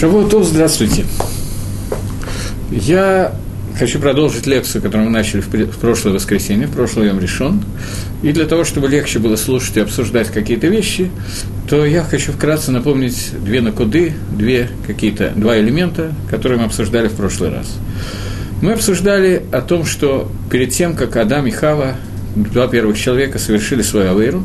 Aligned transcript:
Шавуатов, 0.00 0.46
здравствуйте. 0.46 1.04
Я 2.70 3.34
хочу 3.78 3.98
продолжить 3.98 4.46
лекцию, 4.46 4.80
которую 4.80 5.10
мы 5.10 5.12
начали 5.12 5.42
в 5.42 5.78
прошлое 5.78 6.14
воскресенье, 6.14 6.68
в 6.68 6.72
прошлый 6.72 7.08
Йом 7.08 7.20
решен. 7.20 7.62
И 8.22 8.32
для 8.32 8.46
того, 8.46 8.64
чтобы 8.64 8.88
легче 8.88 9.18
было 9.18 9.36
слушать 9.36 9.76
и 9.76 9.80
обсуждать 9.80 10.28
какие-то 10.28 10.68
вещи, 10.68 11.10
то 11.68 11.84
я 11.84 12.02
хочу 12.02 12.32
вкратце 12.32 12.70
напомнить 12.70 13.32
две 13.44 13.60
накуды, 13.60 14.14
две 14.34 14.70
какие-то, 14.86 15.34
два 15.36 15.58
элемента, 15.58 16.14
которые 16.30 16.58
мы 16.58 16.64
обсуждали 16.64 17.08
в 17.08 17.12
прошлый 17.12 17.50
раз. 17.50 17.66
Мы 18.62 18.72
обсуждали 18.72 19.42
о 19.52 19.60
том, 19.60 19.84
что 19.84 20.32
перед 20.50 20.70
тем, 20.70 20.96
как 20.96 21.16
Адам 21.16 21.46
и 21.46 21.50
Хава, 21.50 21.96
два 22.34 22.68
первых 22.68 22.98
человека, 22.98 23.38
совершили 23.38 23.82
свою 23.82 24.10
авейру, 24.10 24.44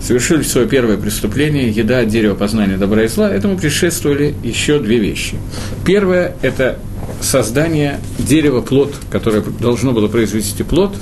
совершили 0.00 0.42
свое 0.42 0.66
первое 0.66 0.96
преступление, 0.96 1.70
еда 1.70 1.98
от 2.00 2.08
дерева 2.08 2.34
познания 2.34 2.76
добра 2.76 3.04
и 3.04 3.08
зла, 3.08 3.32
этому 3.32 3.56
предшествовали 3.56 4.34
еще 4.42 4.78
две 4.78 4.98
вещи. 4.98 5.36
Первое– 5.84 6.36
это 6.42 6.78
создание 7.20 8.00
дерева 8.18 8.60
плод, 8.60 8.94
которое 9.10 9.42
должно 9.60 9.92
было 9.92 10.08
произвести 10.08 10.62
плод. 10.62 10.94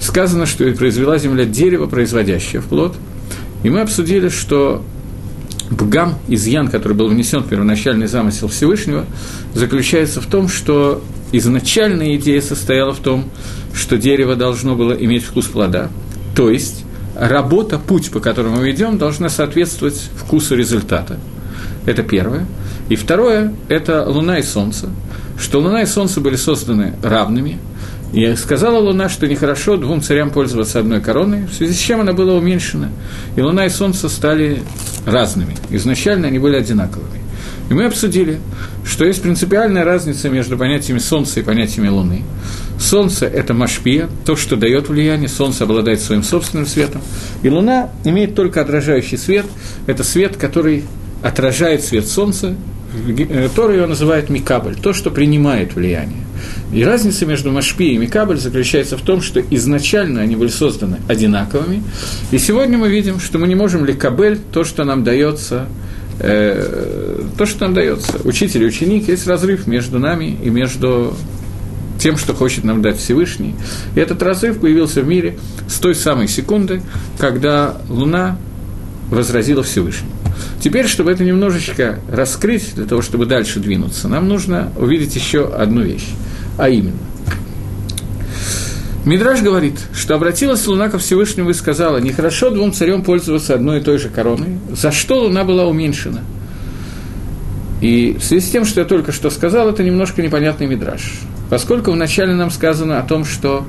Сказано, 0.00 0.46
что 0.46 0.70
произвела 0.72 1.18
земля 1.18 1.44
дерево, 1.44 1.86
производящее 1.86 2.60
в 2.60 2.66
плод. 2.66 2.94
И 3.62 3.70
мы 3.70 3.80
обсудили, 3.80 4.28
что 4.28 4.84
Бгам, 5.74 6.18
изъян, 6.28 6.68
который 6.68 6.94
был 6.94 7.08
внесен 7.08 7.40
в 7.40 7.48
первоначальный 7.48 8.06
замысел 8.06 8.48
Всевышнего, 8.48 9.06
заключается 9.54 10.20
в 10.20 10.26
том, 10.26 10.48
что 10.48 11.02
изначальная 11.32 12.16
идея 12.16 12.40
состояла 12.40 12.92
в 12.92 13.00
том, 13.00 13.24
что 13.72 13.98
дерево 13.98 14.36
должно 14.36 14.76
было 14.76 14.92
иметь 14.92 15.24
вкус 15.24 15.46
плода, 15.46 15.90
то 16.34 16.50
есть 16.50 16.84
работа, 17.16 17.78
путь, 17.78 18.10
по 18.10 18.20
которому 18.20 18.56
мы 18.56 18.70
идем, 18.70 18.98
должна 18.98 19.28
соответствовать 19.28 20.10
вкусу 20.16 20.56
результата. 20.56 21.18
Это 21.86 22.02
первое. 22.02 22.46
И 22.88 22.96
второе– 22.96 23.54
это 23.68 24.06
Луна 24.08 24.38
и 24.38 24.42
Солнце, 24.42 24.88
что 25.38 25.60
Луна 25.60 25.82
и 25.82 25.86
Солнце 25.86 26.20
были 26.20 26.36
созданы 26.36 26.94
равными, 27.02 27.58
и 28.14 28.36
сказала 28.36 28.78
Луна, 28.78 29.08
что 29.08 29.26
нехорошо 29.26 29.76
двум 29.76 30.00
царям 30.00 30.30
пользоваться 30.30 30.78
одной 30.78 31.00
короной, 31.00 31.46
в 31.46 31.52
связи 31.52 31.74
с 31.74 31.78
чем 31.78 32.00
она 32.00 32.12
была 32.12 32.34
уменьшена, 32.34 32.90
и 33.34 33.40
Луна 33.40 33.66
и 33.66 33.68
Солнце 33.68 34.08
стали 34.08 34.62
разными. 35.04 35.56
Изначально 35.70 36.28
они 36.28 36.38
были 36.38 36.54
одинаковыми. 36.54 37.20
И 37.70 37.74
мы 37.74 37.86
обсудили, 37.86 38.38
что 38.84 39.04
есть 39.04 39.20
принципиальная 39.20 39.84
разница 39.84 40.28
между 40.28 40.56
понятиями 40.56 41.00
Солнца 41.00 41.40
и 41.40 41.42
понятиями 41.42 41.88
Луны. 41.88 42.22
Солнце– 42.78 43.26
это 43.34 43.52
машпия, 43.52 44.08
то, 44.24 44.36
что 44.36 44.54
дает 44.54 44.88
влияние, 44.88 45.28
Солнце 45.28 45.64
обладает 45.64 46.00
своим 46.00 46.22
собственным 46.22 46.66
светом, 46.66 47.00
и 47.42 47.50
Луна 47.50 47.90
имеет 48.04 48.36
только 48.36 48.60
отражающий 48.60 49.18
свет, 49.18 49.46
это 49.88 50.04
свет, 50.04 50.36
который 50.36 50.84
отражает 51.20 51.82
свет 51.82 52.06
Солнца, 52.06 52.54
Тора 53.54 53.74
его 53.74 53.86
называет 53.86 54.30
Микабль, 54.30 54.76
то, 54.76 54.92
что 54.92 55.10
принимает 55.10 55.74
влияние. 55.74 56.24
И 56.72 56.84
разница 56.84 57.26
между 57.26 57.50
Машпи 57.52 57.92
и 57.92 57.98
Микабль 57.98 58.38
заключается 58.38 58.96
в 58.96 59.02
том, 59.02 59.22
что 59.22 59.40
изначально 59.40 60.20
они 60.20 60.36
были 60.36 60.48
созданы 60.48 60.98
одинаковыми, 61.08 61.82
и 62.30 62.38
сегодня 62.38 62.78
мы 62.78 62.88
видим, 62.88 63.20
что 63.20 63.38
мы 63.38 63.48
не 63.48 63.54
можем 63.54 63.84
ли 63.84 63.94
Кабель, 63.94 64.38
то, 64.52 64.64
что 64.64 64.84
нам 64.84 65.04
дается 65.04 65.66
э, 66.18 67.22
то, 67.36 67.46
что 67.46 67.64
нам 67.64 67.74
дается. 67.74 68.18
Учитель 68.24 68.62
и 68.62 68.66
ученик, 68.66 69.08
есть 69.08 69.26
разрыв 69.26 69.66
между 69.66 69.98
нами 69.98 70.36
и 70.42 70.50
между 70.50 71.16
тем, 71.98 72.16
что 72.16 72.34
хочет 72.34 72.64
нам 72.64 72.82
дать 72.82 72.98
Всевышний. 72.98 73.54
И 73.94 74.00
этот 74.00 74.22
разрыв 74.22 74.60
появился 74.60 75.00
в 75.00 75.08
мире 75.08 75.38
с 75.68 75.78
той 75.78 75.94
самой 75.94 76.28
секунды, 76.28 76.82
когда 77.18 77.76
Луна 77.88 78.38
возразила 79.10 79.62
Всевышнему. 79.62 80.10
Теперь, 80.60 80.86
чтобы 80.86 81.10
это 81.10 81.24
немножечко 81.24 81.98
раскрыть, 82.10 82.74
для 82.74 82.86
того, 82.86 83.02
чтобы 83.02 83.26
дальше 83.26 83.60
двинуться, 83.60 84.08
нам 84.08 84.28
нужно 84.28 84.72
увидеть 84.76 85.14
еще 85.14 85.46
одну 85.46 85.82
вещь, 85.82 86.08
а 86.58 86.68
именно. 86.68 86.98
Мидраж 89.04 89.42
говорит, 89.42 89.78
что 89.92 90.14
обратилась 90.14 90.66
Луна 90.66 90.88
ко 90.88 90.98
Всевышнему 90.98 91.50
и 91.50 91.54
сказала, 91.54 91.98
нехорошо 91.98 92.50
двум 92.50 92.72
царем 92.72 93.02
пользоваться 93.02 93.54
одной 93.54 93.80
и 93.80 93.82
той 93.82 93.98
же 93.98 94.08
короной, 94.08 94.58
за 94.72 94.92
что 94.92 95.24
Луна 95.24 95.44
была 95.44 95.66
уменьшена– 95.66 96.20
и 97.84 98.16
в 98.18 98.24
связи 98.24 98.46
с 98.46 98.50
тем, 98.50 98.64
что 98.64 98.80
я 98.80 98.86
только 98.86 99.12
что 99.12 99.28
сказал, 99.28 99.68
это 99.68 99.82
немножко 99.82 100.22
непонятный 100.22 100.66
мидраж. 100.66 101.20
Поскольку 101.50 101.90
вначале 101.90 102.34
нам 102.34 102.50
сказано 102.50 102.98
о 102.98 103.02
том, 103.02 103.26
что 103.26 103.66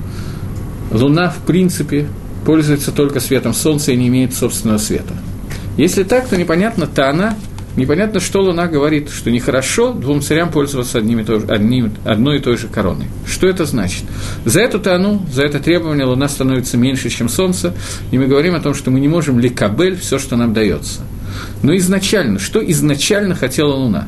Луна, 0.90 1.30
в 1.30 1.46
принципе, 1.46 2.08
пользуется 2.46 2.94
только 2.94 3.20
светом 3.20 3.54
Солнца 3.54 3.92
и 3.92 3.98
не 3.98 4.08
имеет 4.08 4.34
собственного 4.34 4.78
света. 4.78 5.14
Если 5.78 6.04
так, 6.04 6.28
то 6.28 6.38
непонятно 6.38 6.88
Тана, 6.88 7.36
непонятно, 7.76 8.20
что 8.20 8.42
Луна 8.42 8.68
говорит, 8.68 9.10
что 9.10 9.32
нехорошо 9.32 9.94
двум 9.94 10.22
царям 10.22 10.52
пользоваться 10.52 11.00
одним 11.00 11.20
и 11.20 11.52
одним, 11.52 11.94
одной 12.06 12.38
и 12.38 12.42
той 12.42 12.58
же 12.58 12.68
короной. 12.68 13.08
Что 13.26 13.48
это 13.48 13.66
значит? 13.66 14.04
За 14.46 14.62
эту 14.62 14.80
Тану, 14.80 15.26
за 15.32 15.44
это 15.44 15.60
требование 15.60 16.06
Луна 16.06 16.30
становится 16.30 16.78
меньше, 16.78 17.10
чем 17.10 17.30
Солнце, 17.30 17.74
и 18.12 18.18
мы 18.18 18.28
говорим 18.28 18.56
о 18.56 18.60
том, 18.60 18.74
что 18.74 18.92
мы 18.92 19.00
не 19.00 19.08
можем 19.08 19.40
ликабель 19.40 19.98
все, 19.98 20.20
что 20.20 20.36
нам 20.36 20.54
дается– 20.54 21.02
но 21.62 21.76
изначально, 21.78 22.40
что 22.40 22.60
изначально 22.72 23.36
хотела 23.36 23.74
Луна? 23.74 24.08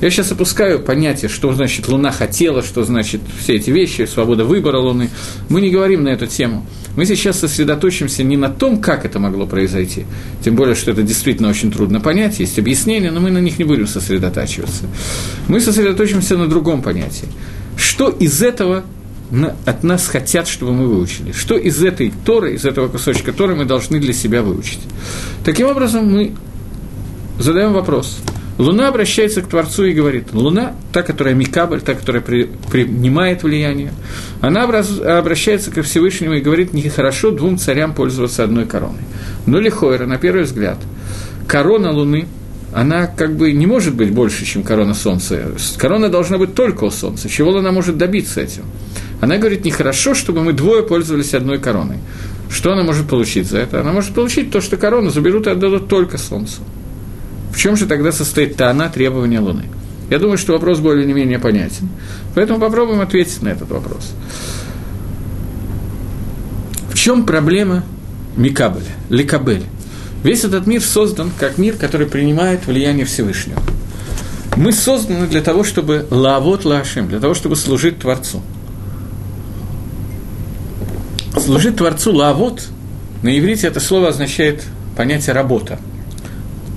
Я 0.00 0.10
сейчас 0.10 0.30
опускаю 0.30 0.80
понятие, 0.80 1.30
что 1.30 1.52
значит 1.54 1.88
Луна 1.88 2.10
хотела, 2.10 2.62
что 2.62 2.84
значит 2.84 3.22
все 3.40 3.54
эти 3.54 3.70
вещи, 3.70 4.06
свобода 4.06 4.44
выбора 4.44 4.78
Луны. 4.78 5.08
Мы 5.48 5.62
не 5.62 5.70
говорим 5.70 6.04
на 6.04 6.10
эту 6.10 6.26
тему. 6.26 6.66
Мы 6.96 7.06
сейчас 7.06 7.40
сосредоточимся 7.40 8.22
не 8.22 8.36
на 8.36 8.50
том, 8.50 8.80
как 8.80 9.04
это 9.06 9.18
могло 9.18 9.46
произойти, 9.46 10.04
тем 10.42 10.54
более, 10.54 10.74
что 10.74 10.90
это 10.90 11.02
действительно 11.02 11.48
очень 11.48 11.70
трудно 11.70 12.00
понять, 12.00 12.40
есть 12.40 12.58
объяснения, 12.58 13.10
но 13.10 13.20
мы 13.20 13.30
на 13.30 13.38
них 13.38 13.58
не 13.58 13.64
будем 13.64 13.86
сосредотачиваться. 13.86 14.84
Мы 15.48 15.60
сосредоточимся 15.60 16.36
на 16.36 16.46
другом 16.46 16.82
понятии. 16.82 17.28
Что 17.76 18.08
из 18.08 18.42
этого 18.42 18.84
от 19.64 19.82
нас 19.82 20.06
хотят, 20.06 20.46
чтобы 20.46 20.72
мы 20.72 20.86
выучили. 20.86 21.32
Что 21.32 21.56
из 21.56 21.82
этой 21.82 22.12
Торы, 22.24 22.54
из 22.54 22.64
этого 22.64 22.88
кусочка 22.88 23.32
Торы 23.32 23.56
мы 23.56 23.64
должны 23.64 23.98
для 23.98 24.12
себя 24.12 24.42
выучить. 24.42 24.80
Таким 25.44 25.66
образом, 25.66 26.10
мы 26.10 26.32
задаем 27.38 27.72
вопрос. 27.72 28.18
Луна 28.58 28.88
обращается 28.88 29.42
к 29.42 29.48
Творцу 29.48 29.84
и 29.84 29.92
говорит, 29.92 30.32
Луна, 30.32 30.74
та, 30.92 31.02
которая 31.02 31.34
Микабль, 31.34 31.82
та, 31.82 31.94
которая 31.94 32.22
при, 32.22 32.44
принимает 32.70 33.42
влияние, 33.42 33.92
она 34.40 34.64
обращается 34.64 35.70
ко 35.70 35.82
Всевышнему 35.82 36.34
и 36.34 36.40
говорит, 36.40 36.72
нехорошо 36.72 37.30
двум 37.32 37.58
царям 37.58 37.94
пользоваться 37.94 38.44
одной 38.44 38.64
короной. 38.64 39.02
Но 39.44 39.60
Лихойра, 39.60 40.06
на 40.06 40.16
первый 40.16 40.44
взгляд, 40.44 40.78
корона 41.46 41.92
Луны, 41.92 42.26
она 42.72 43.06
как 43.06 43.36
бы 43.36 43.52
не 43.52 43.66
может 43.66 43.94
быть 43.94 44.10
больше, 44.10 44.44
чем 44.44 44.62
корона 44.62 44.94
Солнца. 44.94 45.52
Корона 45.76 46.08
должна 46.08 46.38
быть 46.38 46.54
только 46.54 46.84
у 46.84 46.90
Солнца. 46.90 47.28
Чего 47.28 47.50
Луна 47.50 47.72
может 47.72 47.96
добиться 47.98 48.40
этим? 48.40 48.64
Она 49.20 49.36
говорит, 49.38 49.64
нехорошо, 49.64 50.14
чтобы 50.14 50.42
мы 50.42 50.52
двое 50.52 50.82
пользовались 50.82 51.34
одной 51.34 51.58
короной. 51.58 51.96
Что 52.50 52.72
она 52.72 52.82
может 52.82 53.08
получить 53.08 53.46
за 53.48 53.58
это? 53.58 53.80
Она 53.80 53.92
может 53.92 54.14
получить 54.14 54.50
то, 54.50 54.60
что 54.60 54.76
корону 54.76 55.10
заберут 55.10 55.46
и 55.46 55.50
отдадут 55.50 55.88
только 55.88 56.18
Солнцу. 56.18 56.62
В 57.56 57.58
чем 57.58 57.76
же 57.76 57.86
тогда 57.86 58.12
состоит 58.12 58.56
та 58.56 58.70
она 58.70 58.88
требования 58.90 59.40
Луны? 59.40 59.64
Я 60.10 60.18
думаю, 60.18 60.36
что 60.36 60.52
вопрос 60.52 60.78
более 60.78 61.06
не 61.06 61.14
менее 61.14 61.38
понятен. 61.38 61.88
Поэтому 62.34 62.60
попробуем 62.60 63.00
ответить 63.00 63.42
на 63.42 63.48
этот 63.48 63.70
вопрос. 63.70 64.12
В 66.90 66.94
чем 66.94 67.24
проблема 67.24 67.82
Микабеля, 68.36 68.84
Ликабеля? 69.08 69.66
Весь 70.22 70.44
этот 70.44 70.66
мир 70.66 70.82
создан 70.82 71.32
как 71.40 71.58
мир, 71.58 71.76
который 71.76 72.06
принимает 72.06 72.66
влияние 72.66 73.06
Всевышнего. 73.06 73.60
Мы 74.56 74.72
созданы 74.72 75.26
для 75.26 75.40
того, 75.40 75.64
чтобы 75.64 76.06
лавот 76.10 76.64
лашим, 76.64 77.08
для 77.08 77.18
того, 77.18 77.34
чтобы 77.34 77.56
служить 77.56 77.98
Творцу– 77.98 78.42
Служить 81.46 81.76
Творцу 81.76 82.12
лавот 82.12 82.62
на 83.22 83.38
иврите 83.38 83.66
это 83.66 83.78
слово 83.78 84.08
означает 84.08 84.64
понятие 84.96 85.34
работа. 85.34 85.78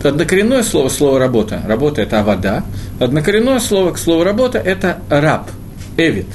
Однокоренное 0.04 0.64
слово– 0.64 0.90
слово 0.90 1.20
работа. 1.20 1.62
Работа– 1.68 2.02
это 2.04 2.22
авода. 2.22 2.64
Однокоренное 3.00 3.60
слово 3.60 3.92
к 3.92 3.98
слову 3.98 4.24
работа– 4.24 4.58
это 4.66 5.00
раб, 5.10 5.50
эвид. 5.98 6.28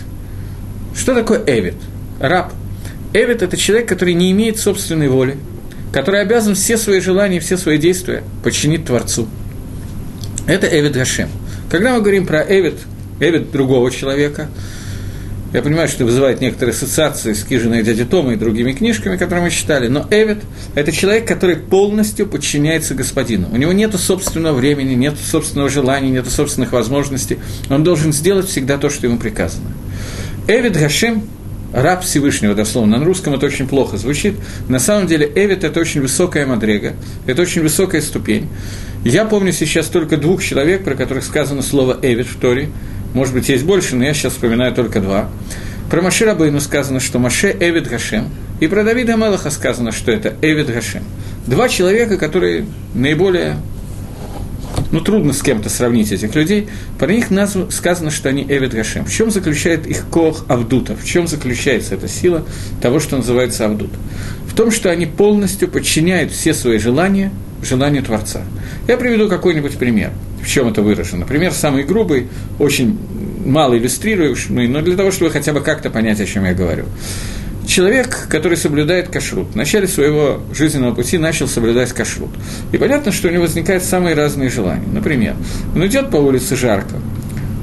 Что 0.94 1.14
такое 1.14 1.42
эвид? 1.46 1.76
Раб. 2.20 2.52
Эвид– 3.12 3.42
это 3.42 3.56
человек, 3.56 3.88
который 3.88 4.14
не 4.14 4.30
имеет 4.32 4.58
собственной 4.58 5.08
воли, 5.08 5.38
который 5.92 6.20
обязан 6.20 6.54
все 6.54 6.76
свои 6.76 7.00
желания, 7.00 7.40
все 7.40 7.56
свои 7.56 7.78
действия 7.78 8.22
подчинить 8.42 8.84
Творцу. 8.84 9.28
Это 10.46 10.66
эвид 10.66 10.92
Гашем. 10.92 11.28
Когда 11.70 11.94
мы 11.94 12.00
говорим 12.00 12.26
про 12.26 12.42
эвид, 12.42 12.74
эвид 13.20 13.50
другого 13.50 13.90
человека– 13.90 14.48
я 15.54 15.62
понимаю, 15.62 15.86
что 15.86 15.98
это 15.98 16.06
вызывает 16.06 16.40
некоторые 16.40 16.72
ассоциации 16.72 17.32
с 17.32 17.44
Кижиной 17.44 17.84
дяди 17.84 18.04
Тома 18.04 18.32
и 18.32 18.36
другими 18.36 18.72
книжками, 18.72 19.16
которые 19.16 19.44
мы 19.44 19.50
читали, 19.50 19.86
но 19.86 20.04
Эвид– 20.10 20.38
это 20.74 20.90
человек, 20.90 21.28
который 21.28 21.54
полностью 21.54 22.26
подчиняется 22.26 22.94
господину. 22.94 23.48
У 23.52 23.56
него 23.56 23.72
нет 23.72 23.94
собственного 23.94 24.56
времени, 24.56 24.94
нет 24.94 25.14
собственного 25.16 25.70
желания, 25.70 26.10
нет 26.10 26.28
собственных 26.28 26.72
возможностей. 26.72 27.38
Он 27.70 27.84
должен 27.84 28.12
сделать 28.12 28.48
всегда 28.48 28.78
то, 28.78 28.90
что 28.90 29.06
ему 29.06 29.16
приказано. 29.16 29.70
Эвид 30.48 30.76
Гашем 30.76 31.22
раб 31.72 32.02
Всевышнего, 32.02 32.56
дословно. 32.56 32.98
На 32.98 33.04
русском 33.04 33.34
это 33.34 33.46
очень 33.46 33.68
плохо 33.68 33.96
звучит. 33.96 34.34
На 34.68 34.80
самом 34.80 35.06
деле 35.06 35.30
Эвид– 35.36 35.62
это 35.64 35.78
очень 35.78 36.00
высокая 36.00 36.46
мадрега, 36.46 36.94
это 37.26 37.42
очень 37.42 37.62
высокая 37.62 38.00
ступень. 38.00 38.48
Я 39.04 39.24
помню 39.24 39.52
сейчас 39.52 39.86
только 39.86 40.16
двух 40.16 40.42
человек, 40.42 40.82
про 40.82 40.94
которых 40.94 41.24
сказано 41.24 41.62
слово 41.62 41.96
«Эвид» 42.02 42.26
в 42.26 42.40
Торе. 42.40 42.70
Может 43.14 43.32
быть, 43.32 43.48
есть 43.48 43.64
больше, 43.64 43.96
но 43.96 44.04
я 44.04 44.12
сейчас 44.12 44.34
вспоминаю 44.34 44.74
только 44.74 45.00
два. 45.00 45.30
Про 45.90 46.02
Маше 46.02 46.24
Рабейну 46.24 46.60
сказано, 46.60 47.00
что 47.00 47.18
Маше 47.18 47.56
Эвид 47.58 47.88
Гашем, 47.88 48.28
и 48.60 48.66
про 48.66 48.84
Давида 48.84 49.16
Мелаха 49.16 49.50
сказано, 49.50 49.92
что 49.92 50.10
это 50.10 50.34
Эвид 50.42 50.66
Гашем. 50.66 51.04
Два 51.46 51.68
человека, 51.68 52.18
которые 52.18 52.66
наиболее 52.94 53.56
ну, 54.90 55.00
трудно 55.00 55.32
с 55.32 55.42
кем-то 55.42 55.68
сравнить 55.68 56.12
этих 56.12 56.34
людей, 56.34 56.68
про 56.98 57.12
них 57.12 57.30
назв... 57.30 57.72
сказано, 57.72 58.10
что 58.10 58.28
они 58.28 58.44
Эвид 58.44 58.74
Гашем. 58.74 59.04
В 59.04 59.12
чем 59.12 59.30
заключает 59.30 59.86
их 59.86 60.06
кох 60.10 60.44
Авдута? 60.48 60.96
В 60.96 61.04
чем 61.04 61.26
заключается 61.26 61.94
эта 61.94 62.08
сила 62.08 62.44
того, 62.80 63.00
что 63.00 63.16
называется 63.16 63.66
Авдут? 63.66 63.90
В 64.48 64.54
том, 64.54 64.70
что 64.70 64.90
они 64.90 65.06
полностью 65.06 65.68
подчиняют 65.68 66.32
все 66.32 66.54
свои 66.54 66.78
желания 66.78 67.32
желанию 67.64 68.02
Творца. 68.02 68.42
Я 68.86 68.96
приведу 68.96 69.28
какой-нибудь 69.28 69.76
пример, 69.78 70.10
в 70.42 70.48
чем 70.48 70.68
это 70.68 70.82
выражено. 70.82 71.20
Например, 71.20 71.52
самый 71.52 71.84
грубый, 71.84 72.28
очень 72.58 72.98
мало 73.44 73.76
иллюстрируемый, 73.76 74.68
но 74.68 74.82
для 74.82 74.96
того, 74.96 75.10
чтобы 75.10 75.30
хотя 75.30 75.52
бы 75.52 75.60
как-то 75.60 75.90
понять, 75.90 76.20
о 76.20 76.26
чем 76.26 76.44
я 76.44 76.54
говорю. 76.54 76.84
Человек, 77.66 78.26
который 78.28 78.58
соблюдает 78.58 79.08
кашрут, 79.08 79.52
в 79.52 79.56
начале 79.56 79.88
своего 79.88 80.42
жизненного 80.54 80.94
пути 80.94 81.16
начал 81.16 81.48
соблюдать 81.48 81.92
кашрут. 81.92 82.30
И 82.72 82.76
понятно, 82.76 83.10
что 83.10 83.28
у 83.28 83.30
него 83.30 83.44
возникают 83.44 83.84
самые 83.84 84.14
разные 84.14 84.50
желания. 84.50 84.86
Например, 84.92 85.34
он 85.74 85.86
идет 85.86 86.10
по 86.10 86.16
улице 86.16 86.56
жарко, 86.56 86.96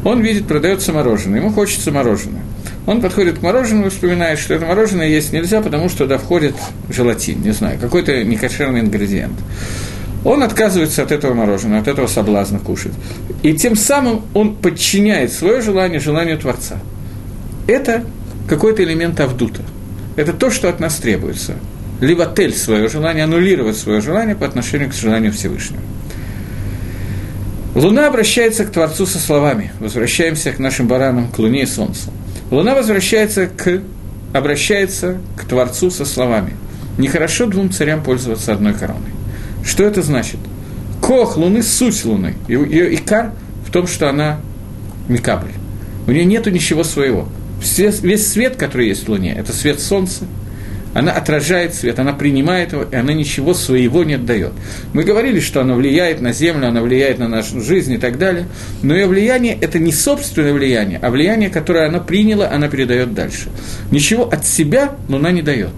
он 0.03 0.21
видит, 0.21 0.47
продается 0.47 0.91
мороженое, 0.91 1.39
ему 1.39 1.51
хочется 1.51 1.91
мороженое. 1.91 2.41
Он 2.87 2.99
подходит 2.99 3.37
к 3.37 3.41
мороженому 3.43 3.87
и 3.87 3.89
вспоминает, 3.89 4.39
что 4.39 4.55
это 4.55 4.65
мороженое 4.65 5.07
есть 5.07 5.31
нельзя, 5.33 5.61
потому 5.61 5.87
что 5.87 5.99
туда 5.99 6.17
входит 6.17 6.55
желатин, 6.89 7.41
не 7.41 7.51
знаю, 7.51 7.77
какой-то 7.79 8.23
некошерный 8.23 8.79
ингредиент. 8.79 9.37
Он 10.23 10.43
отказывается 10.43 11.03
от 11.03 11.11
этого 11.11 11.33
мороженого, 11.33 11.81
от 11.81 11.87
этого 11.87 12.07
соблазна 12.07 12.59
кушать. 12.59 12.93
И 13.43 13.53
тем 13.53 13.75
самым 13.75 14.21
он 14.33 14.55
подчиняет 14.55 15.33
свое 15.33 15.61
желание 15.61 15.99
желанию 15.99 16.37
Творца. 16.37 16.77
Это 17.67 18.03
какой-то 18.47 18.83
элемент 18.83 19.19
Авдута– 19.19 19.61
это 20.15 20.33
то, 20.33 20.49
что 20.49 20.69
от 20.69 20.79
нас 20.79 20.95
требуется. 20.95 21.55
Либо 21.99 22.25
тель 22.25 22.53
свое 22.53 22.89
желание, 22.89 23.23
аннулировать 23.23 23.77
свое 23.77 24.01
желание 24.01 24.35
по 24.35 24.45
отношению 24.45 24.89
к 24.89 24.93
желанию 24.93 25.31
Всевышнего. 25.31 25.81
Луна 27.75 28.07
обращается 28.07 28.65
к 28.65 28.71
Творцу 28.71 29.05
со 29.05 29.19
словами. 29.19 29.71
Возвращаемся 29.79 30.51
к 30.51 30.59
нашим 30.59 30.87
баранам, 30.87 31.29
к 31.29 31.39
Луне 31.39 31.63
и 31.63 31.65
Солнцу. 31.65 32.11
Луна 32.49 32.75
возвращается 32.75 33.47
к, 33.47 33.81
обращается 34.33 35.19
к 35.37 35.45
Творцу 35.45 35.89
со 35.89 36.03
словами. 36.03 36.53
Нехорошо 36.97 37.45
двум 37.45 37.71
царям 37.71 38.03
пользоваться 38.03 38.51
одной 38.51 38.73
короной. 38.73 39.11
Что 39.63 39.83
это 39.83 40.01
значит? 40.01 40.39
Кох 41.01 41.37
Луны– 41.37 41.61
суть 41.63 42.03
Луны. 42.05 42.35
Ее 42.47 42.95
икар 42.95 43.31
в 43.67 43.71
том, 43.71 43.87
что 43.87 44.09
она 44.09 44.39
Микабль. 45.07 45.51
У 46.07 46.11
нее 46.11 46.25
нет 46.25 46.45
ничего 46.47 46.83
своего– 46.83 47.27
весь 47.61 48.27
свет, 48.27 48.55
который 48.55 48.87
есть 48.87 49.05
в 49.05 49.09
Луне, 49.09 49.35
это 49.37 49.53
свет 49.53 49.79
Солнца, 49.79 50.25
она 50.93 51.13
отражает 51.13 51.73
свет, 51.73 51.99
она 51.99 52.11
принимает 52.11 52.73
его, 52.73 52.83
и 52.83 52.95
она 52.95 53.13
ничего 53.13 53.53
своего 53.53 54.03
не 54.03 54.15
отдает. 54.15 54.51
Мы 54.93 55.03
говорили, 55.03 55.39
что 55.39 55.61
она 55.61 55.75
влияет 55.75 56.19
на 56.19 56.33
Землю, 56.33 56.67
она 56.67 56.81
влияет 56.81 57.17
на 57.17 57.29
нашу 57.29 57.61
жизнь 57.61 57.93
и 57.93 57.97
так 57.97 58.17
далее, 58.17 58.47
но 58.81 58.93
ее 58.93 59.07
влияние– 59.07 59.57
это 59.61 59.79
не 59.79 59.93
собственное 59.93 60.53
влияние, 60.53 60.99
а 61.01 61.09
влияние, 61.09 61.49
которое 61.49 61.87
она 61.87 61.99
приняла, 61.99 62.49
она 62.49 62.67
передает 62.67 63.13
дальше. 63.13 63.49
Ничего 63.89 64.27
от 64.27 64.45
себя 64.45 64.95
Луна 65.07 65.31
не 65.31 65.41
дает. 65.41 65.71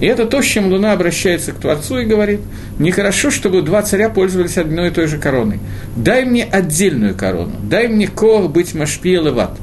И 0.00 0.06
это 0.06 0.26
то, 0.26 0.42
с 0.42 0.44
чем 0.44 0.70
Луна 0.70 0.92
обращается 0.92 1.52
к 1.52 1.56
Творцу 1.58 2.00
и 2.00 2.04
говорит, 2.04 2.40
нехорошо, 2.78 3.30
чтобы 3.30 3.62
два 3.62 3.82
царя 3.82 4.10
пользовались 4.10 4.58
одной 4.58 4.88
и 4.88 4.90
той 4.90 5.06
же 5.06 5.18
короной. 5.18 5.58
Дай 5.96 6.24
мне 6.24 6.44
отдельную 6.44 7.14
корону, 7.14 7.56
дай 7.62 7.88
мне 7.88 8.06
кор 8.06 8.48
быть 8.48 8.74
машпиел 8.74 9.28
и 9.28 9.30
ват. 9.30 9.56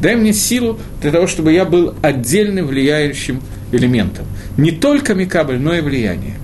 Дай 0.00 0.14
мне 0.16 0.32
силу 0.32 0.78
для 1.00 1.10
того, 1.10 1.26
чтобы 1.26 1.52
я 1.52 1.64
был 1.64 1.94
отдельным 2.02 2.66
влияющим 2.66 3.40
элементом. 3.72 4.26
Не 4.56 4.72
только 4.72 5.14
Микабль, 5.14 5.58
но 5.58 5.74
и 5.74 5.80
влияние. 5.80 6.34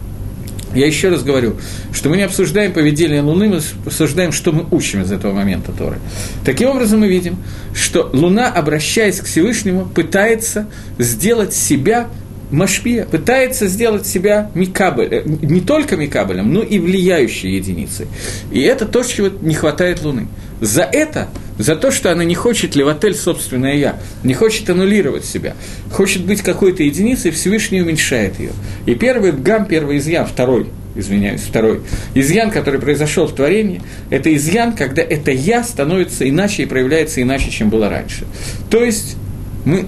Я 0.74 0.86
еще 0.86 1.08
раз 1.08 1.22
говорю, 1.22 1.56
что 1.92 2.08
мы 2.08 2.16
не 2.16 2.24
обсуждаем 2.24 2.72
поведение 2.72 3.22
Луны, 3.22 3.48
мы 3.48 3.60
обсуждаем, 3.86 4.32
что 4.32 4.50
мы 4.50 4.66
учим 4.72 5.02
из 5.02 5.12
этого 5.12 5.32
момента 5.32 5.70
Торы. 5.70 5.98
Таким 6.44 6.70
образом, 6.70 7.00
мы 7.00 7.06
видим, 7.06 7.36
что 7.74 8.10
Луна, 8.12 8.48
обращаясь 8.50 9.20
к 9.20 9.26
Всевышнему, 9.26 9.86
пытается 9.86 10.66
сделать 10.98 11.54
себя 11.54 12.08
Машпия 12.54 13.04
пытается 13.04 13.66
сделать 13.66 14.06
себя 14.06 14.50
Микабель, 14.54 15.08
э, 15.10 15.22
не 15.24 15.60
только 15.60 15.96
Микабелем, 15.96 16.52
но 16.52 16.62
и 16.62 16.78
влияющей 16.78 17.56
единицей. 17.56 18.06
И 18.52 18.60
это 18.60 18.86
то, 18.86 19.02
чего 19.02 19.28
не 19.40 19.54
хватает 19.54 20.02
Луны. 20.02 20.28
За 20.60 20.82
это, 20.82 21.28
за 21.58 21.76
то, 21.76 21.90
что 21.90 22.12
она 22.12 22.24
не 22.24 22.34
хочет 22.34 22.76
левотель 22.76 23.14
собственное 23.14 23.74
«я», 23.74 23.96
не 24.22 24.34
хочет 24.34 24.70
аннулировать 24.70 25.24
себя, 25.24 25.54
хочет 25.90 26.22
быть 26.24 26.42
какой-то 26.42 26.82
единицей, 26.82 27.32
Всевышний 27.32 27.82
уменьшает 27.82 28.38
ее. 28.38 28.52
И 28.86 28.94
первый 28.94 29.32
гам, 29.32 29.66
первый 29.66 29.98
изъян, 29.98 30.26
второй, 30.26 30.68
извиняюсь, 30.94 31.40
второй 31.40 31.80
изъян, 32.14 32.50
который 32.50 32.80
произошел 32.80 33.26
в 33.26 33.34
творении, 33.34 33.82
это 34.10 34.34
изъян, 34.34 34.74
когда 34.74 35.02
это 35.02 35.32
«я» 35.32 35.64
становится 35.64 36.28
иначе 36.28 36.62
и 36.62 36.66
проявляется 36.66 37.20
иначе, 37.20 37.50
чем 37.50 37.68
было 37.68 37.88
раньше. 37.88 38.26
То 38.70 38.82
есть 38.82 39.16
мы 39.64 39.86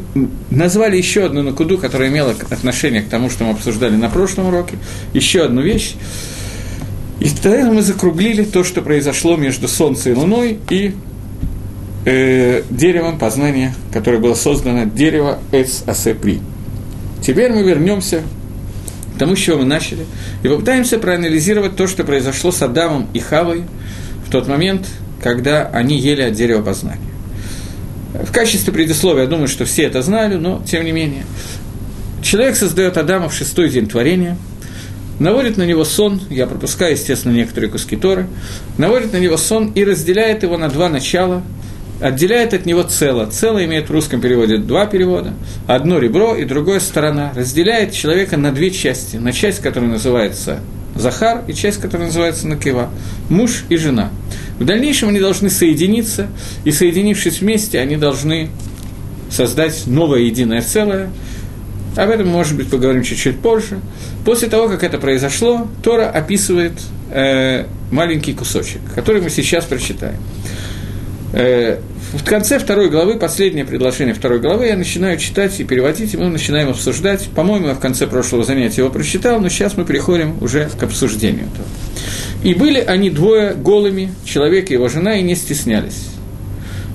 назвали 0.50 0.96
еще 0.96 1.26
одну 1.26 1.42
накуду, 1.42 1.78
которая 1.78 2.08
имела 2.08 2.34
отношение 2.50 3.02
к 3.02 3.08
тому, 3.08 3.28
что 3.30 3.44
мы 3.44 3.50
обсуждали 3.50 3.94
на 3.96 4.08
прошлом 4.08 4.46
уроке, 4.46 4.76
еще 5.12 5.44
одну 5.44 5.60
вещь. 5.60 5.94
И 7.20 7.28
тогда 7.30 7.70
мы 7.70 7.82
закруглили 7.82 8.44
то, 8.44 8.64
что 8.64 8.82
произошло 8.82 9.36
между 9.36 9.68
Солнцем 9.68 10.12
и 10.12 10.14
Луной 10.16 10.58
и 10.70 10.94
э, 12.04 12.62
деревом 12.70 13.18
познания, 13.18 13.74
которое 13.92 14.18
было 14.18 14.34
создано 14.34 14.84
дерево 14.84 15.38
Эц 15.52 15.82
Асепри. 15.86 16.40
Теперь 17.22 17.52
мы 17.52 17.62
вернемся 17.62 18.22
к 19.14 19.18
тому, 19.18 19.34
с 19.34 19.38
чего 19.38 19.58
мы 19.58 19.64
начали, 19.64 20.06
и 20.42 20.48
попытаемся 20.48 20.98
проанализировать 20.98 21.76
то, 21.76 21.86
что 21.86 22.04
произошло 22.04 22.52
с 22.52 22.62
Адамом 22.62 23.08
и 23.14 23.18
Хавой 23.18 23.64
в 24.26 24.30
тот 24.30 24.46
момент, 24.46 24.86
когда 25.22 25.66
они 25.68 25.98
ели 25.98 26.22
от 26.22 26.34
дерева 26.34 26.62
познания. 26.62 27.15
В 28.24 28.32
качестве 28.32 28.72
предисловия, 28.72 29.22
я 29.22 29.28
думаю, 29.28 29.48
что 29.48 29.64
все 29.64 29.84
это 29.84 30.02
знали, 30.02 30.36
но 30.36 30.62
тем 30.66 30.84
не 30.84 30.92
менее. 30.92 31.24
Человек 32.22 32.56
создает 32.56 32.96
Адама 32.96 33.28
в 33.28 33.34
шестой 33.34 33.68
день 33.68 33.86
творения, 33.86 34.36
наводит 35.18 35.56
на 35.56 35.64
него 35.64 35.84
сон, 35.84 36.20
я 36.30 36.46
пропускаю, 36.46 36.92
естественно, 36.92 37.32
некоторые 37.32 37.70
куски 37.70 37.96
Торы, 37.96 38.26
наводит 38.78 39.12
на 39.12 39.18
него 39.18 39.36
сон 39.36 39.70
и 39.74 39.84
разделяет 39.84 40.42
его 40.42 40.56
на 40.56 40.68
два 40.68 40.88
начала, 40.88 41.42
отделяет 42.00 42.54
от 42.54 42.66
него 42.66 42.82
цело. 42.82 43.26
Цело 43.26 43.64
имеет 43.64 43.88
в 43.88 43.92
русском 43.92 44.20
переводе 44.20 44.58
два 44.58 44.86
перевода. 44.86 45.34
Одно 45.66 45.98
ребро 45.98 46.34
и 46.34 46.44
другая 46.44 46.80
сторона. 46.80 47.32
Разделяет 47.34 47.92
человека 47.92 48.36
на 48.36 48.52
две 48.52 48.70
части. 48.70 49.16
На 49.16 49.32
часть, 49.32 49.62
которая 49.62 49.90
называется 49.90 50.60
Захар, 50.98 51.44
и 51.46 51.52
часть, 51.52 51.80
которая 51.80 52.08
называется 52.08 52.46
Накива. 52.46 52.90
Муж 53.28 53.64
и 53.68 53.76
жена. 53.76 54.10
В 54.58 54.64
дальнейшем 54.64 55.10
они 55.10 55.20
должны 55.20 55.50
соединиться, 55.50 56.28
и 56.64 56.72
соединившись 56.72 57.40
вместе, 57.40 57.78
они 57.78 57.96
должны 57.96 58.48
создать 59.30 59.86
новое 59.86 60.20
единое 60.20 60.62
целое. 60.62 61.10
Об 61.96 62.10
этом, 62.10 62.28
может 62.28 62.56
быть, 62.56 62.68
поговорим 62.68 63.02
чуть-чуть 63.02 63.38
позже. 63.38 63.80
После 64.24 64.48
того, 64.48 64.68
как 64.68 64.84
это 64.84 64.98
произошло, 64.98 65.66
Тора 65.82 66.10
описывает 66.10 66.72
э, 67.10 67.64
маленький 67.90 68.34
кусочек, 68.34 68.80
который 68.94 69.22
мы 69.22 69.30
сейчас 69.30 69.64
прочитаем. 69.64 70.18
Э, 71.32 71.78
в 72.12 72.24
конце 72.24 72.58
второй 72.58 72.88
главы, 72.88 73.18
последнее 73.18 73.64
предложение 73.64 74.14
второй 74.14 74.38
главы, 74.40 74.66
я 74.66 74.76
начинаю 74.76 75.18
читать 75.18 75.58
и 75.58 75.64
переводить, 75.64 76.14
и 76.14 76.16
мы 76.16 76.28
начинаем 76.28 76.68
обсуждать. 76.68 77.28
По-моему, 77.34 77.68
я 77.68 77.74
в 77.74 77.80
конце 77.80 78.06
прошлого 78.06 78.44
занятия 78.44 78.82
его 78.82 78.90
прочитал, 78.90 79.40
но 79.40 79.48
сейчас 79.48 79.76
мы 79.76 79.84
переходим 79.84 80.36
уже 80.40 80.68
к 80.78 80.82
обсуждению 80.82 81.46
этого. 81.46 81.66
И 82.44 82.54
были 82.54 82.78
они 82.78 83.10
двое 83.10 83.54
голыми, 83.54 84.12
человек 84.24 84.70
и 84.70 84.74
его 84.74 84.88
жена, 84.88 85.16
и 85.16 85.22
не 85.22 85.34
стеснялись. 85.34 86.08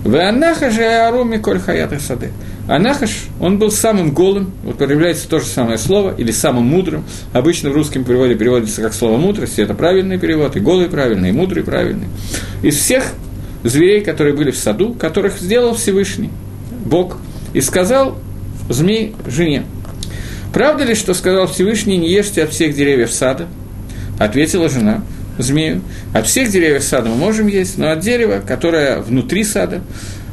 В 0.04 0.16
Анаха 0.16 0.72
же 0.72 0.84
Аруми 0.84 1.38
Коль 1.38 1.60
Хаят 1.60 1.94
Сады. 2.02 2.32
Анахаш, 2.68 3.26
он 3.40 3.58
был 3.58 3.72
самым 3.72 4.14
голым, 4.14 4.52
вот 4.64 4.78
проявляется 4.78 5.28
то 5.28 5.40
же 5.40 5.46
самое 5.46 5.78
слово, 5.78 6.16
или 6.18 6.32
самым 6.32 6.64
мудрым. 6.64 7.04
Обычно 7.34 7.70
в 7.70 7.74
русском 7.74 8.04
переводе 8.04 8.36
переводится 8.36 8.82
как 8.82 8.94
слово 8.94 9.18
мудрость, 9.18 9.60
и 9.60 9.62
это 9.62 9.74
правильный 9.74 10.18
перевод, 10.18 10.56
и 10.56 10.60
голый 10.60 10.88
правильный, 10.88 11.30
и 11.30 11.32
мудрый 11.34 11.64
правильный. 11.64 12.08
Из 12.62 12.78
всех 12.78 13.14
зверей, 13.64 14.02
которые 14.02 14.36
были 14.36 14.52
в 14.52 14.58
саду, 14.58 14.94
которых 14.94 15.40
сделал 15.40 15.76
Всевышний, 15.76 16.30
Бог, 16.86 17.18
и 17.54 17.62
сказал 17.62 18.18
змей 18.70 19.16
жене, 19.28 19.64
«Правда 20.54 20.84
ли, 20.84 20.96
что 20.96 21.14
сказал 21.14 21.48
Всевышний, 21.48 21.98
не 21.98 22.12
ешьте 22.12 22.44
от 22.44 22.52
всех 22.52 22.76
деревьев 22.76 23.12
сада?» 23.12 23.48
Ответила 24.20 24.70
жена, 24.70 25.04
змею, 25.38 25.82
от 26.14 26.28
всех 26.28 26.50
деревьев 26.50 26.84
сада 26.84 27.10
мы 27.10 27.16
можем 27.16 27.48
есть, 27.48 27.78
но 27.78 27.92
от 27.92 28.00
дерева, 28.00 28.42
которое 28.46 29.00
внутри 29.00 29.44
сада, 29.44 29.82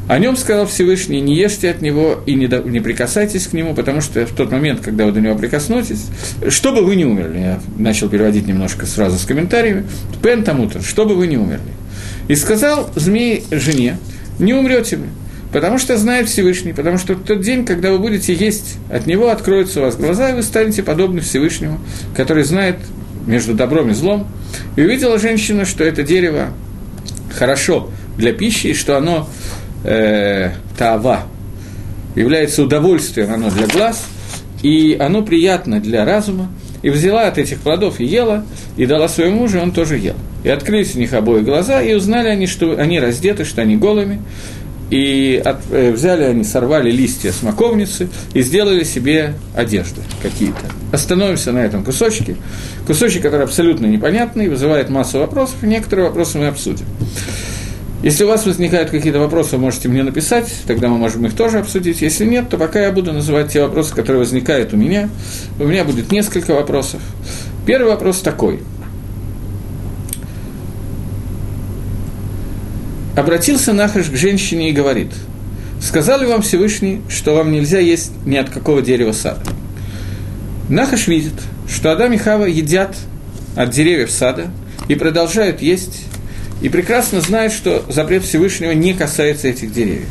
О 0.08 0.18
нем 0.18 0.38
сказал 0.38 0.66
Всевышний, 0.66 1.20
не 1.20 1.36
ешьте 1.36 1.68
от 1.68 1.82
него 1.82 2.20
и 2.24 2.34
не, 2.34 2.46
до, 2.48 2.60
не 2.60 2.80
прикасайтесь 2.80 3.46
к 3.46 3.52
нему, 3.52 3.74
потому 3.74 4.00
что 4.00 4.24
в 4.24 4.32
тот 4.32 4.50
момент, 4.50 4.80
когда 4.80 5.04
вы 5.04 5.12
до 5.12 5.20
него 5.20 5.34
прикоснетесь, 5.36 6.06
чтобы 6.48 6.82
вы 6.82 6.96
не 6.96 7.04
умерли, 7.04 7.38
я 7.38 7.60
начал 7.76 8.08
переводить 8.08 8.46
немножко 8.46 8.86
сразу 8.86 9.18
с 9.18 9.26
комментариями, 9.26 9.84
пен 10.22 10.44
тамутер, 10.44 10.82
чтобы 10.82 11.14
вы 11.14 11.26
не 11.26 11.36
умерли. 11.36 11.70
И 12.28 12.36
сказал 12.36 12.90
змей 12.94 13.44
жене, 13.50 13.98
не 14.38 14.54
умрете 14.54 14.96
вы, 14.96 15.06
потому 15.52 15.78
что 15.78 15.96
знает 15.96 16.28
Всевышний, 16.28 16.72
потому 16.72 16.98
что 16.98 17.14
в 17.14 17.24
тот 17.24 17.40
день, 17.40 17.64
когда 17.64 17.90
вы 17.90 17.98
будете 17.98 18.34
есть, 18.34 18.76
от 18.90 19.06
него 19.06 19.30
откроются 19.30 19.80
у 19.80 19.82
вас 19.84 19.96
глаза, 19.96 20.30
и 20.30 20.34
вы 20.34 20.42
станете 20.42 20.82
подобны 20.82 21.20
Всевышнему, 21.20 21.80
который 22.14 22.44
знает 22.44 22.76
между 23.26 23.54
добром 23.54 23.90
и 23.90 23.94
злом. 23.94 24.26
И 24.76 24.82
увидела 24.82 25.18
женщина, 25.18 25.64
что 25.64 25.84
это 25.84 26.02
дерево 26.02 26.50
хорошо 27.34 27.90
для 28.16 28.32
пищи, 28.32 28.68
и 28.68 28.74
что 28.74 28.96
оно 28.96 29.28
э, 29.84 30.50
тава, 30.76 31.22
является 32.14 32.62
удовольствием 32.62 33.32
оно 33.32 33.50
для 33.50 33.66
глаз, 33.66 34.04
и 34.62 34.96
оно 34.98 35.22
приятно 35.22 35.80
для 35.80 36.04
разума, 36.04 36.50
и 36.82 36.90
взяла 36.90 37.26
от 37.26 37.38
этих 37.38 37.58
плодов 37.60 38.00
и 38.00 38.04
ела, 38.04 38.44
и 38.76 38.86
дала 38.86 39.08
своему 39.08 39.40
мужу, 39.40 39.58
и 39.58 39.60
он 39.60 39.72
тоже 39.72 39.98
ел. 39.98 40.16
И 40.44 40.48
открылись 40.48 40.94
у 40.94 40.98
них 40.98 41.12
обои 41.12 41.40
глаза, 41.40 41.82
и 41.82 41.94
узнали 41.94 42.28
они, 42.28 42.46
что 42.46 42.78
они 42.78 43.00
раздеты, 43.00 43.44
что 43.44 43.62
они 43.62 43.76
голыми, 43.76 44.20
и 44.90 45.40
от, 45.44 45.58
э, 45.70 45.92
взяли 45.92 46.22
они, 46.22 46.44
сорвали 46.44 46.90
листья 46.90 47.30
смоковницы 47.30 48.08
и 48.32 48.42
сделали 48.42 48.84
себе 48.84 49.34
одежды 49.54 50.00
какие-то. 50.22 50.60
Остановимся 50.92 51.52
на 51.52 51.58
этом 51.58 51.84
кусочке. 51.84 52.36
Кусочек, 52.86 53.22
который 53.22 53.44
абсолютно 53.44 53.86
непонятный, 53.86 54.48
вызывает 54.48 54.88
массу 54.88 55.18
вопросов, 55.18 55.56
некоторые 55.62 56.08
вопросы 56.08 56.38
мы 56.38 56.46
обсудим. 56.46 56.86
Если 58.02 58.22
у 58.22 58.28
вас 58.28 58.46
возникают 58.46 58.90
какие-то 58.90 59.18
вопросы, 59.18 59.56
вы 59.56 59.62
можете 59.62 59.88
мне 59.88 60.04
написать, 60.04 60.50
тогда 60.68 60.88
мы 60.88 60.98
можем 60.98 61.26
их 61.26 61.34
тоже 61.34 61.58
обсудить. 61.58 62.00
Если 62.00 62.24
нет, 62.24 62.48
то 62.48 62.56
пока 62.56 62.80
я 62.80 62.92
буду 62.92 63.12
называть 63.12 63.52
те 63.52 63.60
вопросы, 63.60 63.92
которые 63.92 64.20
возникают 64.20 64.72
у 64.72 64.76
меня. 64.76 65.10
У 65.58 65.64
меня 65.64 65.84
будет 65.84 66.12
несколько 66.12 66.54
вопросов. 66.54 67.00
Первый 67.66 67.88
вопрос 67.88 68.20
такой. 68.20 68.60
Обратился 73.18 73.72
Нахаш 73.72 74.10
к 74.10 74.14
женщине 74.14 74.70
и 74.70 74.72
говорит, 74.72 75.08
«Сказал 75.82 76.20
ли 76.20 76.26
вам 76.26 76.40
Всевышний, 76.40 77.02
что 77.08 77.34
вам 77.34 77.50
нельзя 77.50 77.80
есть 77.80 78.12
ни 78.24 78.36
от 78.36 78.48
какого 78.48 78.80
дерева 78.80 79.10
сада?» 79.10 79.40
Нахаш 80.68 81.08
видит, 81.08 81.32
что 81.68 81.90
Адам 81.90 82.12
и 82.12 82.16
Хава 82.16 82.44
едят 82.44 82.94
от 83.56 83.70
деревьев 83.70 84.12
сада 84.12 84.52
и 84.86 84.94
продолжают 84.94 85.60
есть 85.62 86.04
и 86.62 86.68
прекрасно 86.68 87.20
знает, 87.20 87.50
что 87.50 87.84
запрет 87.88 88.22
Всевышнего 88.22 88.70
не 88.70 88.94
касается 88.94 89.48
этих 89.48 89.72
деревьев. 89.72 90.06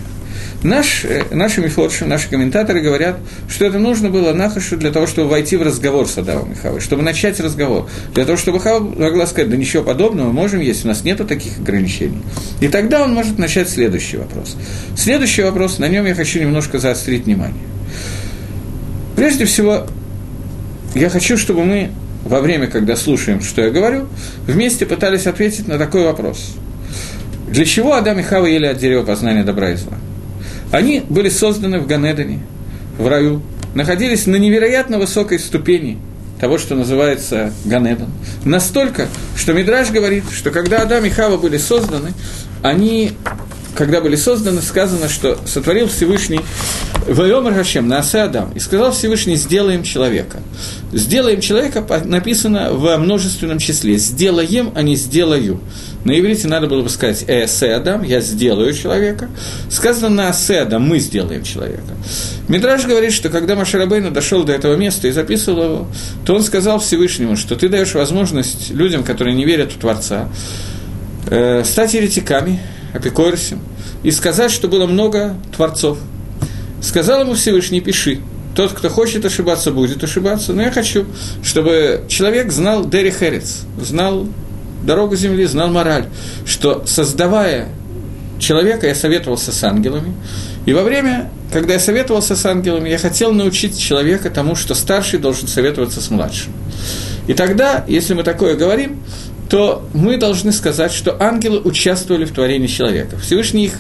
Наш, 0.68 1.06
э, 1.06 1.24
наши 1.32 1.62
мифорши, 1.62 2.04
наши 2.04 2.30
комментаторы 2.30 2.82
говорят, 2.82 3.20
что 3.48 3.64
это 3.64 3.80
нужно 3.80 4.10
было 4.10 4.34
Нахашу 4.34 4.76
для 4.76 4.92
того, 4.92 5.08
чтобы 5.08 5.30
войти 5.30 5.56
в 5.56 5.62
разговор 5.62 6.10
с 6.10 6.18
Адамом 6.18 6.52
и 6.52 6.56
Хавой, 6.56 6.82
чтобы 6.82 7.04
начать 7.04 7.40
разговор. 7.40 7.90
Для 8.14 8.26
того, 8.26 8.38
чтобы 8.38 8.60
Хава 8.60 8.82
могла 8.82 9.28
сказать, 9.28 9.50
да 9.50 9.56
ничего 9.56 9.84
подобного, 9.84 10.30
можем 10.34 10.60
есть, 10.60 10.84
у 10.84 10.90
нас 10.90 11.06
нет 11.06 11.26
таких 11.26 11.58
ограничений. 11.58 12.22
И 12.60 12.68
тогда 12.68 13.02
он 13.02 13.14
может 13.14 13.40
начать 13.40 13.70
следующий 13.70 14.18
вопрос. 14.18 14.58
Следующий 14.98 15.42
вопрос, 15.44 15.80
на 15.80 15.88
нем 15.88 16.06
я 16.06 16.14
хочу 16.14 16.38
немножко 16.42 16.80
заострить 16.80 17.24
внимание. 17.24 17.64
Прежде 19.16 19.46
всего, 19.46 19.88
я 20.96 21.10
хочу, 21.10 21.38
чтобы 21.38 21.64
мы 21.64 21.92
во 22.26 22.42
время, 22.42 22.68
когда 22.68 22.98
слушаем, 22.98 23.40
что 23.40 23.62
я 23.62 23.70
говорю, 23.70 24.08
вместе 24.46 24.86
пытались 24.86 25.28
ответить 25.28 25.70
на 25.70 25.78
такой 25.78 26.04
вопрос. 26.04 26.56
Для 27.48 27.64
чего 27.64 27.94
Адам 27.94 28.20
и 28.20 28.24
Хава 28.24 28.48
ели 28.48 28.66
от 28.66 28.78
дерева 28.78 29.04
познания 29.04 29.46
добра 29.46 29.72
и 29.72 29.76
зла? 29.78 29.94
Они 30.72 31.04
были 31.08 31.30
созданы 31.30 31.80
в 31.80 31.88
Ганедане, 31.88 32.40
в 32.98 33.08
раю, 33.08 33.42
находились 33.74 34.26
на 34.26 34.36
невероятно 34.36 35.00
высокой 35.00 35.40
ступени 35.40 35.98
того, 36.40 36.58
что 36.58 36.76
называется 36.76 37.54
Ганедан. 37.66 38.10
Настолько, 38.44 39.08
что 39.36 39.54
Мидраж 39.54 39.92
говорит, 39.92 40.24
что 40.32 40.52
когда 40.52 40.82
Адам 40.82 41.06
и 41.06 41.10
Хава 41.10 41.38
были 41.38 41.58
созданы, 41.58 42.14
они 42.62 43.14
когда 43.78 44.02
были 44.02 44.16
созданы, 44.16 44.62
сказано, 44.62 45.08
что 45.08 45.38
сотворил 45.46 45.88
Всевышний 45.88 46.42
Вайомар 47.08 47.54
Хашем, 47.54 47.88
Наасе 47.88 48.22
Адам, 48.22 48.52
и 48.54 48.60
сказал 48.60 48.92
Всевышний, 48.92 49.36
сделаем 49.36 49.84
человека. 49.84 50.40
Сделаем 50.92 51.42
человека 51.42 51.86
написано 52.06 52.74
во 52.74 52.98
множественном 52.98 53.60
числе. 53.60 53.98
Сделаем, 53.98 54.72
а 54.76 54.82
не 54.82 54.96
сделаю. 54.96 55.62
На 56.06 56.20
иврите 56.20 56.48
надо 56.48 56.68
было 56.68 56.82
бы 56.82 56.90
сказать 56.90 57.24
«Эсе 57.28 57.74
Адам», 57.74 58.02
«Я 58.02 58.20
сделаю 58.22 58.74
человека». 58.74 59.30
Сказано 59.70 60.10
на 60.10 60.30
«Асе 60.30 60.62
Адам», 60.62 60.82
«Мы 60.84 60.98
сделаем 60.98 61.44
человека». 61.44 61.94
Мидраж 62.48 62.86
говорит, 62.86 63.14
что 63.14 63.30
когда 63.30 63.56
Машарабейна 63.56 64.10
дошел 64.10 64.44
до 64.44 64.54
этого 64.54 64.76
места 64.76 65.08
и 65.08 65.12
записывал 65.12 65.64
его, 65.64 65.88
то 66.26 66.34
он 66.34 66.42
сказал 66.42 66.80
Всевышнему, 66.80 67.36
что 67.36 67.56
ты 67.56 67.70
даешь 67.70 67.94
возможность 67.94 68.72
людям, 68.72 69.04
которые 69.04 69.36
не 69.36 69.46
верят 69.46 69.72
в 69.72 69.78
Творца, 69.78 70.30
э, 71.30 71.64
стать 71.64 71.94
еретиками, 71.94 72.60
апикорсим, 72.94 73.60
и 74.04 74.12
сказать, 74.12 74.52
что 74.52 74.68
было 74.68 74.86
много 74.86 75.36
творцов. 75.56 75.98
Сказал 76.82 77.22
ему 77.22 77.34
Всевышний, 77.34 77.82
пиши. 77.82 78.20
Тот, 78.56 78.74
кто 78.74 78.90
хочет 78.90 79.24
ошибаться, 79.26 79.72
будет 79.72 80.04
ошибаться. 80.04 80.54
Но 80.54 80.64
я 80.64 80.72
хочу, 80.72 81.06
чтобы 81.44 82.06
человек 82.08 82.52
знал 82.52 82.86
Дери 82.86 83.12
Херец, 83.12 83.60
знал 83.80 84.28
дорогу 84.84 85.16
земли, 85.16 85.46
знал 85.46 85.70
мораль, 85.70 86.06
что 86.46 86.84
создавая 86.86 87.70
человека, 88.40 88.88
я 88.88 88.96
советовался 88.96 89.52
с 89.52 89.64
ангелами, 89.64 90.14
и 90.66 90.74
во 90.74 90.84
время, 90.84 91.30
когда 91.52 91.74
я 91.74 91.80
советовался 91.80 92.36
с 92.36 92.46
ангелами, 92.46 92.90
я 92.90 92.98
хотел 92.98 93.32
научить 93.32 93.80
человека 93.80 94.30
тому, 94.30 94.56
что 94.56 94.76
старший 94.76 95.20
должен 95.20 95.48
советоваться 95.48 96.02
с 96.02 96.10
младшим. 96.10 96.52
И 97.28 97.34
тогда, 97.34 97.84
если 97.88 98.14
мы 98.14 98.24
такое 98.24 98.56
говорим, 98.56 99.02
то 99.50 99.88
мы 99.94 100.18
должны 100.18 100.52
сказать, 100.52 100.92
что 100.92 101.16
ангелы 101.22 101.60
участвовали 101.60 102.26
в 102.26 102.32
творении 102.32 102.68
человека. 102.68 103.18
Всевышний 103.18 103.66
их 103.66 103.74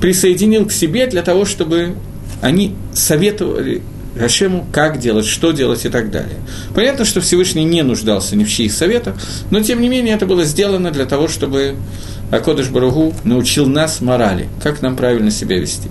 присоединил 0.00 0.66
к 0.66 0.72
себе 0.72 1.06
для 1.06 1.22
того, 1.22 1.44
чтобы 1.44 1.94
они 2.40 2.74
советовали 2.94 3.82
Гашему, 4.14 4.66
как 4.72 4.98
делать, 4.98 5.26
что 5.26 5.52
делать 5.52 5.84
и 5.84 5.88
так 5.88 6.10
далее. 6.10 6.38
Понятно, 6.74 7.04
что 7.04 7.20
Всевышний 7.20 7.64
не 7.64 7.82
нуждался 7.82 8.34
ни 8.36 8.44
в 8.44 8.50
чьих 8.50 8.72
советах, 8.72 9.14
но 9.50 9.60
тем 9.60 9.80
не 9.80 9.88
менее 9.88 10.14
это 10.14 10.26
было 10.26 10.44
сделано 10.44 10.90
для 10.90 11.04
того, 11.04 11.28
чтобы 11.28 11.76
Акодыш 12.30 12.68
Баругу 12.68 13.14
научил 13.24 13.66
нас 13.66 14.00
морали, 14.00 14.48
как 14.62 14.82
нам 14.82 14.96
правильно 14.96 15.30
себя 15.30 15.58
вести. 15.58 15.88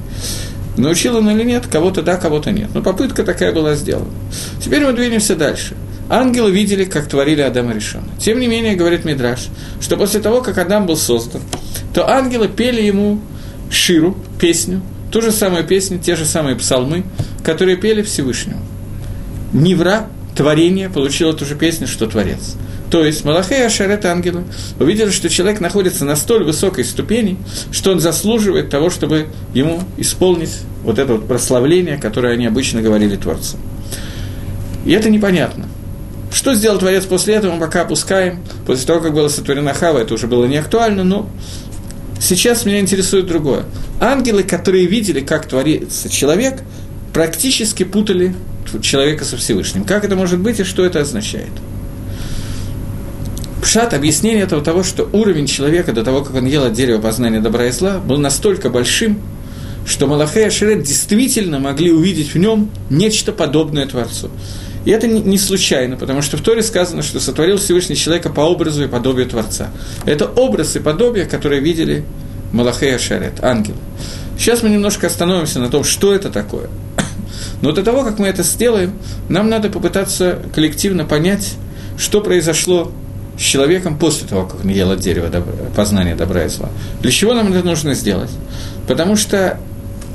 Научил 0.78 1.18
он 1.18 1.30
или 1.30 1.44
нет, 1.44 1.68
кого-то 1.68 2.02
да, 2.02 2.18
кого-то 2.18 2.52
нет. 2.52 2.70
Но 2.74 2.82
попытка 2.82 3.24
такая 3.24 3.54
была 3.54 3.76
сделана. 3.76 4.12
Теперь 4.64 4.86
мы 4.86 4.94
двинемся 4.94 5.36
дальше. 5.36 5.76
Ангелы 6.10 6.52
видели, 6.52 6.86
как 6.86 7.08
творили 7.08 7.42
Адама 7.42 7.74
Решона. 7.74 8.10
Тем 8.20 8.40
не 8.40 8.48
менее, 8.48 8.76
говорит 8.76 9.06
Мидраш, 9.06 9.50
что 9.80 9.96
после 9.96 10.20
того, 10.20 10.42
как 10.42 10.58
Адам 10.58 10.88
был 10.88 10.98
создан, 10.98 11.42
то 11.94 12.10
ангелы 12.10 12.48
пели 12.48 12.82
ему 12.82 13.22
Ширу, 13.70 14.18
песню, 14.40 14.82
ту 15.12 15.22
же 15.22 15.32
самую 15.32 15.66
песню, 15.66 16.00
те 16.00 16.16
же 16.16 16.26
самые 16.26 16.56
псалмы, 16.56 17.04
которые 17.44 17.78
пели 17.78 18.02
Всевышнему. 18.02 18.62
Невра, 19.54 20.08
творение, 20.36 20.90
получила 20.90 21.34
ту 21.34 21.46
же 21.46 21.56
песню, 21.56 21.88
что 21.88 22.08
Творец. 22.08 22.56
То 22.90 23.04
есть 23.06 23.24
Малахей 23.24 23.64
Ашарет 23.64 24.04
ангелы 24.06 24.46
увидели, 24.80 25.12
что 25.12 25.30
человек 25.30 25.60
находится 25.60 26.06
на 26.06 26.16
столь 26.16 26.44
высокой 26.44 26.86
ступени, 26.86 27.38
что 27.72 27.92
он 27.92 28.00
заслуживает 28.00 28.72
того, 28.72 28.90
чтобы 28.90 29.28
ему 29.54 29.84
исполнить 29.98 30.58
вот 30.84 30.98
это 30.98 31.14
вот 31.14 31.28
прославление, 31.28 31.98
которое 31.98 32.34
они 32.34 32.48
обычно 32.48 32.82
говорили 32.82 33.16
Творцу. 33.16 33.58
И 34.86 34.92
это 34.92 35.12
непонятно. 35.12 35.68
Что 36.32 36.54
сделал 36.54 36.78
Творец 36.78 37.06
после 37.06 37.36
этого, 37.36 37.54
мы 37.54 37.60
пока 37.60 37.82
опускаем. 37.82 38.40
После 38.66 38.86
того, 38.86 39.02
как 39.02 39.14
была 39.14 39.30
сотворена 39.30 39.74
Хава, 39.74 40.00
это 40.00 40.14
уже 40.14 40.28
было 40.28 40.46
не 40.46 40.58
актуально, 40.58 41.04
но 41.04 41.30
сейчас 42.22 42.66
меня 42.66 42.80
интересует 42.80 43.26
другое. 43.26 43.66
Ангелы, 44.00 44.44
которые 44.44 44.86
видели, 44.86 45.22
как 45.22 45.48
творится 45.48 46.10
человек, 46.10 46.62
практически 47.14 47.84
путали 47.84 48.36
человека 48.82 49.26
со 49.26 49.38
Всевышним. 49.38 49.84
Как 49.84 50.06
это 50.06 50.16
может 50.16 50.40
быть 50.40 50.60
и 50.60 50.64
что 50.64 50.86
это 50.86 51.02
означает? 51.02 51.50
Пшат, 53.62 53.94
объяснение 53.94 54.44
этого 54.44 54.64
того, 54.64 54.84
что 54.84 55.10
уровень 55.12 55.48
человека 55.48 55.92
до 55.92 56.04
того, 56.04 56.22
как 56.24 56.36
он 56.36 56.46
ел 56.46 56.64
от 56.64 56.74
дерева 56.74 57.02
познания 57.02 57.40
добра 57.40 57.66
и 57.66 57.72
зла, 57.72 57.98
был 57.98 58.18
настолько 58.18 58.70
большим, 58.70 59.20
что 59.86 60.08
Малахей 60.08 60.44
и 60.44 60.48
Ашерет 60.48 60.84
действительно 60.84 61.60
могли 61.60 61.92
увидеть 61.92 62.34
в 62.34 62.38
нем 62.38 62.70
нечто 62.90 63.32
подобное 63.32 63.86
Творцу. 63.88 64.30
И 64.90 64.92
это 64.92 65.08
не 65.08 65.38
случайно, 65.38 65.98
потому 65.98 66.24
что 66.24 66.36
в 66.36 66.42
Торе 66.42 66.64
сказано, 66.64 67.04
что 67.04 67.20
сотворил 67.20 67.58
Всевышний 67.60 67.96
человека 67.96 68.32
по 68.32 68.42
образу 68.42 68.84
и 68.84 68.88
подобию 68.88 69.28
Творца. 69.28 69.70
Это 70.08 70.26
образ 70.26 70.76
и 70.78 70.80
подобие, 70.80 71.26
которые 71.26 71.62
видели 71.62 72.04
Малахея 72.54 72.98
Шарет, 72.98 73.44
ангелы. 73.44 73.78
Сейчас 74.40 74.64
мы 74.64 74.70
немножко 74.70 75.06
остановимся 75.06 75.60
на 75.60 75.70
том, 75.70 75.84
что 75.84 76.16
это 76.16 76.32
такое. 76.32 76.72
Но 77.62 77.72
до 77.72 77.84
того, 77.84 78.04
как 78.04 78.18
мы 78.18 78.26
это 78.30 78.42
сделаем, 78.42 78.94
нам 79.30 79.48
надо 79.48 79.70
попытаться 79.70 80.40
коллективно 80.56 81.06
понять, 81.06 81.54
что 81.96 82.22
произошло 82.22 82.92
с 83.38 83.42
человеком 83.42 83.96
после 83.96 84.28
того, 84.28 84.48
как 84.48 84.66
он 84.66 84.72
ел 84.72 84.90
от 84.90 85.02
дерева 85.02 85.30
добра, 85.30 85.54
познания 85.76 86.16
добра 86.16 86.46
и 86.46 86.50
зла. 86.50 86.70
Для 87.04 87.12
чего 87.12 87.36
нам 87.36 87.54
это 87.54 87.64
нужно 87.64 87.94
сделать? 87.94 88.32
Потому 88.88 89.18
что 89.18 89.60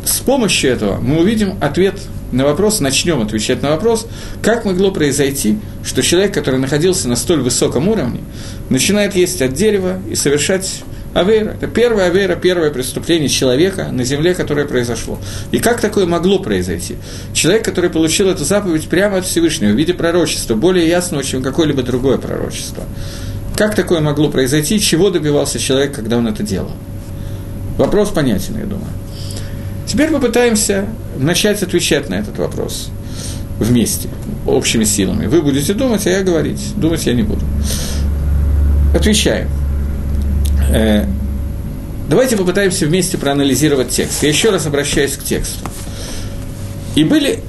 с 0.05 0.19
помощью 0.19 0.73
этого 0.73 0.99
мы 1.01 1.21
увидим 1.21 1.59
ответ 1.61 1.95
на 2.35 2.45
вопрос, 2.45 2.81
начнем 2.81 3.23
отвечать 3.23 3.63
на 3.63 3.71
вопрос, 3.71 4.07
как 4.43 4.65
могло 4.65 4.91
произойти, 4.91 5.59
что 5.85 6.03
человек, 6.03 6.35
который 6.35 6.59
находился 6.59 7.09
на 7.09 7.17
столь 7.17 7.43
высоком 7.43 7.89
уровне, 7.89 8.21
начинает 8.69 9.15
есть 9.15 9.41
от 9.41 9.55
дерева 9.55 10.01
и 10.11 10.15
совершать 10.15 10.83
Авера. 11.15 11.53
Это 11.53 11.69
первая 11.69 12.09
авера, 12.09 12.35
первое 12.35 12.71
преступление 12.71 13.29
человека 13.29 13.89
на 13.93 14.03
земле, 14.03 14.35
которое 14.35 14.67
произошло. 14.67 15.19
И 15.53 15.61
как 15.61 15.81
такое 15.81 16.07
могло 16.07 16.41
произойти? 16.41 16.97
Человек, 17.33 17.65
который 17.65 17.89
получил 17.89 18.29
эту 18.29 18.45
заповедь 18.45 18.89
прямо 18.89 19.19
от 19.19 19.25
Всевышнего 19.25 19.71
в 19.71 19.77
виде 19.77 19.95
пророчества, 19.95 20.57
более 20.57 20.89
ясного, 20.89 21.23
чем 21.23 21.43
какое-либо 21.43 21.85
другое 21.85 22.19
пророчество. 22.19 22.83
Как 23.57 23.77
такое 23.77 24.01
могло 24.01 24.29
произойти? 24.29 24.81
Чего 24.81 25.11
добивался 25.11 25.61
человек, 25.61 25.95
когда 25.95 26.17
он 26.17 26.27
это 26.27 26.43
делал? 26.43 26.73
Вопрос 27.79 28.11
понятен, 28.11 28.59
я 28.59 28.65
думаю. 28.65 28.91
Теперь 29.87 30.11
попытаемся 30.11 30.87
начать 31.17 31.63
отвечать 31.63 32.09
на 32.09 32.15
этот 32.15 32.39
вопрос 32.39 32.91
вместе, 33.59 34.09
общими 34.47 34.85
силами. 34.85 35.27
Вы 35.27 35.43
будете 35.43 35.75
думать, 35.75 36.07
а 36.07 36.11
я 36.11 36.23
говорить. 36.23 36.61
Думать 36.77 37.07
я 37.07 37.15
не 37.15 37.23
буду. 37.23 37.45
Отвечаем. 38.95 39.49
Э, 40.73 41.05
давайте 42.09 42.37
попытаемся 42.37 42.87
вместе 42.87 43.19
проанализировать 43.19 43.91
текст. 43.91 44.23
Я 44.23 44.29
еще 44.29 44.51
раз 44.51 44.67
обращаюсь 44.67 45.17
к 45.17 45.25
тексту. 45.25 45.59
И 46.95 47.05
были... 47.05 47.41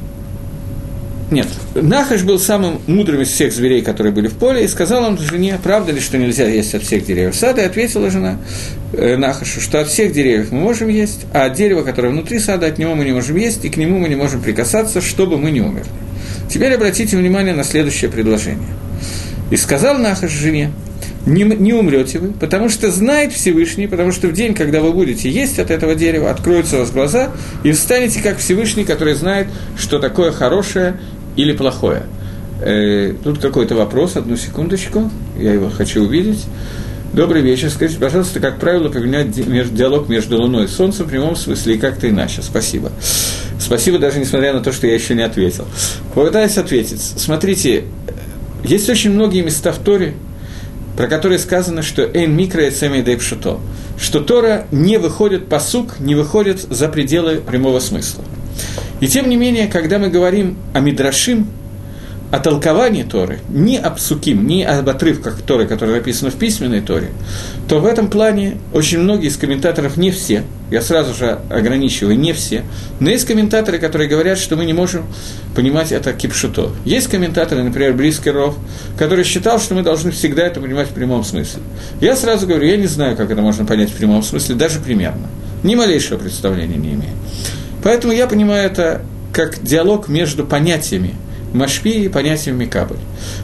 Нет, 1.32 1.48
Нахаш 1.74 2.22
был 2.22 2.38
самым 2.38 2.82
мудрым 2.86 3.22
из 3.22 3.30
всех 3.30 3.52
зверей, 3.52 3.82
которые 3.82 4.14
были 4.14 4.28
в 4.28 4.34
поле, 4.34 4.64
и 4.64 4.68
сказал 4.68 5.04
он 5.04 5.18
жене, 5.18 5.60
правда 5.62 5.92
ли, 5.92 6.00
что 6.00 6.20
нельзя 6.20 6.48
есть 6.48 6.76
от 6.76 6.84
всех 6.84 7.04
деревьев 7.04 7.36
сада, 7.36 7.64
и 7.64 7.66
ответила 7.66 8.12
жена 8.12 8.38
э, 8.94 9.18
Нахашу, 9.18 9.60
что 9.60 9.82
от 9.82 9.88
всех 9.88 10.14
деревьев 10.14 10.52
мы 10.52 10.60
можем 10.60 10.88
есть, 10.88 11.26
а 11.34 11.46
от 11.46 11.54
дерева, 11.54 11.82
которое 11.82 12.10
внутри 12.10 12.38
сада, 12.38 12.68
от 12.68 12.78
него 12.78 12.94
мы 12.94 13.06
не 13.06 13.12
можем 13.12 13.38
есть, 13.38 13.66
и 13.66 13.70
к 13.70 13.78
нему 13.78 13.98
мы 13.98 14.08
не 14.08 14.16
можем 14.16 14.42
прикасаться, 14.42 15.02
чтобы 15.02 15.40
мы 15.40 15.50
не 15.50 15.62
умерли. 15.62 15.90
Теперь 16.48 16.76
обратите 16.76 17.18
внимание 17.18 17.56
на 17.56 17.64
следующее 17.64 18.12
предложение. 18.12 18.70
«И 19.50 19.58
сказал 19.58 19.98
Нахаш 19.98 20.32
жене, 20.32 20.72
не, 21.26 21.44
не 21.44 21.74
умрете 21.74 22.20
вы, 22.20 22.30
потому 22.30 22.70
что 22.70 22.92
знает 22.92 23.34
Всевышний, 23.34 23.88
потому 23.88 24.12
что 24.12 24.28
в 24.28 24.34
день, 24.34 24.54
когда 24.54 24.82
вы 24.82 24.94
будете 24.94 25.30
есть 25.30 25.60
от 25.60 25.72
этого 25.72 25.96
дерева, 25.96 26.30
откроются 26.30 26.78
у 26.78 26.80
вас 26.80 26.92
глаза, 26.92 27.32
и 27.64 27.72
встанете 27.72 28.22
как 28.22 28.38
Всевышний, 28.38 28.84
который 28.84 29.16
знает, 29.16 29.48
что 29.78 30.00
такое 30.00 30.32
хорошее 30.32 31.00
или 31.36 31.52
плохое. 31.54 32.04
Э, 32.62 33.14
тут 33.24 33.40
какой-то 33.40 33.76
вопрос, 33.76 34.16
одну 34.16 34.38
секундочку, 34.38 35.12
я 35.38 35.54
его 35.54 35.70
хочу 35.70 36.04
увидеть. 36.04 36.46
Добрый 37.14 37.42
вечер. 37.42 37.70
Скажите, 37.70 38.00
пожалуйста, 38.00 38.42
как 38.42 38.60
правило, 38.60 38.90
поменять 38.90 39.32
диалог 39.32 40.10
между 40.10 40.38
Луной 40.38 40.66
и 40.66 40.68
Солнцем 40.68 41.06
в 41.06 41.10
прямом 41.10 41.38
смысле 41.38 41.76
и 41.76 41.78
как-то 41.78 42.10
иначе? 42.10 42.42
Спасибо. 42.42 42.92
Спасибо, 43.58 44.00
даже 44.00 44.20
несмотря 44.20 44.52
на 44.52 44.60
то, 44.60 44.74
что 44.74 44.86
я 44.86 44.94
еще 44.94 45.16
не 45.16 45.22
ответил. 45.22 45.66
Попытаюсь 46.14 46.58
ответить. 46.58 47.02
Смотрите, 47.02 47.86
есть 48.66 48.90
очень 48.90 49.12
многие 49.12 49.44
места 49.44 49.72
в 49.72 49.78
Торе, 49.78 50.14
про 50.96 51.08
который 51.08 51.40
сказано, 51.40 51.82
что 51.82 52.04
«эйн 52.04 52.36
микро 52.36 52.68
и 52.68 53.16
пшуто», 53.16 53.60
что 54.00 54.22
Тора 54.22 54.66
не 54.72 54.98
выходит 54.98 55.48
по 55.48 55.60
сук, 55.60 56.00
не 56.00 56.16
выходит 56.16 56.62
за 56.62 56.88
пределы 56.88 57.38
прямого 57.38 57.80
смысла. 57.80 58.24
И 59.02 59.08
тем 59.08 59.30
не 59.30 59.36
менее, 59.36 59.68
когда 59.68 60.00
мы 60.00 60.10
говорим 60.10 60.58
о 60.74 60.80
Мидрашим, 60.80 61.48
о 62.36 62.40
толковании 62.40 63.04
Торы, 63.04 63.40
не 63.48 63.78
об 63.78 63.98
суким, 63.98 64.46
не 64.46 64.66
об 64.66 64.90
отрывках 64.90 65.42
Торы, 65.42 65.68
которые 65.68 65.98
написаны 66.00 66.32
в 66.32 66.36
письменной 66.36 66.82
Торе, 66.82 67.12
то 67.70 67.80
в 67.80 67.86
этом 67.86 68.10
плане 68.10 68.58
очень 68.74 69.00
многие 69.00 69.28
из 69.28 69.38
комментаторов, 69.38 69.96
не 69.96 70.12
все, 70.12 70.44
я 70.70 70.82
сразу 70.82 71.14
же 71.14 71.40
ограничиваю, 71.50 72.20
не 72.20 72.34
все, 72.34 72.66
но 73.00 73.10
есть 73.10 73.26
комментаторы, 73.26 73.78
которые 73.78 74.10
говорят, 74.10 74.38
что 74.38 74.58
мы 74.58 74.66
не 74.66 74.74
можем 74.74 75.06
понимать 75.56 75.94
это 75.94 76.12
кипшуто. 76.12 76.72
Есть 76.84 77.08
комментаторы, 77.08 77.64
например, 77.64 77.94
Брискеров, 77.94 78.58
который 78.98 79.24
считал, 79.24 79.58
что 79.58 79.74
мы 79.74 79.82
должны 79.82 80.12
всегда 80.12 80.46
это 80.46 80.60
понимать 80.60 80.90
в 80.90 80.94
прямом 80.94 81.24
смысле. 81.24 81.62
Я 82.02 82.18
сразу 82.18 82.48
говорю, 82.48 82.68
я 82.68 82.76
не 82.76 82.88
знаю, 82.88 83.16
как 83.16 83.32
это 83.32 83.42
можно 83.42 83.66
понять 83.66 83.92
в 83.92 83.96
прямом 83.96 84.24
смысле, 84.24 84.56
даже 84.56 84.82
примерно. 84.82 85.30
Ни 85.64 85.76
малейшего 85.76 86.18
представления 86.18 86.76
не 86.76 86.90
имею. 86.96 87.14
Поэтому 87.82 88.12
я 88.12 88.28
понимаю 88.28 88.70
это 88.70 89.04
как 89.32 89.64
диалог 89.64 90.10
между 90.10 90.46
понятиями 90.46 91.16
Машпи 91.56 92.06
и 92.06 92.10
понятием 92.10 92.58
Микабль. 92.58 92.98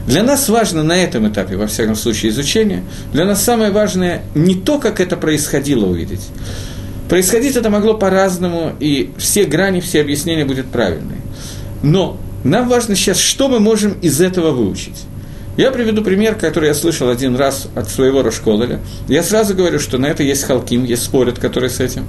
Для 0.06 0.22
нас 0.22 0.48
важно 0.48 0.82
на 0.82 0.96
этом 0.96 1.28
этапе, 1.28 1.56
во 1.56 1.66
всяком 1.66 1.96
случае, 1.96 2.30
изучения, 2.30 2.84
для 3.12 3.24
нас 3.24 3.42
самое 3.42 3.70
важное 3.70 4.22
не 4.34 4.54
то, 4.54 4.78
как 4.78 5.00
это 5.00 5.16
происходило 5.16 5.86
увидеть. 5.86 6.28
Происходить 7.08 7.56
это 7.56 7.70
могло 7.70 7.94
по-разному, 7.94 8.72
и 8.78 9.10
все 9.18 9.44
грани, 9.44 9.80
все 9.80 10.00
объяснения 10.00 10.44
будут 10.44 10.66
правильные. 10.66 11.20
Но 11.82 12.18
нам 12.44 12.68
важно 12.68 12.96
сейчас, 12.96 13.18
что 13.18 13.48
мы 13.48 13.60
можем 13.60 13.92
из 14.02 14.20
этого 14.20 14.50
выучить. 14.50 15.04
Я 15.56 15.70
приведу 15.70 16.02
пример, 16.02 16.34
который 16.36 16.68
я 16.68 16.74
слышал 16.74 17.10
один 17.10 17.36
раз 17.36 17.68
от 17.74 17.90
своего 17.90 18.22
ראש 18.22 18.41
כולל 18.41 18.65
я. 18.65 18.80
Я 19.06 19.22
сразу 19.22 19.54
говорю, 19.54 19.78
что 19.80 19.98
на 19.98 20.06
это 20.06 20.22
есть 20.22 20.44
חולקים, 20.44 20.84
есть 20.84 21.04
спорят, 21.04 21.38
которые 21.38 21.68
с 21.68 21.78
этим. 21.78 22.06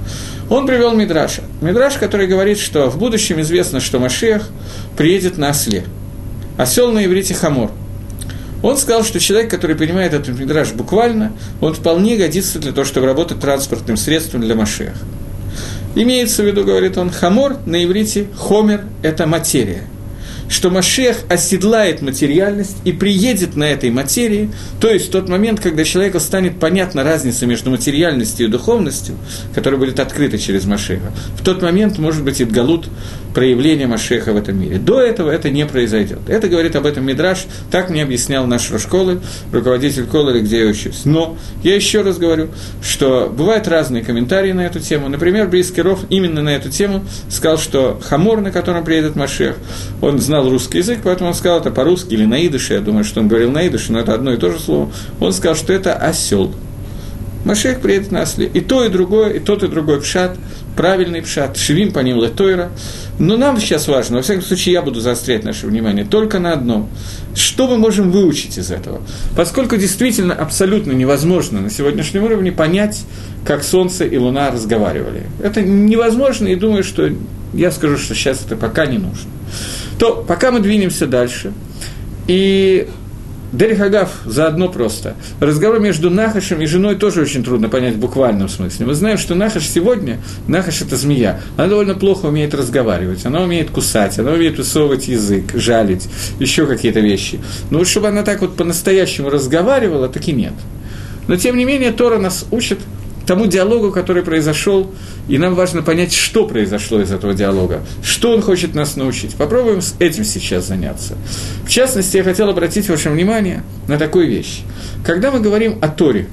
Он 0.50 0.66
привел 0.66 0.94
Мидраша. 0.94 1.44
Мидраш, 1.60 1.96
который 1.96 2.28
говорит, 2.28 2.58
что 2.58 2.90
в 2.90 2.98
будущем 2.98 3.42
известно, 3.42 3.82
что 3.82 4.00
Машиах 4.00 4.48
приедет 4.96 5.38
на 5.38 5.50
осле. 5.50 5.84
Осел 6.58 6.94
на 6.94 7.06
иврите 7.06 7.34
хамор. 7.34 7.72
Он 8.62 8.78
сказал, 8.78 9.04
что 9.04 9.20
человек, 9.20 9.52
который 9.52 9.76
понимает 9.76 10.14
этот 10.14 10.40
мидраж 10.40 10.72
буквально, 10.72 11.34
он 11.60 11.74
вполне 11.74 12.16
годится 12.16 12.60
для 12.60 12.72
того, 12.72 12.86
чтобы 12.86 13.08
работать 13.08 13.42
транспортным 13.42 13.98
средством 13.98 14.40
для 14.40 14.56
Машиаха. 14.56 14.96
Имеется 15.96 16.44
в 16.44 16.46
виду, 16.46 16.64
говорит 16.64 16.98
он, 16.98 17.10
хамор 17.10 17.58
на 17.66 17.84
иврите, 17.84 18.28
חומר– 18.38 18.86
это 19.04 19.28
материя– 19.28 19.84
что 20.54 20.70
Машех 20.70 21.18
оседлает 21.30 22.02
материальность 22.02 22.78
и 22.84 22.92
приедет 22.92 23.56
на 23.56 23.64
этой 23.64 23.90
материи, 23.90 24.52
то 24.80 24.88
есть 24.88 25.08
в 25.08 25.12
тот 25.12 25.28
момент, 25.28 25.60
когда 25.60 25.84
человеку 25.84 26.20
станет 26.20 26.60
понятна 26.60 27.04
разница 27.04 27.48
между 27.48 27.72
материальностью 27.72 28.46
и 28.46 28.50
духовностью, 28.50 29.16
которая 29.56 29.80
будет 29.80 30.00
открыта 30.00 30.38
через 30.38 30.66
Машеха, 30.66 31.12
в 31.38 31.44
тот 31.44 31.62
момент 31.62 31.98
может 31.98 32.24
быть 32.24 32.42
Идгалут 32.42 32.88
проявление 33.34 33.88
Машеха 33.88 34.34
в 34.34 34.38
этом 34.38 34.60
мире. 34.60 34.78
До 34.78 35.00
этого 35.00 35.30
это 35.30 35.50
не 35.50 35.66
произойдет. 35.66 36.20
Это 36.28 36.48
говорит 36.48 36.76
об 36.76 36.86
этом 36.86 37.06
Мидраш, 37.06 37.46
так 37.72 37.90
мне 37.90 38.04
объяснял 38.04 38.46
наш 38.46 38.72
школы, 38.80 39.22
руководитель 39.52 40.06
Колы, 40.06 40.40
где 40.42 40.64
я 40.64 40.70
учусь. 40.70 41.06
Но 41.06 41.38
я 41.64 41.76
еще 41.76 42.02
раз 42.02 42.18
говорю, 42.18 42.50
что 42.82 43.32
бывают 43.36 43.68
разные 43.68 44.04
комментарии 44.04 44.52
на 44.52 44.62
эту 44.62 44.80
тему. 44.80 45.10
Например, 45.10 45.48
Брискиров 45.48 46.02
именно 46.10 46.42
на 46.42 46.50
эту 46.50 46.70
тему 46.70 47.04
сказал, 47.30 47.58
что 47.58 48.00
хамор, 48.04 48.42
на 48.42 48.52
котором 48.52 48.84
приедет 48.84 49.16
Машех, 49.16 49.56
он 50.02 50.20
знал 50.20 50.50
русский 50.50 50.80
язык, 50.80 51.00
поэтому 51.04 51.30
он 51.30 51.36
сказал 51.36 51.60
это 51.60 51.72
по-русски 51.72 52.14
или 52.14 52.26
на 52.26 52.46
идыше, 52.46 52.74
я 52.74 52.80
думаю, 52.80 53.04
что 53.04 53.20
он 53.20 53.28
говорил 53.28 53.52
на 53.52 53.68
идыше, 53.68 53.92
но 53.92 54.00
это 54.00 54.14
одно 54.14 54.34
и 54.34 54.38
то 54.38 54.52
же 54.52 54.60
слово. 54.60 54.92
Он 55.20 55.34
сказал, 55.34 55.56
что 55.56 55.74
это 55.74 55.94
осел. 55.94 56.54
Машех 57.46 57.82
приедет 57.82 58.12
на 58.12 58.22
осле. 58.22 58.46
И 58.46 58.62
то, 58.62 58.84
и 58.84 58.90
другое, 58.90 59.34
и 59.34 59.40
тот, 59.40 59.64
и 59.64 59.68
другой 59.68 60.02
пшат, 60.02 60.38
правильный 60.76 61.22
пшат, 61.22 61.58
швим 61.58 61.92
по 61.92 62.00
ним 62.00 62.22
летойра. 62.22 62.72
Но 63.20 63.38
нам 63.38 63.60
сейчас 63.60 63.88
важно, 63.88 64.18
во 64.18 64.24
всяком 64.24 64.44
случае, 64.44 64.74
я 64.74 64.82
буду 64.82 65.00
заострять 65.00 65.44
наше 65.44 65.68
внимание 65.68 66.06
только 66.06 66.40
на 66.40 66.54
одном. 66.54 66.90
Что 67.36 67.68
мы 67.68 67.78
можем 67.78 68.12
выучить 68.12 68.58
из 68.58 68.72
этого? 68.72 69.02
Поскольку 69.36 69.78
действительно 69.78 70.34
абсолютно 70.34 70.92
невозможно 70.94 71.62
на 71.62 71.70
сегодняшнем 71.70 72.24
уровне 72.24 72.52
понять, 72.52 73.04
как 73.46 73.64
Солнце 73.64 74.06
и 74.06 74.18
Луна 74.18 74.52
разговаривали. 74.52 75.24
Это 75.42 75.62
невозможно, 75.62 76.48
и 76.48 76.56
думаю, 76.56 76.84
что 76.84 77.10
я 77.54 77.72
скажу, 77.72 77.98
что 77.98 78.16
сейчас 78.16 78.44
это 78.46 78.56
пока 78.56 78.86
не 78.86 78.98
нужно. 78.98 79.30
То 80.00 80.24
пока 80.28 80.52
мы 80.52 80.60
двинемся 80.60 81.08
дальше, 81.08 81.54
и 82.28 82.88
Дерихагав 83.54 84.10
заодно 84.26 84.68
просто. 84.68 85.14
Разговор 85.40 85.80
между 85.80 86.10
Нахашем 86.10 86.60
и 86.62 86.66
женой 86.66 86.96
тоже 86.96 87.22
очень 87.22 87.44
трудно 87.44 87.70
понять 87.70 87.94
в 87.94 88.00
буквальном 88.00 88.50
смысле. 88.50 88.88
Мы 88.88 88.96
знаем, 88.96 89.20
что 89.20 89.36
Нахаш 89.36 89.68
сегодня, 89.68 90.20
Нахаш– 90.48 90.82
это 90.82 90.98
змея, 90.98 91.40
она 91.56 91.68
довольно 91.68 91.94
плохо 91.94 92.26
умеет 92.26 92.56
разговаривать, 92.56 93.28
она 93.28 93.42
умеет 93.42 93.70
кусать, 93.70 94.18
она 94.18 94.32
умеет 94.32 94.58
высовывать 94.58 95.08
язык, 95.08 95.54
жалить, 95.54 96.10
еще 96.40 96.66
какие-то 96.66 97.00
вещи. 97.00 97.40
Но 97.70 97.86
чтобы 97.86 98.08
она 98.08 98.24
так 98.24 98.42
вот 98.42 98.56
по-настоящему 98.56 99.30
разговаривала, 99.30 100.10
так 100.10 100.28
и 100.28 100.34
нет. 100.34 100.54
Но, 101.28 101.38
тем 101.38 101.56
не 101.56 101.64
менее, 101.64 101.92
Тора 101.92 102.18
нас 102.18 102.46
учит– 102.50 102.80
тому 103.26 103.48
диалогу, 103.48 103.92
который 103.92 104.24
произошел, 104.24 104.92
и 105.28 105.38
нам 105.38 105.56
важно 105.56 105.82
понять, 105.82 106.14
что 106.14 106.48
произошло 106.48 107.02
из 107.02 107.12
этого 107.12 107.34
диалога, 107.34 107.82
что 108.04 108.32
он 108.32 108.42
хочет 108.42 108.76
нас 108.76 108.96
научить. 108.96 109.36
Попробуем 109.36 109.82
с 109.82 109.96
этим 110.00 110.24
сейчас 110.24 110.68
заняться. 110.68 111.16
В 111.66 111.70
частности, 111.70 112.18
я 112.18 112.24
хотел 112.24 112.50
обратить 112.50 112.90
ваше 112.90 113.10
внимание 113.10 113.64
на 113.88 113.98
такую 113.98 114.28
вещь. 114.28 114.62
Когда 115.06 115.32
мы 115.32 115.40
говорим 115.40 115.78
о 115.82 115.88
Торе, 115.88 116.28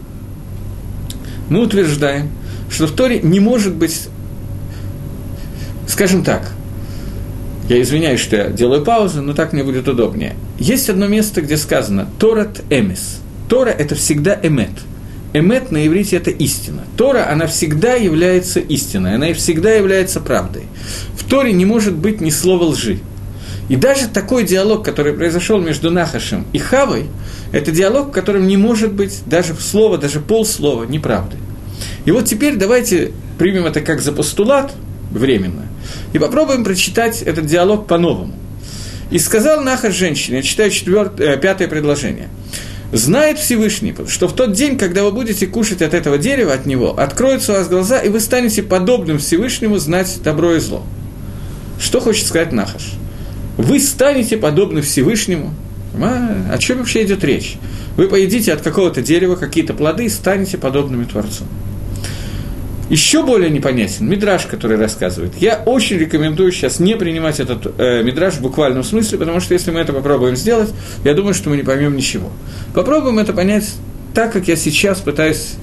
мы 1.48 1.62
утверждаем, 1.62 2.30
что 2.70 2.86
в 2.86 2.92
Торе 2.92 3.20
не 3.20 3.40
может 3.40 3.74
быть, 3.74 4.08
скажем 5.86 6.24
так, 6.24 6.50
я 7.68 7.80
извиняюсь, 7.80 8.20
что 8.20 8.36
я 8.36 8.48
делаю 8.48 8.84
паузу, 8.84 9.22
но 9.22 9.32
так 9.32 9.52
мне 9.52 9.62
будет 9.62 9.86
удобнее. 9.86 10.34
Есть 10.58 10.90
одно 10.90 11.06
место, 11.06 11.40
где 11.40 11.56
сказано 11.56 12.08
«Торат 12.18 12.62
эмис». 12.68 13.20
Тора– 13.48 13.70
это 13.78 13.94
всегда 13.94 14.38
эмет. 14.42 14.70
Эмет 15.32 15.70
на 15.70 15.86
иврите– 15.86 16.16
это 16.18 16.30
истина. 16.30 16.82
Тора, 16.96 17.30
она 17.30 17.46
всегда 17.46 17.94
является 17.94 18.58
истиной, 18.58 19.14
она 19.14 19.32
всегда 19.32 19.72
является 19.72 20.20
правдой. 20.20 20.64
В 21.16 21.28
Торе 21.28 21.52
не 21.52 21.64
может 21.64 21.94
быть 21.94 22.20
ни 22.20 22.30
слова 22.30 22.64
лжи. 22.64 22.98
И 23.68 23.76
даже 23.76 24.08
такой 24.08 24.44
диалог, 24.44 24.84
который 24.84 25.12
произошел 25.12 25.60
между 25.60 25.92
Нахашем 25.92 26.44
и 26.52 26.58
Хавой, 26.58 27.06
это 27.52 27.70
диалог, 27.70 28.08
в 28.08 28.10
котором 28.10 28.48
не 28.48 28.56
может 28.56 28.92
быть 28.92 29.20
даже 29.26 29.54
слово, 29.54 29.96
даже 29.96 30.18
полслова 30.18 30.82
неправды. 30.82 31.36
И 32.04 32.10
вот 32.10 32.24
теперь 32.24 32.56
давайте 32.56 33.12
примем 33.38 33.66
это 33.66 33.80
как 33.80 34.00
за 34.00 34.10
постулат 34.10 34.72
временно 35.12 35.66
и 36.12 36.18
попробуем 36.18 36.64
прочитать 36.64 37.22
этот 37.22 37.46
диалог 37.46 37.86
по-новому. 37.86 38.34
И 39.10 39.18
сказал 39.18 39.60
Нахаш 39.62 39.94
женщине, 39.94 40.38
я 40.38 40.42
читаю 40.42 40.70
четвертое, 40.70 41.34
э, 41.34 41.36
пятое 41.40 41.68
предложение. 41.68 42.28
Знает 42.92 43.38
Всевышний, 43.38 43.94
что 44.08 44.26
в 44.26 44.34
тот 44.34 44.52
день, 44.52 44.76
когда 44.76 45.04
вы 45.04 45.12
будете 45.12 45.46
кушать 45.46 45.80
от 45.82 45.94
этого 45.94 46.18
дерева, 46.18 46.52
от 46.52 46.66
него, 46.66 46.98
откроются 46.98 47.52
у 47.52 47.56
вас 47.56 47.68
глаза, 47.68 48.00
и 48.00 48.08
вы 48.08 48.20
станете 48.20 48.62
подобным 48.62 49.18
Всевышнему 49.18 49.78
знать 49.78 50.20
добро 50.24 50.54
и 50.54 50.60
зло. 50.60 50.84
Что 51.78 52.00
хочет 52.00 52.26
сказать 52.26 52.52
Нахаш? 52.52 52.94
вы 53.60 53.78
станете 53.80 54.36
подобны 54.36 54.80
Всевышнему. 54.80 55.54
А, 56.00 56.52
о 56.52 56.58
чем 56.58 56.78
вообще 56.78 57.04
идет 57.04 57.24
речь? 57.24 57.56
Вы 57.96 58.08
поедите 58.08 58.52
от 58.52 58.62
какого-то 58.62 59.02
дерева 59.02 59.36
какие-то 59.36 59.74
плоды 59.74 60.06
и 60.06 60.08
станете 60.08 60.56
подобными 60.56 61.04
Творцу. 61.04 61.44
Еще 62.90 63.24
более 63.24 63.50
непонятен 63.50 64.08
мидраж, 64.08 64.46
который 64.46 64.76
рассказывает. 64.76 65.32
Я 65.38 65.62
очень 65.64 65.96
рекомендую 65.96 66.50
сейчас 66.50 66.80
не 66.80 66.96
принимать 66.96 67.38
этот 67.38 67.78
э, 67.78 68.02
мидраж 68.02 68.34
в 68.34 68.42
буквальном 68.42 68.82
смысле, 68.82 69.16
потому 69.16 69.38
что 69.38 69.54
если 69.54 69.70
мы 69.70 69.78
это 69.78 69.92
попробуем 69.92 70.34
сделать, 70.34 70.70
я 71.04 71.14
думаю, 71.14 71.32
что 71.32 71.50
мы 71.50 71.56
не 71.56 71.62
поймем 71.62 71.96
ничего. 71.96 72.30
Попробуем 72.74 73.20
это 73.20 73.32
понять 73.32 73.72
так, 74.12 74.32
как 74.32 74.48
я 74.48 74.56
сейчас 74.56 74.98
пытаюсь 74.98 75.54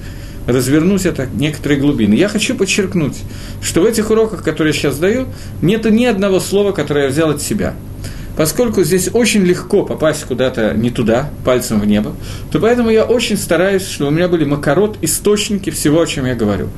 развернуть 0.46 1.04
это 1.04 1.28
некоторые 1.34 1.78
глубины. 1.78 2.14
Я 2.14 2.28
хочу 2.28 2.54
подчеркнуть, 2.54 3.18
что 3.60 3.82
в 3.82 3.84
этих 3.84 4.10
уроках, 4.10 4.42
которые 4.42 4.72
я 4.72 4.80
сейчас 4.80 4.98
даю, 4.98 5.26
нет 5.60 5.84
ни 5.84 6.06
одного 6.06 6.40
слова, 6.40 6.72
которое 6.72 7.04
я 7.04 7.10
взял 7.10 7.28
от 7.28 7.42
себя– 7.42 7.74
поскольку 8.38 8.84
здесь 8.84 9.10
очень 9.12 9.42
легко 9.42 9.84
попасть 9.84 10.22
куда-то 10.22 10.72
не 10.72 10.90
туда, 10.90 11.28
пальцем 11.44 11.80
в 11.80 11.86
небо, 11.86 12.14
то 12.52 12.60
поэтому 12.60 12.88
я 12.88 13.02
очень 13.02 13.36
стараюсь, 13.36 13.84
чтобы 13.84 14.12
у 14.12 14.14
меня 14.14 14.28
были 14.28 14.44
макарот, 14.44 14.96
источники 15.02 15.70
всего, 15.70 16.00
о 16.00 16.06
чем 16.06 16.24
я 16.24 16.36
говорю. 16.36 16.68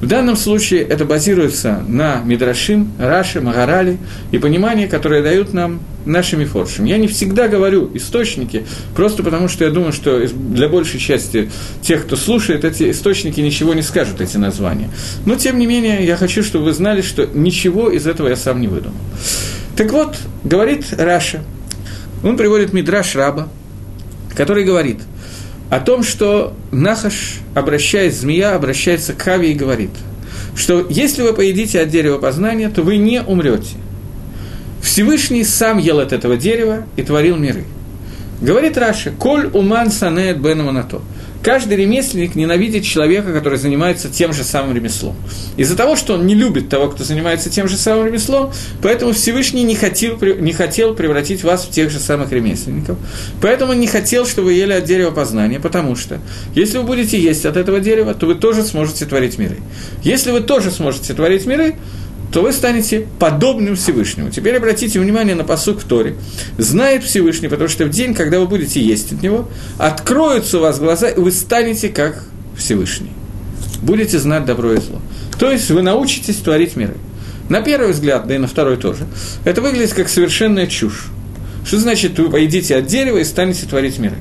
В 0.00 0.06
данном 0.06 0.34
случае 0.34 0.80
это 0.80 1.04
базируется 1.04 1.84
на 1.86 2.22
Мидрашим, 2.22 2.92
Раши, 2.98 3.42
Магарали 3.42 3.98
и 4.32 4.38
понимании, 4.38 4.86
которое 4.86 5.22
дают 5.22 5.52
нам 5.52 5.80
нашими 6.06 6.46
форшами. 6.46 6.88
Я 6.88 6.96
не 6.96 7.06
всегда 7.06 7.48
говорю 7.48 7.90
источники, 7.92 8.64
просто 8.96 9.22
потому 9.22 9.48
что 9.48 9.66
я 9.66 9.70
думаю, 9.70 9.92
что 9.92 10.26
для 10.26 10.70
большей 10.70 10.98
части 10.98 11.50
тех, 11.82 12.06
кто 12.06 12.16
слушает, 12.16 12.64
эти 12.64 12.90
источники 12.90 13.40
ничего 13.40 13.74
не 13.74 13.82
скажут, 13.82 14.22
эти 14.22 14.38
названия. 14.38 14.88
Но, 15.26 15.36
тем 15.36 15.58
не 15.58 15.66
менее, 15.66 16.06
я 16.06 16.16
хочу, 16.16 16.42
чтобы 16.42 16.64
вы 16.64 16.72
знали, 16.72 17.02
что 17.02 17.28
ничего 17.34 17.90
из 17.90 18.06
этого 18.06 18.28
я 18.28 18.36
сам 18.36 18.62
не 18.62 18.68
выдумал. 18.68 18.96
Так 19.76 19.92
вот, 19.92 20.16
говорит 20.44 20.86
Раша, 20.96 21.42
он 22.22 22.36
приводит 22.36 22.72
Мидраш 22.72 23.14
Раба, 23.14 23.48
который 24.34 24.64
говорит 24.64 24.98
о 25.70 25.80
том, 25.80 26.02
что 26.02 26.54
Нахаш, 26.72 27.40
обращаясь, 27.54 28.16
змея, 28.16 28.54
обращается 28.54 29.12
к 29.14 29.22
Хаве 29.22 29.52
и 29.52 29.54
говорит, 29.54 29.90
что 30.56 30.86
если 30.90 31.22
вы 31.22 31.32
поедите 31.32 31.80
от 31.80 31.88
дерева 31.88 32.18
познания, 32.18 32.68
то 32.68 32.82
вы 32.82 32.96
не 32.96 33.22
умрете. 33.22 33.76
Всевышний 34.82 35.44
сам 35.44 35.78
ел 35.78 36.00
от 36.00 36.12
этого 36.12 36.36
дерева 36.36 36.84
и 36.96 37.02
творил 37.02 37.36
миры. 37.36 37.64
Говорит 38.40 38.76
Раша, 38.76 39.12
«Коль 39.12 39.46
уман 39.52 39.90
санеет 39.90 40.40
бен 40.40 40.64
манато». 40.64 41.00
Каждый 41.42 41.78
ремесленник 41.78 42.34
ненавидит 42.34 42.84
человека, 42.84 43.32
который 43.32 43.58
занимается 43.58 44.10
тем 44.10 44.34
же 44.34 44.44
самым 44.44 44.74
ремеслом. 44.74 45.16
Из-за 45.56 45.74
того, 45.74 45.96
что 45.96 46.14
он 46.14 46.26
не 46.26 46.34
любит 46.34 46.68
того, 46.68 46.88
кто 46.88 47.02
занимается 47.02 47.48
тем 47.48 47.66
же 47.66 47.76
самым 47.76 48.06
ремеслом, 48.06 48.52
поэтому 48.82 49.12
Всевышний 49.12 49.62
не 49.62 49.74
хотел, 49.74 50.18
не 50.20 50.52
хотел 50.52 50.94
превратить 50.94 51.42
вас 51.42 51.64
в 51.64 51.70
тех 51.70 51.90
же 51.90 51.98
самых 51.98 52.30
ремесленников. 52.30 52.98
Поэтому 53.40 53.72
он 53.72 53.80
не 53.80 53.86
хотел, 53.86 54.26
чтобы 54.26 54.48
вы 54.48 54.52
ели 54.54 54.74
от 54.74 54.84
дерева 54.84 55.12
познания, 55.12 55.60
потому 55.60 55.96
что 55.96 56.20
если 56.54 56.76
вы 56.76 56.84
будете 56.84 57.18
есть 57.18 57.46
от 57.46 57.56
этого 57.56 57.80
дерева, 57.80 58.12
то 58.12 58.26
вы 58.26 58.34
тоже 58.34 58.62
сможете 58.62 59.06
творить 59.06 59.38
миры. 59.38 59.56
Если 60.02 60.32
вы 60.32 60.40
тоже 60.40 60.70
сможете 60.70 61.14
творить 61.14 61.46
миры, 61.46 61.76
то 62.32 62.42
вы 62.42 62.52
станете 62.52 63.06
подобным 63.18 63.76
Всевышнему. 63.76 64.30
Теперь 64.30 64.56
обратите 64.56 65.00
внимание 65.00 65.34
на 65.34 65.44
посук 65.44 65.80
в 65.80 65.84
Торе. 65.84 66.14
Знает 66.58 67.02
Всевышний, 67.02 67.48
потому 67.48 67.68
что 67.68 67.84
в 67.84 67.90
день, 67.90 68.14
когда 68.14 68.38
вы 68.38 68.46
будете 68.46 68.80
есть 68.80 69.12
от 69.12 69.22
него, 69.22 69.48
откроются 69.78 70.58
у 70.58 70.60
вас 70.60 70.78
глаза, 70.78 71.08
и 71.08 71.18
вы 71.18 71.32
станете 71.32 71.88
как 71.88 72.22
Всевышний. 72.56 73.10
Будете 73.82 74.18
знать 74.18 74.44
добро 74.44 74.74
и 74.74 74.80
зло. 74.80 75.00
То 75.38 75.50
есть 75.50 75.70
вы 75.70 75.82
научитесь 75.82 76.36
творить 76.36 76.76
миры. 76.76 76.94
На 77.48 77.62
первый 77.62 77.92
взгляд, 77.92 78.28
да 78.28 78.36
и 78.36 78.38
на 78.38 78.46
второй 78.46 78.76
тоже, 78.76 79.06
это 79.44 79.60
выглядит 79.60 79.92
как 79.92 80.08
совершенная 80.08 80.68
чушь. 80.68 81.06
Что 81.64 81.78
значит, 81.78 82.16
вы 82.18 82.30
поедите 82.30 82.76
от 82.76 82.86
дерева 82.86 83.18
и 83.18 83.24
станете 83.24 83.66
творить 83.66 83.98
миры? 83.98 84.16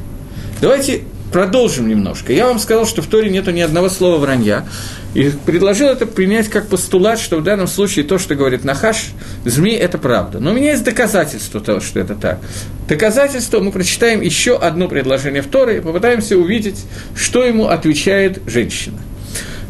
Давайте 0.61 1.03
продолжим 1.31 1.87
немножко. 1.87 2.33
Я 2.33 2.47
вам 2.47 2.59
сказал, 2.59 2.85
что 2.85 3.01
в 3.01 3.07
Торе 3.07 3.29
нету 3.29 3.51
ни 3.51 3.61
одного 3.61 3.89
слова 3.89 4.17
вранья. 4.17 4.65
И 5.13 5.31
предложил 5.45 5.87
это 5.87 6.05
принять 6.05 6.49
как 6.49 6.67
постулат, 6.67 7.19
что 7.19 7.37
в 7.37 7.43
данном 7.43 7.67
случае 7.67 8.05
то, 8.05 8.19
что 8.19 8.35
говорит 8.35 8.63
Нахаш, 8.63 9.07
змей, 9.43 9.75
это 9.75 9.97
правда. 9.97 10.39
Но 10.39 10.51
у 10.51 10.53
меня 10.53 10.71
есть 10.71 10.83
доказательство 10.83 11.59
того, 11.59 11.79
что 11.79 11.99
это 11.99 12.15
так. 12.15 12.39
Доказательство 12.87 13.59
мы 13.59 13.71
прочитаем 13.71 14.21
еще 14.21 14.57
одно 14.57 14.87
предложение 14.87 15.41
в 15.41 15.47
Торе 15.47 15.77
и 15.77 15.81
попытаемся 15.81 16.37
увидеть, 16.37 16.85
что 17.15 17.43
ему 17.43 17.67
отвечает 17.67 18.41
женщина. 18.45 18.99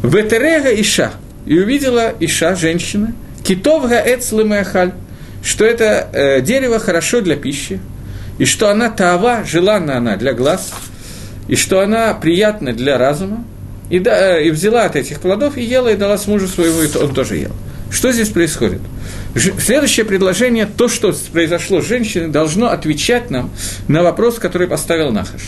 Ветерега 0.02 0.68
Иша. 0.80 1.12
И 1.46 1.58
увидела 1.58 2.12
Иша, 2.20 2.54
женщина, 2.54 3.14
китовга 3.42 3.96
эцлымэхаль, 3.96 4.92
что 5.42 5.64
это 5.64 6.08
э, 6.12 6.40
дерево 6.42 6.78
хорошо 6.78 7.22
для 7.22 7.36
пищи, 7.36 7.80
и 8.38 8.44
что 8.44 8.70
она 8.70 8.90
тава, 8.90 9.44
желанна 9.44 9.96
она 9.96 10.16
для 10.16 10.34
глаз, 10.34 10.70
и 11.50 11.56
что 11.56 11.80
она 11.80 12.14
приятна 12.14 12.72
для 12.72 12.96
разума, 12.96 13.44
и, 13.90 13.98
да, 13.98 14.40
и 14.40 14.52
взяла 14.52 14.84
от 14.84 14.94
этих 14.94 15.18
плодов 15.18 15.56
и 15.56 15.62
ела, 15.62 15.88
и 15.88 15.96
дала 15.96 16.16
с 16.16 16.28
мужу 16.28 16.46
своему, 16.46 16.80
и 16.80 16.96
он 16.96 17.12
тоже 17.12 17.38
ел. 17.38 17.50
Что 17.90 18.12
здесь 18.12 18.28
происходит? 18.28 18.80
Следующее 19.34 20.06
предложение, 20.06 20.64
то, 20.64 20.86
что 20.86 21.12
произошло 21.32 21.82
с 21.82 21.86
женщиной, 21.88 22.28
должно 22.28 22.68
отвечать 22.68 23.30
нам 23.30 23.50
на 23.88 24.04
вопрос, 24.04 24.38
который 24.38 24.68
поставил 24.68 25.10
Нахаш. 25.10 25.40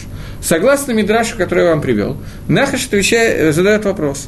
Согласно 0.43 0.91
Мидрашу, 0.91 1.37
который 1.37 1.67
я 1.67 1.71
вам 1.71 1.81
привел, 1.81 2.17
Нахаш 2.49 2.87
отвечает, 2.87 3.39
э, 3.39 3.53
задает 3.53 3.85
вопрос. 3.85 4.27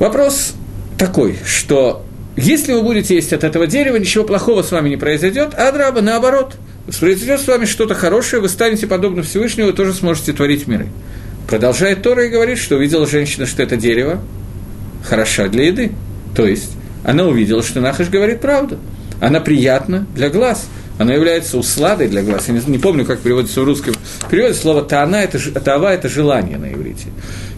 Вопрос 0.00 0.54
такой, 0.98 1.38
что 1.46 2.04
если 2.36 2.72
вы 2.72 2.82
будете 2.82 3.14
есть 3.14 3.32
от 3.32 3.44
этого 3.44 3.68
дерева, 3.68 3.94
ничего 3.98 4.24
плохого 4.24 4.64
с 4.64 4.72
вами 4.72 4.88
не 4.88 4.96
произойдет, 4.96 5.54
а 5.54 5.70
драба 5.70 6.00
наоборот, 6.00 6.56
произойдет 6.98 7.40
с 7.40 7.46
вами 7.46 7.64
что-то 7.64 7.94
хорошее, 7.94 8.42
вы 8.42 8.48
станете 8.48 8.86
подобно 8.86 9.22
Всевышнему, 9.22 9.68
вы 9.68 9.72
тоже 9.74 9.92
сможете 9.94 10.32
творить 10.32 10.66
миры. 10.66 10.88
Продолжает 11.48 12.02
Тора 12.02 12.26
и 12.26 12.28
говорит, 12.28 12.58
что 12.58 12.76
увидела 12.76 13.06
женщина, 13.06 13.46
что 13.46 13.62
это 13.62 13.76
дерево 13.76 14.20
хороша 15.04 15.48
для 15.48 15.66
еды. 15.66 15.92
То 16.34 16.46
есть 16.46 16.72
она 17.04 17.24
увидела, 17.24 17.62
что 17.62 17.80
Нахаш 17.80 18.08
говорит 18.08 18.40
правду. 18.40 18.78
Она 19.20 19.40
приятна 19.40 20.06
для 20.14 20.28
глаз. 20.28 20.68
Она 20.98 21.14
является 21.14 21.58
усладой 21.58 22.08
для 22.08 22.22
глаз. 22.22 22.48
Я 22.48 22.54
не, 22.54 22.60
не 22.66 22.78
помню, 22.78 23.04
как 23.04 23.20
переводится 23.20 23.60
в 23.60 23.64
русском 23.64 23.94
переводе. 24.30 24.54
Слово 24.54 24.82
«таана»– 24.82 25.16
это, 25.16 25.38
«тава»– 25.60 25.92
это 25.94 26.08
желание 26.08 26.58
на 26.58 26.72
иврите. 26.72 27.06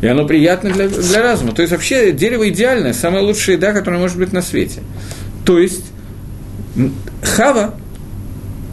И 0.03 0.07
оно 0.07 0.27
приятно 0.27 0.71
для, 0.71 0.89
для 0.89 1.23
разума. 1.23 1.53
То 1.53 1.63
есть, 1.63 1.73
вообще, 1.73 2.13
дерево 2.13 2.49
идеальное, 2.51 2.93
самая 2.93 3.23
лучшая 3.23 3.57
еда, 3.57 3.73
которая 3.73 3.99
может 3.99 4.19
быть 4.19 4.33
на 4.35 4.43
свете. 4.43 4.83
То 5.47 5.59
есть, 5.59 5.87
Хава 7.23 7.75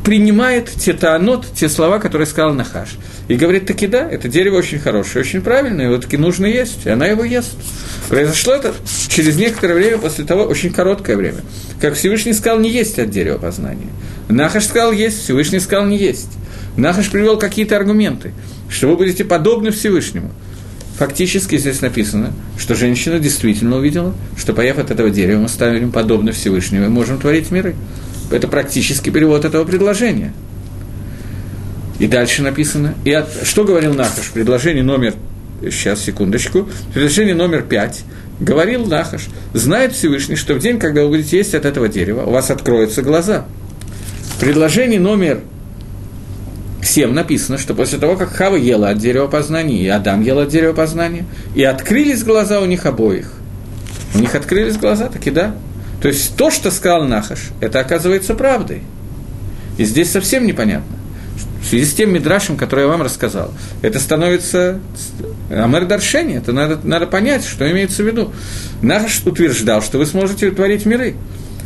принимает 0.07 0.69
те 0.69 0.93
таанот, 0.93 1.47
те 1.53 1.67
слова, 1.67 1.99
которые 1.99 2.27
сказал 2.27 2.53
Нахаш. 2.53 2.91
И 3.27 3.35
говорит, 3.35 3.65
таки 3.65 3.87
да, 3.87 4.09
это 4.09 4.29
дерево 4.29 4.55
очень 4.55 4.79
хорошее, 4.79 5.25
очень 5.25 5.41
правильное, 5.41 5.87
его 5.87 5.97
таки 5.97 6.15
нужно 6.15 6.45
есть, 6.45 6.85
и 6.85 6.89
она 6.89 7.07
его 7.07 7.25
ест. 7.25 7.57
Произошло 8.07 8.53
это 8.53 8.73
через 9.09 9.35
некоторое 9.35 9.73
время 9.73 9.97
после 9.97 10.23
того, 10.23 10.43
очень 10.43 10.71
короткое 10.71 11.17
время. 11.17 11.39
Как 11.81 11.95
Всевышний 11.95 12.31
сказал, 12.31 12.57
не 12.57 12.69
есть 12.69 12.97
от 12.99 13.09
дерева 13.09 13.37
познания. 13.37 13.89
Нахаш 14.29 14.63
сказал 14.63 14.93
есть, 14.93 15.23
Всевышний 15.23 15.59
сказал 15.59 15.85
не 15.85 15.97
есть. 15.97 16.29
Нахаш 16.77 17.11
привел 17.11 17.37
какие-то 17.37 17.75
аргументы, 17.75 18.31
что 18.69 18.87
вы 18.87 18.95
будете 18.95 19.25
подобны 19.25 19.71
Всевышнему. 19.71 20.31
Фактически 20.97 21.57
здесь 21.57 21.81
написано, 21.81 22.31
что 22.57 22.75
женщина 22.75 23.19
действительно 23.19 23.75
увидела, 23.75 24.15
что 24.37 24.53
поев 24.53 24.77
от 24.77 24.89
этого 24.89 25.09
дерева 25.09 25.41
мы 25.41 25.49
ставим 25.49 25.91
подобно 25.91 26.31
Всевышнему 26.31 26.85
и 26.85 26.87
можем 26.87 27.19
творить 27.19 27.51
миры. 27.51 27.75
Это 28.31 28.47
практически 28.47 29.09
перевод 29.09 29.45
этого 29.45 29.63
предложения. 29.63 30.33
И 31.99 32.07
дальше 32.07 32.43
написано. 32.43 32.93
И 33.05 33.11
от, 33.11 33.27
что 33.43 33.63
говорил 33.63 33.93
Нахаш? 33.93 34.31
Предложение 34.31 34.83
номер, 34.83 35.15
сейчас, 35.61 36.03
секундочку, 36.03 36.69
предложение 36.93 37.35
номер 37.35 37.63
пять. 37.63 38.03
Говорил 38.39 38.85
Нахаш, 38.85 39.27
знает 39.53 39.93
Всевышний, 39.93 40.35
что 40.35 40.53
в 40.53 40.59
день, 40.59 40.77
когда 40.77 41.03
вы 41.03 41.09
будете 41.09 41.37
есть 41.37 41.55
от 41.55 41.65
этого 41.65 41.87
дерева, 41.87 42.23
у 42.23 42.31
вас 42.31 42.51
откроются 42.51 43.01
глаза. 43.01 43.45
Предложение 44.39 44.99
номер 44.99 45.41
всем 46.83 47.15
написано, 47.15 47.57
что 47.57 47.73
после 47.73 47.97
того, 47.97 48.15
как 48.15 48.29
Хава 48.29 48.55
ела 48.55 48.89
от 48.89 48.99
дерева 48.99 49.27
познания, 49.27 49.81
и 49.81 49.87
Адам 49.87 50.21
ел 50.21 50.39
от 50.39 50.49
дерева 50.49 50.73
познания, 50.73 51.25
и 51.55 51.63
открылись 51.63 52.23
глаза 52.23 52.61
у 52.61 52.65
них 52.65 52.85
обоих. 52.85 53.31
У 54.13 54.19
них 54.19 54.35
открылись 54.35 54.77
глаза, 54.77 55.07
так 55.07 55.25
и 55.25 55.31
да. 55.31 55.55
То 56.01 56.07
есть 56.07 56.35
то, 56.35 56.51
что 56.51 56.71
сказал 56.71 57.05
Нахаш, 57.05 57.49
это 57.59 57.79
оказывается 57.79 58.35
правдой. 58.35 58.83
И 59.77 59.85
здесь 59.85 60.11
совсем 60.11 60.45
непонятно. 60.45 60.95
В 61.61 61.65
связи 61.65 61.85
с 61.85 61.93
тем 61.93 62.13
мидрашем, 62.13 62.55
который 62.55 62.81
я 62.81 62.87
вам 62.87 63.01
рассказал, 63.01 63.51
это 63.81 63.99
становится 63.99 64.79
Амер 65.49 65.83
это 65.83 66.53
надо, 66.53 66.79
надо 66.83 67.07
понять, 67.07 67.45
что 67.45 67.69
имеется 67.71 68.03
в 68.03 68.07
виду. 68.07 68.31
Нахаш 68.81 69.21
утверждал, 69.25 69.81
что 69.81 69.97
вы 69.97 70.05
сможете 70.05 70.51
творить 70.51 70.85
миры. 70.85 71.15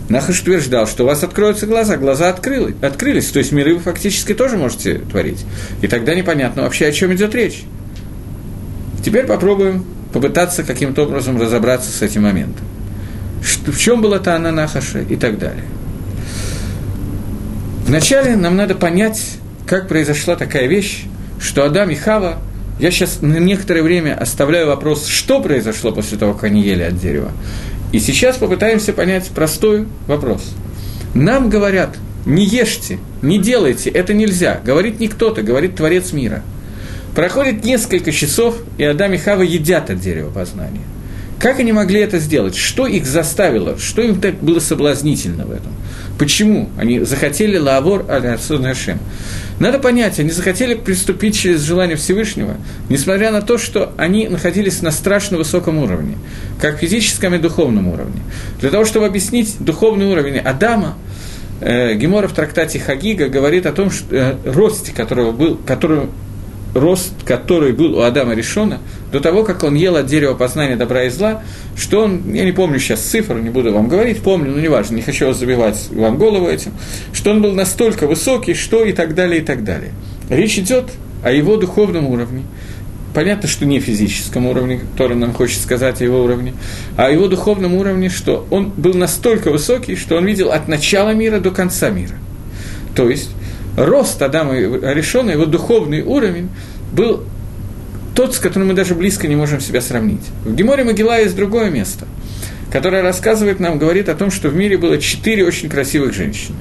Нахаш 0.10 0.42
утверждал, 0.42 0.88
что 0.88 1.04
у 1.04 1.08
вас 1.08 1.24
откроются 1.24 1.68
глаза, 1.68 1.98
глаза 1.98 2.30
открыли, 2.30 2.76
открылись, 2.82 3.28
то 3.28 3.40
есть 3.40 3.52
миры 3.52 3.76
вы 3.76 3.80
фактически 3.80 4.34
тоже 4.34 4.58
можете 4.58 4.96
творить. 5.00 5.46
И 5.82 5.88
тогда 5.88 6.14
непонятно 6.16 6.64
вообще, 6.64 6.88
о 6.88 6.92
чем 6.92 7.14
идет 7.14 7.34
речь. 7.34 7.64
Теперь 9.06 9.26
попробуем 9.26 9.86
попытаться 10.14 10.64
каким-то 10.64 11.04
образом 11.04 11.40
разобраться 11.40 11.92
с 11.92 12.02
этим 12.02 12.24
моментом. 12.24 12.66
В 13.42 13.78
чем 13.78 14.02
была 14.02 14.20
та 14.20 14.36
она 14.36 14.52
Нахаша 14.52 15.02
и 15.02 15.16
так 15.16 15.38
далее. 15.38 15.66
Вначале 17.86 18.36
нам 18.36 18.56
надо 18.56 18.76
понять, 18.76 19.22
как 19.66 19.88
произошла 19.88 20.36
такая 20.36 20.68
вещь, 20.68 21.06
что 21.40 21.66
Адам 21.66 21.90
и 21.90 21.96
Хава, 21.96 22.38
я 22.80 22.92
сейчас 22.92 23.22
на 23.22 23.38
некоторое 23.38 23.84
время 23.84 24.18
оставляю 24.18 24.68
вопрос, 24.68 25.08
что 25.08 25.42
произошло 25.42 25.92
после 25.92 26.18
того, 26.18 26.34
как 26.34 26.46
они 26.46 26.62
ели 26.62 26.84
от 26.84 26.98
дерева. 26.98 27.32
И 27.92 28.00
сейчас 28.00 28.38
попытаемся 28.38 28.94
понять 28.94 29.28
простой 29.30 29.88
вопрос. 30.08 30.54
Нам 31.14 31.50
говорят, 31.50 31.98
не 32.26 32.46
ешьте, 32.46 33.00
не 33.22 33.38
делайте, 33.40 33.90
это 33.90 34.14
нельзя. 34.14 34.62
Говорит 34.64 35.00
не 35.00 35.08
кто-то, 35.08 35.42
говорит 35.42 35.76
Творец 35.76 36.14
мира. 36.14 36.44
Проходит 37.16 37.66
несколько 37.66 38.12
часов, 38.12 38.56
и 38.78 38.84
Адам 38.84 39.14
и 39.14 39.18
Хава 39.18 39.42
едят 39.42 39.90
от 39.90 40.00
дерева 40.00 40.30
познания. 40.30 40.82
Как 41.42 41.60
они 41.60 41.72
могли 41.72 42.00
это 42.02 42.20
сделать? 42.20 42.56
Что 42.56 42.86
их 42.86 43.08
заставило? 43.08 43.80
Что 43.80 44.04
им 44.04 44.22
так 44.22 44.36
было 44.36 44.60
соблазнительно 44.60 45.46
в 45.46 45.52
этом? 45.52 45.74
Почему 46.20 46.70
они 46.78 47.00
захотели 47.00 47.58
лавор 47.58 48.06
Ашем? 48.08 49.00
Надо 49.60 49.80
понять, 49.80 50.20
они 50.20 50.30
захотели 50.30 50.76
приступить 50.76 51.36
через 51.36 51.62
желание 51.62 51.98
Всевышнего, 51.98 52.58
несмотря 52.90 53.32
на 53.32 53.42
то, 53.42 53.58
что 53.58 53.92
они 53.98 54.28
находились 54.28 54.84
на 54.84 54.92
страшно 54.92 55.38
высоком 55.38 55.80
уровне, 55.80 56.16
как 56.60 56.78
физическом 56.78 57.34
и 57.34 57.40
духовном 57.40 57.88
уровне. 57.88 58.22
Для 58.60 58.70
того, 58.70 58.86
чтобы 58.86 59.08
объяснить 59.08 59.56
духовный 59.60 60.06
уровень 60.06 60.38
Адама, 60.38 60.96
э, 61.60 61.96
Гемора 61.96 62.28
в 62.28 62.34
трактате 62.34 62.80
Хагига 62.80 63.30
говорит 63.30 63.66
о 63.66 63.72
том, 63.72 63.90
что 63.90 64.16
э, 64.16 64.36
росте, 64.46 64.92
которого 64.92 65.32
был, 65.32 65.58
который 65.58 66.02
рост, 66.74 67.14
который 67.26 67.74
был 67.74 67.98
у 67.98 68.02
Адама 68.02 68.34
Решона, 68.34 68.80
до 69.12 69.20
того, 69.20 69.44
как 69.44 69.64
он 69.64 69.76
ел 69.76 69.96
от 69.96 70.06
дерева 70.06 70.34
познания 70.34 70.76
добра 70.76 71.04
и 71.04 71.10
зла, 71.10 71.44
что 71.76 72.04
он, 72.04 72.34
я 72.34 72.46
не 72.46 72.52
помню 72.52 72.80
сейчас 72.80 73.02
цифр, 73.02 73.36
не 73.40 73.50
буду 73.50 73.74
вам 73.74 73.88
говорить, 73.88 74.22
помню, 74.22 74.52
но 74.52 74.60
неважно, 74.60 74.96
не 74.96 75.02
хочу 75.02 75.32
забивать 75.34 75.90
вам 75.92 76.18
голову 76.18 76.48
этим, 76.48 76.72
что 77.14 77.32
он 77.32 77.42
был 77.42 77.54
настолько 77.54 78.08
высокий, 78.08 78.54
что 78.54 78.86
и 78.86 78.94
так 78.94 79.16
далее, 79.16 79.42
и 79.42 79.44
так 79.44 79.64
далее. 79.64 79.92
Речь 80.30 80.58
идет 80.58 80.86
о 81.24 81.32
его 81.32 81.58
духовном 81.58 82.08
уровне. 82.08 82.44
Понятно, 83.14 83.50
что 83.50 83.66
не 83.66 83.82
физическом 83.82 84.46
уровне, 84.46 84.80
который 84.80 85.18
нам 85.18 85.34
хочет 85.34 85.60
сказать 85.60 86.00
о 86.00 86.06
его 86.06 86.24
уровне, 86.24 86.54
а 86.96 87.08
о 87.08 87.10
его 87.10 87.28
духовном 87.28 87.74
уровне, 87.74 88.08
что 88.08 88.48
он 88.50 88.70
был 88.70 88.94
настолько 88.94 89.52
высокий, 89.52 89.98
что 89.98 90.16
он 90.16 90.26
видел 90.26 90.52
от 90.52 90.70
начала 90.70 91.14
мира 91.14 91.42
до 91.42 91.52
конца 91.52 91.90
мира. 91.90 92.16
То 92.96 93.10
есть, 93.10 93.32
рост 93.76 94.22
Адама 94.22 94.54
Аришона, 94.54 95.32
его 95.32 95.46
духовный 95.46 96.02
уровень, 96.02 96.50
был 96.92 97.24
тот, 98.16 98.36
с 98.36 98.40
которым 98.40 98.70
мы 98.70 98.74
даже 98.74 98.96
близко 98.96 99.28
не 99.28 99.36
можем 99.36 99.60
себя 99.60 99.82
сравнить. 99.82 100.24
В 100.44 100.54
Геморе 100.54 100.84
Могила 100.84 101.20
есть 101.20 101.36
другое 101.36 101.70
место, 101.70 102.06
которое 102.72 103.02
рассказывает 103.02 103.60
нам, 103.60 103.80
говорит 103.80 104.10
о 104.10 104.16
том, 104.16 104.32
что 104.32 104.50
в 104.50 104.56
мире 104.56 104.78
было 104.78 104.98
четыре 104.98 105.46
очень 105.46 105.70
красивых 105.70 106.14
женщины. 106.14 106.58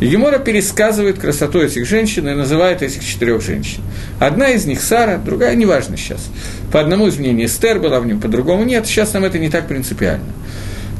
И 0.00 0.06
Гемора 0.06 0.38
пересказывает 0.38 1.18
красоту 1.18 1.60
этих 1.60 1.86
женщин 1.86 2.26
и 2.26 2.32
называет 2.32 2.82
этих 2.82 3.04
четырех 3.04 3.42
женщин. 3.42 3.82
Одна 4.18 4.48
из 4.48 4.64
них 4.64 4.80
Сара, 4.80 5.18
другая, 5.18 5.54
неважно 5.54 5.98
сейчас. 5.98 6.26
По 6.72 6.80
одному 6.80 7.06
из 7.06 7.18
мнений 7.18 7.44
Эстер 7.44 7.78
была 7.78 8.00
в 8.00 8.06
нем, 8.06 8.18
по 8.18 8.26
другому 8.26 8.64
нет. 8.64 8.86
Сейчас 8.86 9.12
нам 9.12 9.24
это 9.24 9.38
не 9.38 9.50
так 9.50 9.68
принципиально. 9.68 10.24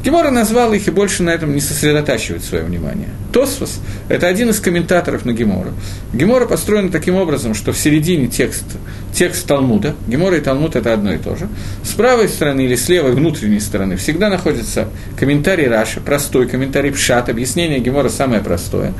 Гемора 0.03 0.31
назвал 0.31 0.73
их 0.73 0.89
и 0.89 0.91
больше 0.91 1.23
на 1.23 1.31
этом 1.31 1.55
не 1.55 1.61
сосредотачивает 1.61 2.43
свое 2.43 2.65
внимание. 2.65 3.09
Тосфос– 3.33 3.81
это 4.09 4.29
один 4.29 4.49
из 4.49 4.59
комментаторов 4.59 5.25
на 5.25 5.33
Гемору. 5.33 5.73
Гемора 6.15 6.47
построена 6.47 6.91
таким 6.91 7.17
образом, 7.17 7.55
что 7.55 7.73
в 7.73 7.79
середине 7.79 8.27
текст, 8.27 8.65
текст 9.13 9.47
Талмуда, 9.47 9.95
Гемора 10.07 10.39
и 10.39 10.41
Талмуд– 10.41 10.75
это 10.77 10.95
одно 10.95 11.13
и 11.13 11.19
то 11.19 11.37
же, 11.37 11.49
с 11.85 11.93
правой 11.93 12.29
стороны 12.29 12.63
или 12.63 12.77
с 12.77 12.89
левой 12.89 13.13
внутренней 13.13 13.61
стороны 13.61 13.97
всегда 13.97 14.31
находится 14.31 14.89
комментарий 15.19 15.69
Раши, 15.69 16.01
простой 16.01 16.49
комментарий 16.49 16.93
Пшат, 16.93 17.29
объяснение 17.29 17.79
Гемора 17.79 18.09
самое 18.09 18.43
простое. 18.43 18.95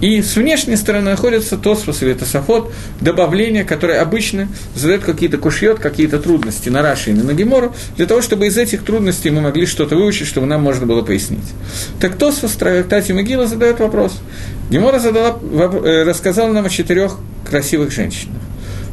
И 0.00 0.22
с 0.22 0.36
внешней 0.36 0.76
стороны 0.76 1.10
находится 1.10 1.56
Тосфос 1.56 2.02
или 2.02 2.14
Тософот, 2.14 2.72
добавление, 3.00 3.64
которое 3.64 4.00
обычно 4.00 4.48
задает 4.74 5.02
какие-то 5.02 5.38
кушьет, 5.38 5.78
какие-то 5.78 6.18
трудности 6.18 6.68
на 6.68 6.82
Раши 6.82 7.10
и 7.10 7.14
на 7.14 7.34
Гемору, 7.34 7.74
для 7.96 8.06
того, 8.06 8.22
чтобы 8.22 8.46
из 8.46 8.56
этих 8.56 8.84
трудностей 8.84 9.30
мы 9.30 9.40
могли 9.40 9.66
что-то 9.66 9.96
выучить, 9.96 10.26
чтобы 10.26 10.46
нам 10.46 10.62
можно 10.62 10.86
было 10.86 11.02
пояснить. 11.02 11.44
Так 12.00 12.16
Тосфос 12.16 12.52
в 12.52 12.56
трактате 12.56 13.14
задает 13.46 13.80
вопрос. 13.80 14.18
Гемора 14.70 14.98
задала, 14.98 15.38
э, 15.42 16.04
рассказала 16.04 16.52
нам 16.52 16.66
о 16.66 16.68
четырех 16.68 17.16
красивых 17.48 17.90
женщинах. 17.90 18.36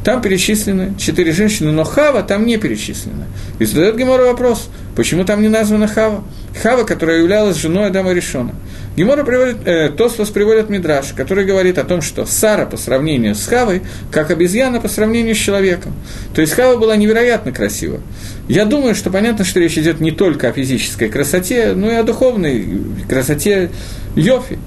Там 0.04 0.22
перечислены 0.22 0.96
четыре 1.00 1.32
женщины, 1.32 1.72
но 1.72 1.84
Хава 1.84 2.22
там 2.22 2.46
не 2.46 2.58
перечислена. 2.58 3.26
И 3.58 3.66
задает 3.66 3.98
Гемора 3.98 4.26
вопрос, 4.26 4.70
почему 4.96 5.26
там 5.26 5.42
не 5.42 5.50
названа 5.50 5.88
Хава? 5.88 6.24
Хава, 6.62 6.84
которая 6.84 7.20
являлась 7.20 7.58
женой 7.58 7.88
Адама 7.88 8.14
Решона. 8.14 8.54
Гемора 8.96 9.24
приводит, 9.24 9.68
э, 9.68 9.90
Тосфос 9.90 10.30
приводит 10.30 10.70
Мидраш, 10.70 11.14
который 11.16 11.46
говорит 11.46 11.78
о 11.78 11.84
том, 11.84 12.02
что 12.02 12.26
Сара 12.26 12.66
по 12.66 12.78
сравнению 12.78 13.36
с 13.36 13.46
Хавой, 13.46 13.82
как 14.10 14.32
обезьяна 14.32 14.80
по 14.80 14.88
сравнению 14.88 15.36
с 15.36 15.38
человеком. 15.38 15.94
То 16.34 16.42
есть 16.42 16.54
Хава 16.54 16.78
была 16.78 16.96
невероятно 16.96 17.52
красива. 17.52 18.00
Я 18.48 18.66
думаю, 18.66 18.96
что 18.96 19.10
понятно, 19.10 19.44
что 19.44 19.60
речь 19.60 19.78
идет 19.78 20.00
не 20.00 20.12
только 20.12 20.50
о 20.50 20.54
физической 20.54 21.10
красоте, 21.10 21.74
но 21.76 21.92
и 21.92 21.96
о 21.96 22.04
духовной 22.04 22.82
красоте 23.10 23.72
Йофи. 24.16 24.60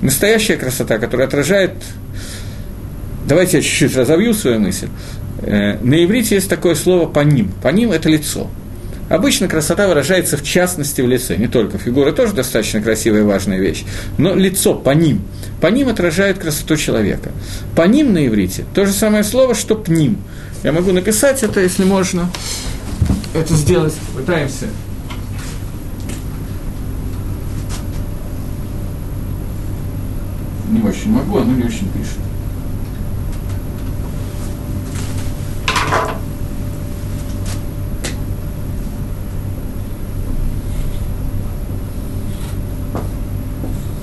Настоящая 0.00 0.56
красота, 0.56 0.98
которая 0.98 1.26
отражает 1.26 1.72
Давайте 3.26 3.56
я 3.56 3.62
чуть-чуть 3.62 3.96
разовью 3.96 4.34
свою 4.34 4.60
мысль. 4.60 4.88
Э, 5.40 5.78
на 5.82 6.04
иврите 6.04 6.34
есть 6.34 6.48
такое 6.48 6.74
слово 6.74 7.06
«паним». 7.06 7.52
«Паним»– 7.62 7.90
это 7.92 8.08
лицо. 8.10 8.50
Обычно 9.08 9.48
красота 9.48 9.86
выражается 9.86 10.36
в 10.36 10.42
частности 10.42 11.00
в 11.02 11.08
лице, 11.08 11.36
не 11.36 11.46
только 11.46 11.78
фигура 11.78 12.12
тоже 12.12 12.32
достаточно 12.32 12.80
красивая 12.80 13.20
и 13.20 13.24
важная 13.24 13.58
вещь, 13.58 13.84
но 14.16 14.34
лицо 14.34 14.74
паним. 14.74 15.22
Паним 15.60 15.88
отражает 15.88 16.38
красоту 16.38 16.76
человека. 16.76 17.32
Паним 17.76 18.12
на 18.12 18.26
иврите– 18.26 18.64
то 18.74 18.86
же 18.86 18.92
самое 18.92 19.24
слово, 19.24 19.54
что 19.54 19.74
пним. 19.74 20.18
Я 20.62 20.72
могу 20.72 20.92
написать 20.92 21.42
это, 21.42 21.60
если 21.60 21.84
можно 21.84 22.30
это 23.34 23.54
сделать. 23.54 23.94
Пытаемся. 24.16 24.66
Не 30.70 30.80
очень 30.80 31.10
могу, 31.10 31.38
оно 31.38 31.52
не 31.52 31.64
очень 31.64 31.88
пишет. 31.90 32.23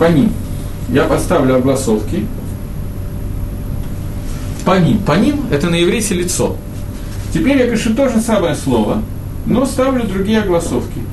Паним. 0.01 0.33
Я 0.89 1.03
поставлю 1.03 1.57
огласовки. 1.57 2.25
Паним. 4.65 4.97
Паним– 4.97 5.45
это 5.51 5.69
на 5.69 5.79
иврите 5.83 6.15
лицо. 6.15 6.57
Теперь 7.31 7.59
я 7.59 7.67
пишу 7.69 7.93
то 7.93 8.09
же 8.09 8.19
самое 8.19 8.55
слово, 8.55 9.03
но 9.45 9.63
ставлю 9.63 10.07
другие 10.07 10.41
огласовки. 10.41 11.03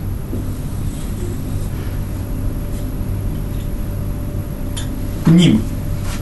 Пним. 5.27 5.61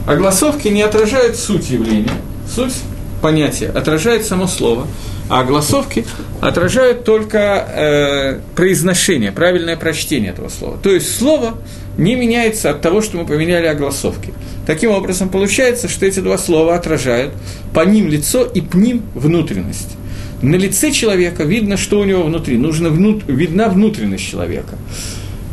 Огласовки 0.05 0.67
не 0.67 0.81
отражают 0.81 1.37
суть 1.37 1.69
явления. 1.69 2.11
Суть 2.53 2.75
понятия 3.21 3.69
отражает 3.69 4.25
само 4.25 4.45
слово, 4.45 4.87
а 5.29 5.41
огласовки 5.41 6.05
отражают 6.41 7.03
только 7.03 7.37
э, 7.37 8.39
произношение, 8.55 9.31
правильное 9.31 9.75
прочтение 9.75 10.31
этого 10.31 10.49
слова. 10.49 10.77
То 10.81 10.91
есть 10.91 11.17
слово 11.17 11.57
не 11.97 12.15
меняется 12.15 12.69
от 12.69 12.81
того, 12.81 13.01
что 13.01 13.17
мы 13.17 13.25
поменяли 13.25 13.65
огласовки. 13.65 14.33
Таким 14.65 14.91
образом, 14.91 15.29
получается, 15.29 15.87
что 15.87 16.05
эти 16.05 16.19
два 16.19 16.37
слова 16.37 16.75
отражают 16.75 17.33
по 17.73 17.85
ним 17.85 18.07
лицо 18.07 18.43
и 18.43 18.61
по 18.61 18.77
ним 18.77 19.03
внутренность. 19.15 19.97
На 20.41 20.55
лице 20.55 20.91
человека 20.91 21.43
видно, 21.43 21.77
что 21.77 21.99
у 21.99 22.03
него 22.03 22.23
внутри, 22.23 22.57
нужно 22.57 22.89
внут, 22.89 23.23
видна 23.27 23.69
внутренность 23.69 24.25
человека. 24.25 24.75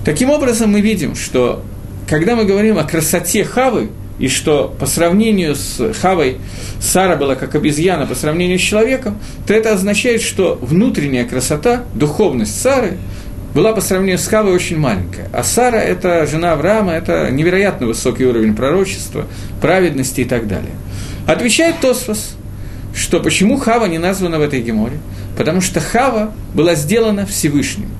Таким 0.05 0.31
образом, 0.31 0.71
мы 0.71 0.83
видим, 0.83 1.15
что 1.15 1.63
когда 2.09 2.37
мы 2.37 2.45
говорим 2.45 2.79
о 2.79 2.85
красоте 2.85 3.45
Хавы, 3.45 3.89
и 4.19 4.29
что 4.29 4.75
по 4.79 4.87
сравнению 4.87 5.57
с 5.57 5.93
Хавой 6.01 6.39
Сара 6.81 7.17
была 7.17 7.35
как 7.35 7.55
обезьяна 7.55 8.07
по 8.07 8.15
сравнению 8.15 8.59
с 8.59 8.63
человеком, 8.63 9.19
то 9.47 9.55
это 9.55 9.73
означает, 9.73 10.23
что 10.23 10.59
внутренняя 10.61 11.25
красота, 11.25 11.85
духовность 11.95 12.61
Сары 12.61 12.99
была 13.55 13.73
по 13.73 13.81
сравнению 13.81 14.19
с 14.19 14.27
Хавой 14.27 14.53
очень 14.53 14.79
маленькая. 14.79 15.29
А 15.33 15.43
Сара– 15.43 15.79
это 15.79 16.27
жена 16.27 16.53
Авраама, 16.53 16.93
это 16.93 17.31
невероятно 17.31 17.87
высокий 17.87 18.25
уровень 18.25 18.55
пророчества, 18.55 19.27
праведности 19.61 20.21
и 20.23 20.25
так 20.25 20.47
далее. 20.47 20.73
Отвечает 21.27 21.81
Тосфос, 21.81 22.37
что 22.95 23.21
почему 23.21 23.57
Хава 23.57 23.87
не 23.87 23.99
названа 23.99 24.39
в 24.39 24.43
этой 24.43 24.61
геморе? 24.61 24.99
Потому 25.37 25.61
что 25.61 25.81
Хава 25.81 26.33
была 26.55 26.75
сделана 26.75 27.27
Всевышним. 27.27 27.91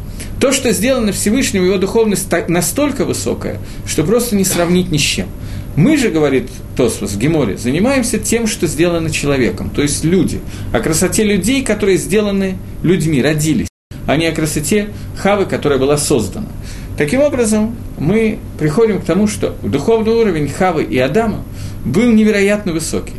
То, 0.41 0.53
что 0.53 0.73
сделано 0.73 1.13
Всевышним, 1.13 1.65
его 1.65 1.79
духовность 1.79 2.29
настолько 2.49 3.05
высокая, 3.05 3.59
что 3.87 4.05
просто 4.05 4.37
не 4.37 4.45
сравнить 4.45 4.91
ни 4.93 4.99
с 4.99 5.03
чем– 5.03 5.27
мы 5.77 5.97
же, 5.97 6.11
говорит 6.11 6.49
Тосфос 6.77 7.17
Геморе, 7.17 7.57
занимаемся 7.57 8.19
тем, 8.19 8.47
что 8.47 8.67
сделано 8.67 9.11
человеком, 9.11 9.71
то 9.71 9.83
есть 9.83 10.05
люди, 10.05 10.41
о 10.73 10.81
красоте 10.81 11.25
людей, 11.25 11.65
которые 11.65 11.97
сделаны 11.99 12.57
людьми, 12.83 13.21
родились, 13.21 13.69
а 14.07 14.17
не 14.17 14.27
о 14.27 14.33
красоте 14.33 14.89
Хавы, 15.17 15.47
которая 15.47 15.79
была 15.79 15.97
создана. 15.97 16.49
Таким 16.97 17.21
образом, 17.23 17.75
мы 17.99 18.39
приходим 18.59 19.01
к 19.01 19.05
тому, 19.05 19.27
что 19.27 19.57
духовный 19.63 20.13
уровень 20.13 20.49
Хавы 20.49 20.85
и 20.85 20.99
Адама 20.99 21.43
был 21.85 22.13
невероятно 22.13 22.73
высокий. 22.73 23.15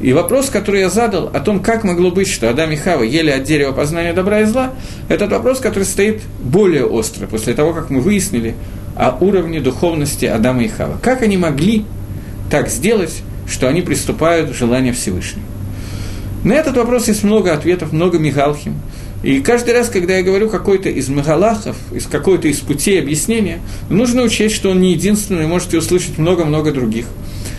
И 0.00 0.12
вопрос, 0.12 0.50
который 0.50 0.80
я 0.80 0.90
задал 0.90 1.30
о 1.32 1.40
том, 1.40 1.60
как 1.60 1.84
могло 1.84 2.10
быть, 2.10 2.28
что 2.28 2.50
Адам 2.50 2.72
и 2.72 2.76
Хава 2.76 3.04
ели 3.04 3.30
от 3.30 3.44
дерева 3.44 3.72
познания 3.72 4.12
добра 4.12 4.40
и 4.40 4.44
зла, 4.44 4.72
этот 5.08 5.30
вопрос, 5.30 5.60
который 5.60 5.84
стоит 5.84 6.22
более 6.40 6.84
остро 6.84 7.26
после 7.26 7.54
того, 7.54 7.72
как 7.72 7.90
мы 7.90 8.00
выяснили 8.00 8.56
о 8.96 9.16
уровне 9.20 9.60
духовности 9.60 10.24
Адама 10.24 10.64
и 10.64 10.68
Хава. 10.68 10.98
Как 11.02 11.22
они 11.22 11.36
могли 11.36 11.84
так 12.50 12.68
сделать, 12.68 13.22
что 13.46 13.68
они 13.68 13.82
приступают 13.82 14.50
к 14.50 14.54
желанию 14.54 14.94
Всевышнего? 14.94 15.44
На 16.44 16.52
этот 16.52 16.76
вопрос 16.76 17.08
есть 17.08 17.24
много 17.24 17.52
ответов, 17.52 17.92
много 17.92 18.18
мигалхим. 18.18 18.74
И 19.22 19.40
каждый 19.40 19.72
раз, 19.72 19.88
когда 19.88 20.18
я 20.18 20.22
говорю 20.22 20.50
какой-то 20.50 20.90
из 20.90 21.08
мегалахов, 21.08 21.76
из 21.92 22.06
какой-то 22.06 22.46
из 22.48 22.58
путей 22.58 23.00
объяснения, 23.00 23.60
нужно 23.88 24.22
учесть, 24.22 24.54
что 24.54 24.70
он 24.70 24.82
не 24.82 24.92
единственный, 24.92 25.46
можете 25.46 25.78
услышать 25.78 26.18
много-много 26.18 26.72
других. 26.72 27.06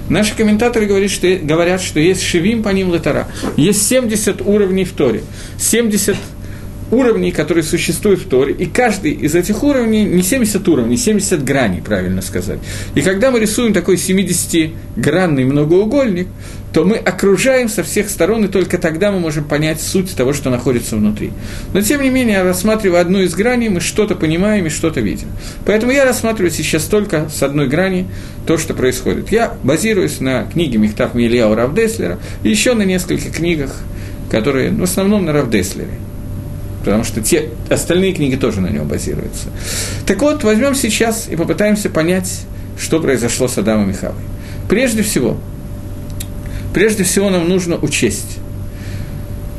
Наши 0.07 0.35
комментаторы 0.35 0.85
говорят, 0.85 1.09
что, 1.09 1.35
говорят, 1.41 1.81
что 1.81 1.99
есть 1.99 2.21
шевим 2.21 2.61
по 2.61 2.69
ним 2.69 2.93
летара. 2.93 3.27
Есть 3.57 3.87
70 3.87 4.41
уровней 4.41 4.85
в 4.85 4.91
Торе. 4.91 5.23
70 5.57 6.15
уровней, 6.91 7.31
которые 7.31 7.63
существуют 7.63 8.21
в 8.21 8.27
Торе, 8.27 8.53
и 8.53 8.65
каждый 8.65 9.11
из 9.11 9.35
этих 9.35 9.63
уровней, 9.63 10.03
не 10.03 10.21
70 10.21 10.67
уровней, 10.67 10.97
70 10.97 11.43
граней, 11.43 11.81
правильно 11.81 12.21
сказать. 12.21 12.59
И 12.93 13.01
когда 13.01 13.31
мы 13.31 13.39
рисуем 13.39 13.73
такой 13.73 13.95
70-гранный 13.95 15.45
многоугольник, 15.45 16.27
то 16.73 16.83
мы 16.83 16.97
окружаем 16.97 17.69
со 17.69 17.83
всех 17.83 18.09
сторон, 18.09 18.43
и 18.43 18.47
только 18.49 18.77
тогда 18.77 19.09
мы 19.09 19.19
можем 19.21 19.45
понять 19.45 19.79
суть 19.79 20.13
того, 20.13 20.33
что 20.33 20.49
находится 20.49 20.97
внутри. 20.97 21.31
Но, 21.73 21.81
тем 21.81 22.01
не 22.01 22.09
менее, 22.09 22.43
рассматривая 22.43 22.99
одну 22.99 23.21
из 23.21 23.33
граней, 23.33 23.69
мы 23.69 23.79
что-то 23.79 24.13
понимаем 24.15 24.65
и 24.65 24.69
что-то 24.69 24.99
видим. 24.99 25.29
Поэтому 25.65 25.93
я 25.93 26.03
рассматриваю 26.03 26.51
сейчас 26.51 26.83
только 26.83 27.29
с 27.29 27.41
одной 27.43 27.69
грани 27.69 28.07
то, 28.45 28.57
что 28.57 28.73
происходит. 28.73 29.31
Я 29.31 29.53
базируюсь 29.63 30.19
на 30.19 30.43
книге 30.43 30.77
Мехтав 30.77 31.13
Мильяу 31.13 31.55
Равдеслера 31.55 32.19
и 32.43 32.49
еще 32.49 32.73
на 32.73 32.83
нескольких 32.83 33.31
книгах, 33.31 33.73
которые 34.29 34.69
в 34.71 34.83
основном 34.83 35.23
на 35.23 35.31
Равдеслере 35.31 35.91
потому 36.85 37.03
что 37.03 37.19
те 37.19 37.49
остальные 37.69 38.13
книги 38.13 38.35
тоже 38.35 38.61
на 38.61 38.67
нем 38.67 38.87
базируются. 38.87 39.47
Так 40.05 40.21
вот, 40.21 40.43
возьмем 40.43 40.75
сейчас 40.75 41.27
и 41.27 41.35
попытаемся 41.35 41.89
понять, 41.89 42.41
что 42.79 42.99
произошло 42.99 43.47
с 43.47 43.57
Адамом 43.57 43.89
и 43.89 43.93
Хавой. 43.93 44.21
Прежде 44.69 45.01
всего, 45.01 45.37
прежде 46.73 47.03
всего 47.03 47.31
нам 47.31 47.49
нужно 47.49 47.75
учесть, 47.77 48.37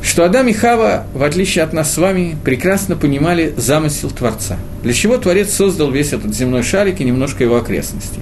что 0.01 0.23
Адам 0.23 0.47
и 0.47 0.53
Хава, 0.53 1.05
в 1.13 1.21
отличие 1.21 1.65
от 1.65 1.73
нас 1.73 1.93
с 1.93 1.97
вами, 1.97 2.37
прекрасно 2.45 2.95
понимали 2.95 3.53
замысел 3.57 4.09
Творца. 4.09 4.57
Для 4.81 4.93
чего 4.93 5.17
Творец 5.17 5.51
создал 5.51 5.91
весь 5.91 6.13
этот 6.13 6.33
земной 6.33 6.63
шарик 6.63 7.01
и 7.01 7.03
немножко 7.03 7.43
его 7.43 7.57
окрестностей. 7.57 8.21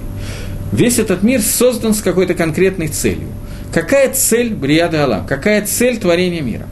Весь 0.72 0.98
этот 0.98 1.22
мир 1.22 1.40
создан 1.40 1.94
с 1.94 2.02
какой-то 2.02 2.34
конкретной 2.34 2.88
целью. 2.88 3.28
Какая 3.72 4.12
цель 4.12 4.52
Бриада 4.52 5.04
Алам? 5.04 5.26
Какая 5.26 5.64
цель 5.64 5.98
творения 5.98 6.42
мира? 6.42 6.66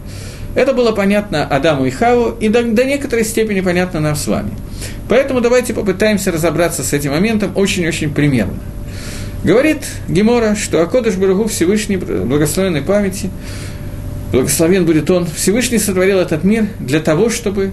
Это 0.54 0.72
было 0.72 0.92
понятно 0.92 1.44
Адаму 1.44 1.86
и 1.86 1.90
Хаву, 1.90 2.36
и 2.38 2.48
до, 2.48 2.62
до 2.62 2.84
некоторой 2.84 3.24
степени 3.24 3.60
понятно 3.60 4.00
нам 4.00 4.14
с 4.14 4.26
вами. 4.26 4.50
Поэтому 5.08 5.40
давайте 5.40 5.74
попытаемся 5.74 6.30
разобраться 6.30 6.82
с 6.82 6.92
этим 6.92 7.10
моментом 7.10 7.52
очень-очень 7.54 8.12
примерно. 8.12 8.58
Говорит 9.42 9.78
Гемора, 10.08 10.54
что 10.54 10.80
Акодыш 10.80 11.16
Барагу 11.16 11.48
Всевышний, 11.48 11.96
благословенной 11.96 12.82
памяти, 12.82 13.30
благословен 14.32 14.86
будет 14.86 15.10
он, 15.10 15.26
Всевышний 15.26 15.78
сотворил 15.78 16.18
этот 16.18 16.44
мир 16.44 16.66
для 16.78 17.00
того, 17.00 17.28
чтобы 17.28 17.72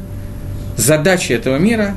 задача 0.76 1.34
этого 1.34 1.58
мира 1.58 1.96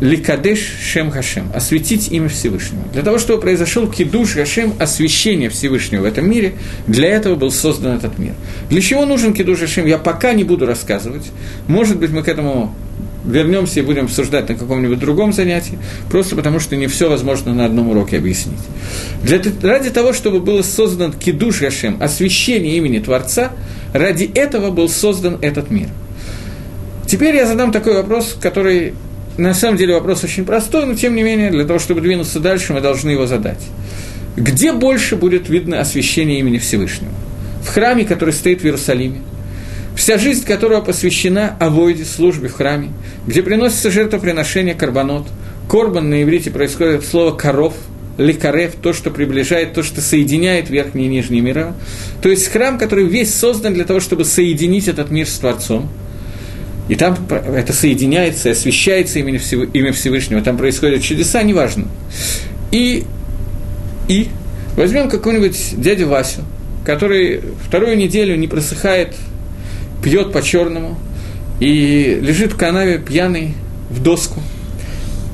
Ликадеш 0.00 0.58
Шем 0.82 1.10
Хашем, 1.10 1.50
осветить 1.54 2.10
имя 2.10 2.28
Всевышнего. 2.28 2.84
Для 2.92 3.02
того, 3.02 3.18
чтобы 3.18 3.40
произошел 3.40 3.86
кидуш 3.86 4.32
Хашем, 4.32 4.72
освящение 4.78 5.50
Всевышнего 5.50 6.02
в 6.02 6.04
этом 6.04 6.28
мире, 6.28 6.54
для 6.86 7.08
этого 7.10 7.34
был 7.34 7.50
создан 7.50 7.92
этот 7.96 8.18
мир. 8.18 8.32
Для 8.70 8.80
чего 8.80 9.04
нужен 9.04 9.34
кидуш 9.34 9.58
Хашем, 9.58 9.86
я 9.86 9.98
пока 9.98 10.32
не 10.32 10.42
буду 10.44 10.64
рассказывать. 10.64 11.24
Может 11.68 11.98
быть, 11.98 12.10
мы 12.10 12.22
к 12.22 12.28
этому 12.28 12.74
вернемся 13.26 13.80
и 13.80 13.82
будем 13.82 14.04
обсуждать 14.04 14.48
на 14.48 14.54
каком-нибудь 14.54 14.98
другом 14.98 15.32
занятии, 15.32 15.78
просто 16.10 16.36
потому 16.36 16.60
что 16.60 16.76
не 16.76 16.86
все 16.86 17.08
возможно 17.08 17.54
на 17.54 17.64
одном 17.66 17.90
уроке 17.90 18.18
объяснить. 18.18 18.60
Для, 19.22 19.40
ради 19.62 19.90
того, 19.90 20.12
чтобы 20.12 20.40
был 20.40 20.62
создан 20.64 21.12
кидуш 21.12 21.60
Хашем, 21.60 21.98
освящение 22.02 22.76
имени 22.76 23.00
Творца, 23.00 23.52
ради 23.92 24.30
этого 24.34 24.70
был 24.70 24.88
создан 24.88 25.38
этот 25.42 25.70
мир. 25.70 25.88
Теперь 27.06 27.36
я 27.36 27.46
задам 27.46 27.70
такой 27.70 27.94
вопрос, 27.94 28.36
который 28.40 28.94
на 29.36 29.52
самом 29.52 29.76
деле 29.76 29.94
вопрос 29.94 30.22
очень 30.22 30.44
простой, 30.44 30.86
но 30.86 30.94
тем 30.94 31.16
не 31.16 31.22
менее, 31.22 31.50
для 31.50 31.64
того, 31.64 31.78
чтобы 31.78 32.00
двинуться 32.00 32.38
дальше, 32.38 32.72
мы 32.72 32.80
должны 32.80 33.10
его 33.10 33.26
задать. 33.26 33.60
Где 34.36 34.72
больше 34.72 35.16
будет 35.16 35.48
видно 35.48 35.80
освящение 35.80 36.38
имени 36.38 36.58
Всевышнего? 36.58 37.12
В 37.62 37.68
храме, 37.68 38.04
который 38.04 38.32
стоит 38.32 38.60
в 38.60 38.64
Иерусалиме, 38.64 39.22
вся 39.96 40.18
жизнь 40.18 40.44
которого 40.44 40.82
посвящена 40.82 41.56
авойде, 41.58 42.04
службе 42.04 42.48
в 42.48 42.52
храме, 42.52 42.90
где 43.26 43.42
приносится 43.42 43.90
жертвоприношение 43.90 44.74
карбонот. 44.74 45.26
Корбан 45.68 46.10
на 46.10 46.22
иврите 46.22 46.50
происходит 46.50 47.00
от 47.00 47.06
слова 47.06 47.32
«коров», 47.32 47.74
ликарев, 48.18 48.74
то, 48.80 48.92
что 48.92 49.10
приближает, 49.10 49.72
то, 49.72 49.82
что 49.82 50.00
соединяет 50.00 50.70
верхние 50.70 51.06
и 51.06 51.10
нижние 51.10 51.40
мира. 51.40 51.74
То 52.22 52.28
есть 52.28 52.46
храм, 52.48 52.78
который 52.78 53.06
весь 53.06 53.34
создан 53.34 53.74
для 53.74 53.84
того, 53.84 53.98
чтобы 53.98 54.24
соединить 54.24 54.86
этот 54.86 55.10
мир 55.10 55.26
с 55.26 55.38
Творцом– 55.38 55.88
и 56.88 56.94
там 56.96 57.16
это 57.30 57.72
соединяется, 57.72 58.50
освещается 58.50 59.18
имя, 59.18 59.40
имя 59.72 59.92
Всевышнего, 59.92 60.42
там 60.42 60.58
происходят 60.58 61.02
чудеса, 61.02 61.42
неважно. 61.42 61.86
И, 62.70 63.04
и 64.08 64.28
возьмем 64.76 65.08
какого-нибудь 65.08 65.80
дядю 65.80 66.08
Васю, 66.08 66.42
который 66.84 67.40
вторую 67.66 67.96
неделю 67.96 68.36
не 68.36 68.48
просыхает, 68.48 69.14
пьет 70.02 70.32
по-черному 70.32 70.98
и 71.58 72.18
лежит 72.20 72.52
в 72.52 72.56
канаве 72.56 72.98
пьяный 72.98 73.54
в 73.88 74.02
доску. 74.02 74.40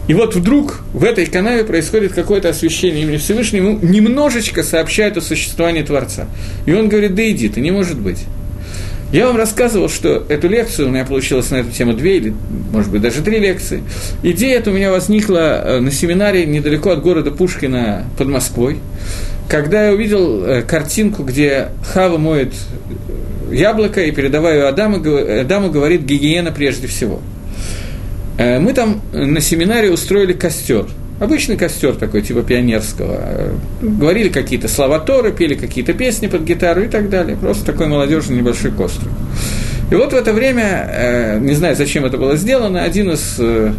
И 0.07 0.15
вот 0.15 0.35
вдруг 0.35 0.81
в 0.93 1.05
этой 1.05 1.27
канаве 1.27 1.65
происходит 1.65 2.13
какое-то 2.13 2.49
освещение 2.49 3.03
имени 3.03 3.17
Всевышнего, 3.17 3.69
ему 3.69 3.79
немножечко 3.81 4.63
сообщают 4.63 5.17
о 5.17 5.21
существовании 5.21 5.83
Творца. 5.83 6.27
И 6.67 6.73
он 6.73 6.89
говорит, 6.89 7.15
да 7.15 7.29
иди, 7.29 7.49
ты 7.49 7.61
не 7.61 7.71
может 7.71 7.99
быть. 7.99 8.19
Я 9.13 9.27
вам 9.27 9.37
рассказывал, 9.37 9.89
что 9.89 10.25
эту 10.29 10.49
лекцию, 10.49 10.89
у 10.89 10.91
меня 10.93 11.05
получилось 11.05 11.51
на 11.51 11.57
эту 11.57 11.73
тему 11.73 11.95
две 11.95 12.19
или, 12.19 12.35
может 12.73 12.93
быть, 12.93 13.03
даже 13.03 13.23
три 13.23 13.41
лекции. 13.41 13.83
Идея 14.23 14.59
эта 14.59 14.71
у 14.71 14.73
меня 14.73 14.93
возникла 14.93 15.39
э, 15.39 15.81
на 15.81 15.91
семинаре 15.91 16.47
недалеко 16.47 16.91
от 16.91 17.03
города 17.03 17.33
Пушкина 17.33 18.05
под 18.17 18.29
Москвой, 18.29 18.79
когда 19.49 19.89
я 19.89 19.93
увидел 19.93 20.45
э, 20.45 20.63
картинку, 20.63 21.25
где 21.25 21.71
Хава 21.93 22.19
моет 22.19 22.53
э, 23.51 23.55
яблоко 23.55 24.01
и, 24.01 24.13
передавая 24.13 24.59
ее 24.59 24.69
Адаму, 24.69 24.99
Адаму 25.41 25.71
говорит 25.71 26.03
«гигиена 26.03 26.53
прежде 26.53 26.87
всего». 26.87 27.21
Мы 28.39 28.73
там 28.73 29.03
на 29.13 29.41
семинаре 29.41 29.91
устроили 29.91 30.33
костер– 30.33 30.87
Обычный 31.21 31.59
костер 31.59 31.95
такой, 31.95 32.23
типа 32.23 32.43
пионерского. 32.43 33.53
Говорили 33.83 34.31
какие-то 34.31 34.69
слова 34.69 34.99
Торы, 34.99 35.33
пели 35.33 35.55
какие-то 35.55 35.93
песни 35.93 36.29
под 36.29 36.43
гитару 36.43 36.83
и 36.83 36.89
так 36.89 37.11
далее. 37.11 37.37
Просто 37.37 37.65
такой 37.67 37.89
молодежный 37.89 38.39
небольшой 38.39 38.73
костер. 38.73 39.09
И 39.91 39.95
вот 39.95 40.13
в 40.13 40.17
это 40.17 40.33
время, 40.33 40.89
э, 40.91 41.39
не 41.41 41.55
знаю, 41.55 41.77
зачем 41.77 42.07
это 42.07 42.17
было 42.17 42.37
сделано, 42.37 42.83
один 42.83 43.11
из 43.11 43.37
э, 43.39 43.73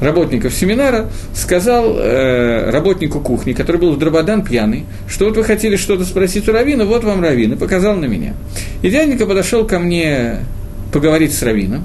работников 0.00 0.54
семинара 0.54 1.10
сказал 1.34 1.96
э, 1.98 2.70
работнику 2.70 3.20
кухни, 3.20 3.52
который 3.52 3.78
был 3.78 3.92
в 3.92 3.98
Драбадан 3.98 4.42
пьяный, 4.42 4.86
что 5.08 5.26
вот 5.26 5.36
вы 5.36 5.44
хотели 5.44 5.76
что-то 5.76 6.04
спросить 6.04 6.48
у 6.48 6.52
Равина, 6.52 6.84
вот 6.84 7.04
вам 7.04 7.20
Равин, 7.20 7.54
и 7.54 7.56
показал 7.56 7.96
на 7.96 8.06
меня. 8.06 8.34
И 8.82 8.88
дяденька 8.88 9.26
подошел 9.26 9.66
ко 9.66 9.78
мне 9.78 10.38
поговорить 10.92 11.34
с 11.34 11.42
Равином, 11.42 11.82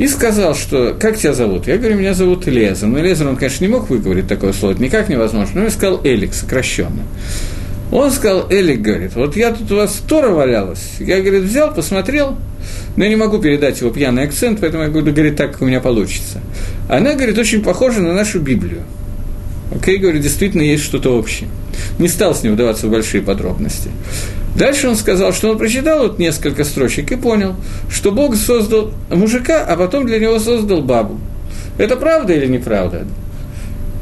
и 0.00 0.08
сказал, 0.08 0.54
что 0.54 0.96
«как 0.98 1.18
тебя 1.18 1.34
зовут?» 1.34 1.66
Я 1.66 1.76
говорю, 1.76 1.96
меня 1.96 2.14
зовут 2.14 2.48
Элезер. 2.48 2.88
Но 2.88 2.98
Элезер, 3.00 3.28
он, 3.28 3.36
конечно, 3.36 3.62
не 3.62 3.70
мог 3.70 3.90
выговорить 3.90 4.26
такое 4.26 4.54
слово, 4.54 4.72
это 4.72 4.82
никак 4.82 5.10
невозможно, 5.10 5.60
но 5.60 5.64
я 5.64 5.70
сказал 5.70 6.00
Элик, 6.02 6.32
сокращенно. 6.32 7.02
Он 7.92 8.10
сказал, 8.10 8.50
Элик, 8.50 8.80
говорит, 8.80 9.14
вот 9.14 9.36
я 9.36 9.52
тут 9.52 9.70
у 9.70 9.76
вас 9.76 10.00
Тора 10.08 10.30
валялась. 10.30 10.92
Я, 11.00 11.20
говорит, 11.20 11.42
взял, 11.42 11.74
посмотрел, 11.74 12.38
но 12.96 13.04
я 13.04 13.10
не 13.10 13.16
могу 13.16 13.40
передать 13.40 13.82
его 13.82 13.90
пьяный 13.90 14.22
акцент, 14.22 14.60
поэтому 14.60 14.84
я 14.84 14.88
буду 14.88 15.12
говорить 15.12 15.36
так, 15.36 15.52
как 15.52 15.60
у 15.60 15.66
меня 15.66 15.80
получится. 15.80 16.40
Она, 16.88 17.12
говорит, 17.12 17.36
очень 17.36 17.62
похожа 17.62 18.00
на 18.00 18.14
нашу 18.14 18.40
Библию. 18.40 18.84
Окей, 19.70 19.98
говорит, 19.98 20.22
действительно 20.22 20.62
есть 20.62 20.82
что-то 20.82 21.14
общее. 21.14 21.50
Не 21.98 22.08
стал 22.08 22.34
с 22.34 22.42
ним 22.42 22.54
вдаваться 22.54 22.86
в 22.86 22.90
большие 22.90 23.22
подробности. 23.22 23.90
Дальше 24.56 24.88
он 24.88 24.96
сказал, 24.96 25.32
что 25.32 25.50
он 25.50 25.58
прочитал 25.58 26.00
вот 26.00 26.18
несколько 26.18 26.64
строчек 26.64 27.12
и 27.12 27.16
понял, 27.16 27.54
что 27.90 28.12
Бог 28.12 28.36
создал 28.36 28.92
мужика, 29.08 29.64
а 29.64 29.76
потом 29.76 30.06
для 30.06 30.18
него 30.18 30.38
создал 30.38 30.82
бабу. 30.82 31.20
Это 31.78 31.96
правда 31.96 32.32
или 32.32 32.46
неправда? 32.46 33.06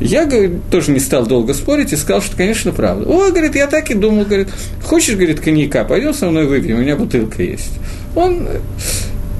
Я, 0.00 0.26
говорит, 0.26 0.52
тоже 0.70 0.92
не 0.92 1.00
стал 1.00 1.26
долго 1.26 1.54
спорить 1.54 1.92
и 1.92 1.96
сказал, 1.96 2.22
что, 2.22 2.36
конечно, 2.36 2.72
правда. 2.72 3.08
О, 3.08 3.30
говорит, 3.30 3.56
я 3.56 3.66
так 3.66 3.90
и 3.90 3.94
думал, 3.94 4.24
говорит, 4.24 4.48
хочешь, 4.84 5.16
говорит, 5.16 5.40
коньяка, 5.40 5.84
пойдем 5.84 6.14
со 6.14 6.26
мной 6.26 6.46
выпьем, 6.46 6.76
у 6.76 6.80
меня 6.80 6.96
бутылка 6.96 7.42
есть. 7.42 7.72
Он 8.14 8.48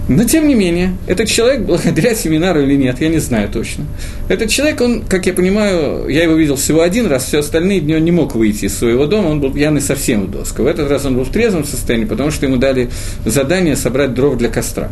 но, 0.09 0.24
тем 0.24 0.48
не 0.48 0.54
менее, 0.54 0.96
этот 1.06 1.28
человек, 1.28 1.61
благодаря 1.66 2.14
семинару 2.14 2.62
или 2.62 2.76
нет, 2.76 3.00
я 3.00 3.09
не 3.09 3.18
знаю 3.18 3.50
точно. 3.50 3.84
Этот 4.28 4.50
человек, 4.50 4.80
он, 4.80 5.02
как 5.02 5.26
я 5.26 5.32
понимаю, 5.32 6.08
я 6.08 6.22
его 6.24 6.34
видел 6.34 6.56
всего 6.56 6.82
один 6.82 7.06
раз, 7.06 7.24
все 7.24 7.38
остальные 7.38 7.80
дни 7.80 7.94
он 7.94 8.04
не 8.04 8.10
мог 8.10 8.34
выйти 8.34 8.66
из 8.66 8.76
своего 8.76 9.06
дома, 9.06 9.28
он 9.28 9.40
был 9.40 9.52
пьяный 9.52 9.80
совсем 9.80 10.26
в 10.26 10.30
доску. 10.30 10.62
В 10.62 10.66
этот 10.66 10.90
раз 10.90 11.06
он 11.06 11.16
был 11.16 11.24
в 11.24 11.32
трезвом 11.32 11.64
состоянии, 11.64 12.04
потому 12.04 12.30
что 12.30 12.44
ему 12.44 12.56
дали 12.56 12.90
задание 13.24 13.74
собрать 13.74 14.12
дров 14.14 14.36
для 14.36 14.50
костра. 14.50 14.90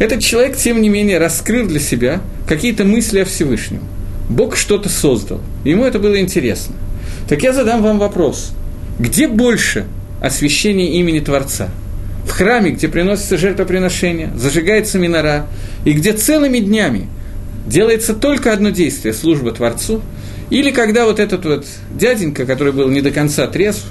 Этот 0.00 0.20
человек, 0.20 0.56
тем 0.56 0.82
не 0.82 0.88
менее, 0.88 1.18
раскрыл 1.18 1.66
для 1.66 1.78
себя 1.78 2.20
какие-то 2.48 2.84
мысли 2.84 3.20
о 3.20 3.24
Всевышнем. 3.24 3.80
Бог 4.28 4.56
что-то 4.56 4.88
создал. 4.88 5.40
Ему 5.64 5.84
это 5.84 5.98
было 5.98 6.18
интересно. 6.18 6.74
Так 7.28 7.42
я 7.42 7.52
задам 7.52 7.82
вам 7.82 7.98
вопрос. 7.98 8.52
Где 8.98 9.28
больше 9.28 9.84
освящения 10.20 10.98
имени 10.98 11.20
Творца– 11.20 11.68
в 12.26 12.30
храме, 12.30 12.70
где 12.70 12.88
приносится 12.88 13.36
жертвоприношение, 13.36 14.30
зажигается 14.36 14.98
минора, 14.98 15.46
и 15.84 15.92
где 15.92 16.12
целыми 16.12 16.58
днями 16.58 17.06
делается 17.66 18.14
только 18.14 18.52
одно 18.52 18.70
действие– 18.70 19.14
служба 19.14 19.52
Творцу, 19.52 20.02
или 20.50 20.70
когда 20.70 21.06
вот 21.06 21.20
этот 21.20 21.44
вот 21.44 21.66
дяденька, 21.90 22.46
который 22.46 22.72
был 22.72 22.88
не 22.88 23.00
до 23.00 23.10
конца 23.10 23.46
трезв, 23.46 23.86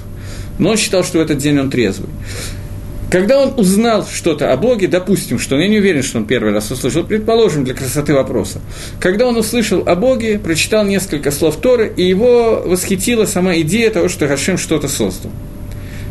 но 0.58 0.70
он 0.70 0.76
считал, 0.76 1.04
что 1.04 1.18
в 1.18 1.20
этот 1.20 1.38
день 1.38 1.58
он 1.58 1.70
трезвый, 1.70 2.08
когда 3.10 3.40
он 3.40 3.58
узнал 3.58 4.06
что-то 4.06 4.52
о 4.52 4.56
Боге, 4.56 4.88
допустим, 4.88 5.38
что 5.38 5.58
я 5.58 5.68
не 5.68 5.78
уверен, 5.78 6.02
что 6.02 6.18
он 6.18 6.26
первый 6.26 6.52
раз 6.52 6.70
услышал, 6.70 7.04
предположим, 7.04 7.64
для 7.64 7.74
красоты 7.74 8.14
вопроса, 8.14 8.60
когда 9.00 9.26
он 9.26 9.36
услышал 9.36 9.82
о 9.86 9.94
Боге, 9.94 10.38
прочитал 10.38 10.84
несколько 10.84 11.30
слов 11.30 11.56
Торы, 11.56 11.92
и 11.96 12.04
его 12.04 12.62
восхитила 12.64 13.26
сама 13.26 13.56
идея 13.58 13.90
того, 13.90 14.08
что 14.08 14.26
Гашем 14.26 14.58
что-то 14.58 14.88
создал. 14.88 15.30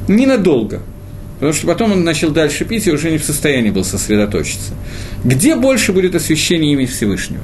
Ненадолго– 0.08 0.82
Потому 1.44 1.58
что 1.58 1.68
потом 1.68 1.92
он 1.92 2.06
начал 2.06 2.32
дальше 2.32 2.64
пить 2.64 2.88
и 2.88 2.92
уже 2.94 3.12
не 3.12 3.18
в 3.18 3.24
состоянии 3.26 3.70
был 3.70 3.84
сосредоточиться. 3.84 4.76
Где 5.26 5.58
больше 5.58 5.92
будет 5.92 6.16
освящение 6.16 6.72
имени 6.72 6.86
Всевышнего? 6.86 7.44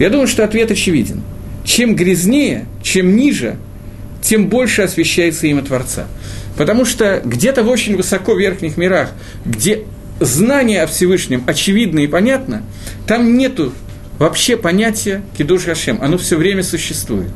Я 0.00 0.10
думаю, 0.10 0.26
что 0.26 0.42
ответ 0.42 0.72
очевиден. 0.72 1.22
Чем 1.64 1.94
грязнее, 1.94 2.66
чем 2.82 3.14
ниже, 3.14 3.58
тем 4.22 4.48
больше 4.48 4.82
освещается 4.82 5.46
имя 5.46 5.62
Творца. 5.62 6.08
Потому 6.56 6.84
что 6.84 7.22
где-то 7.24 7.62
в 7.62 7.68
очень 7.68 7.96
высоко 7.96 8.34
верхних 8.34 8.76
мирах, 8.76 9.12
где 9.44 9.84
знание 10.18 10.82
о 10.82 10.88
Всевышнем 10.88 11.44
очевидно 11.46 12.00
и 12.00 12.08
понятно, 12.08 12.64
там 13.06 13.38
нету 13.38 13.72
вообще 14.18 14.56
понятия 14.56 15.22
Кидуш 15.38 15.64
Гашем, 15.66 16.00
оно 16.02 16.18
все 16.18 16.36
время 16.36 16.64
существует. 16.64 17.30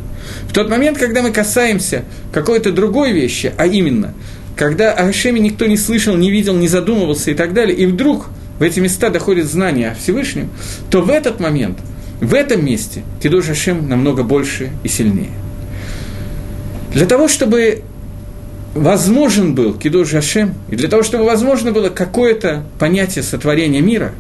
В 0.49 0.53
тот 0.53 0.69
момент, 0.69 0.99
когда 0.99 1.23
мы 1.23 1.31
касаемся 1.31 2.05
какой-то 2.33 2.73
другой 2.73 3.13
вещи, 3.13 3.53
а 3.57 3.67
именно 3.67 4.13
когда 4.57 4.93
о 4.93 5.05
Гашеме 5.05 5.39
никто 5.39 5.67
не 5.67 5.77
слышал, 5.77 6.17
не 6.17 6.31
видел, 6.31 6.57
не 6.57 6.67
задумывался 6.67 7.31
и 7.31 7.35
так 7.35 7.53
далее, 7.53 7.77
и 7.77 7.87
вдруг 7.87 8.29
в 8.59 8.63
эти 8.63 8.81
места 8.81 9.11
доходит 9.11 9.47
знание 9.47 9.91
о 9.91 9.95
Всевышнем, 9.95 10.49
то 10.91 11.03
в 11.03 11.11
этот 11.11 11.41
момент, 11.41 11.79
в 12.21 12.33
этом 12.35 12.65
месте 12.65 13.03
Кидуш 13.23 13.49
Гашем 13.49 13.87
намного 13.89 14.23
больше 14.23 14.71
и 14.83 14.89
сильнее. 14.89 15.31
Для 16.95 17.05
того, 17.05 17.29
чтобы 17.29 17.83
возможен 18.75 19.55
был 19.55 19.75
Кидуш 19.75 20.13
Гашем, 20.13 20.55
и 20.71 20.77
для 20.77 20.89
того, 20.89 21.03
чтобы 21.03 21.25
возможно 21.25 21.71
было 21.71 21.91
какое-то 21.91 22.65
понятие 22.79 23.23
сотворения 23.23 23.83
мира, 23.83 24.13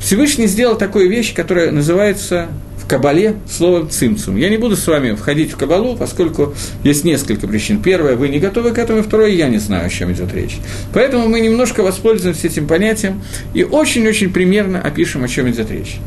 Всевышний 0.00 0.48
сделал 0.48 0.76
такую 0.76 1.08
вещь, 1.08 1.34
которая 1.34 1.70
называется 1.70 2.48
Кабале 2.88 3.36
словом 3.46 3.90
цимцум. 3.90 4.36
Я 4.36 4.48
не 4.48 4.56
буду 4.56 4.74
с 4.74 4.86
вами 4.86 5.14
входить 5.14 5.52
в 5.52 5.58
Кабалу, 5.58 5.94
поскольку 5.94 6.54
есть 6.82 7.04
несколько 7.04 7.46
причин. 7.46 7.82
Первое, 7.82 8.16
вы 8.16 8.30
не 8.30 8.38
готовы 8.38 8.72
к 8.72 8.78
этому, 8.78 9.02
второе, 9.02 9.28
я 9.28 9.48
не 9.48 9.58
знаю, 9.58 9.86
о 9.86 9.90
чем 9.90 10.10
идет 10.10 10.32
речь. 10.32 10.56
Поэтому 10.94 11.28
мы 11.28 11.40
немножко 11.40 11.82
воспользуемся 11.82 12.46
этим 12.46 12.66
понятием 12.66 13.22
и 13.52 13.62
очень-очень 13.62 14.32
примерно 14.32 14.80
опишем, 14.80 15.22
о 15.22 15.28
чем 15.28 15.50
идет 15.50 15.70
речь. 15.70 15.98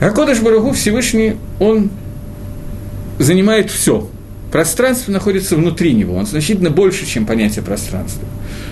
Акодыш 0.00 0.40
Барагу 0.40 0.72
Всевышний, 0.72 1.36
он 1.60 1.90
занимает 3.20 3.70
все. 3.70 4.10
Пространство 4.50 5.12
находится 5.12 5.54
внутри 5.54 5.94
него, 5.94 6.16
он 6.16 6.26
значительно 6.26 6.70
больше, 6.70 7.06
чем 7.06 7.24
понятие 7.24 7.64
пространства. 7.64 8.26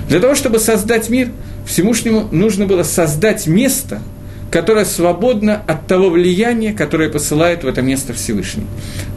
Для 0.09 0.19
того, 0.19 0.35
чтобы 0.35 0.59
создать 0.59 1.09
мир, 1.09 1.29
Всевышнему 1.67 2.29
нужно 2.33 2.67
было 2.67 2.83
создать 2.83 3.47
место– 3.47 4.03
которая 4.53 4.85
свободна 4.85 5.63
от 5.67 5.87
того 5.87 6.11
влияния, 6.11 6.75
которое 6.75 7.09
посылает 7.09 7.65
в 7.65 7.67
это 7.67 7.81
место 7.81 8.13
Всевышний. 8.13 8.67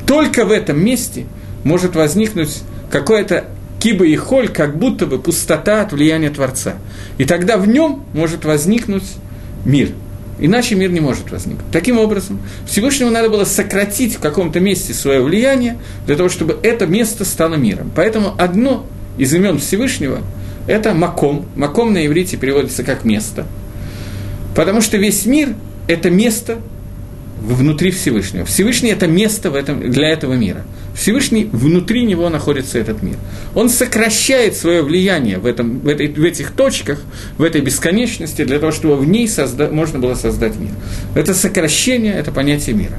Только 0.08 0.46
в 0.46 0.52
этом 0.52 0.84
месте 0.84 1.26
может 1.66 1.94
возникнуть 1.96 2.62
какое-то 2.90 3.44
киба 3.82 4.06
и 4.06 4.16
холь, 4.16 4.48
как 4.48 4.80
будто 4.80 5.06
бы 5.06 5.20
пустота 5.20 5.82
от 5.82 5.92
влияния 5.92 6.30
Творца. 6.30 6.76
И 7.18 7.26
тогда 7.26 7.58
в 7.58 7.68
нем 7.68 8.06
может 8.14 8.46
возникнуть 8.46 9.04
мир. 9.66 9.90
Иначе 10.40 10.76
мир 10.76 10.92
не 10.92 11.02
может 11.02 11.30
возникнуть. 11.30 11.70
Таким 11.70 12.00
образом, 12.00 12.40
Всевышнему 12.66 13.12
надо 13.12 13.30
было 13.30 13.44
сократить 13.44 14.16
в 14.16 14.20
каком-то 14.20 14.62
месте 14.62 14.94
свое 14.94 15.22
влияние 15.22 15.78
для 16.08 16.16
того, 16.16 16.30
чтобы 16.30 16.58
это 16.64 16.88
место 16.88 17.26
стало 17.26 17.56
миром. 17.56 17.92
Поэтому 17.94 18.34
одно 18.38 18.86
из 19.18 19.34
имен 19.34 19.60
Всевышнего– 19.60 20.20
это 20.68 20.94
Маком. 20.94 21.46
Маком 21.58 21.92
на 21.92 22.06
иврите 22.06 22.38
переводится 22.38 22.84
как 22.84 23.04
«место». 23.04 23.46
Потому 24.56 24.82
что 24.82 24.97
весь 24.97 25.26
мир– 25.26 25.49
это 25.88 26.10
место 26.10 26.60
внутри 27.41 27.91
Всевышнего. 27.91 28.45
Всевышний– 28.45 28.89
это 28.91 29.08
место 29.08 29.51
в 29.51 29.56
этом, 29.56 29.91
для 29.91 30.10
этого 30.10 30.34
мира. 30.34 30.64
Всевышний, 30.95 31.49
внутри 31.51 32.06
него 32.06 32.30
находится 32.30 32.80
этот 32.80 33.03
мир. 33.03 33.18
Он 33.53 33.70
сокращает 33.70 34.56
свое 34.56 34.82
влияние 34.82 35.38
в, 35.38 35.45
этом, 35.45 35.80
в, 35.80 35.88
этой, 35.88 36.08
в 36.08 36.24
этих 36.24 36.51
точках, 36.51 37.01
в 37.38 37.43
этой 37.43 37.62
бесконечности, 37.62 38.45
для 38.45 38.60
того, 38.60 38.72
чтобы 38.72 38.95
в 38.95 39.06
ней 39.06 39.28
созда, 39.28 39.70
можно 39.70 39.99
было 39.99 40.16
создать 40.16 40.56
мир. 40.56 40.72
Это 41.14 41.34
сокращение, 41.34 42.14
это 42.14 42.32
понятие 42.32 42.76
мира. 42.76 42.97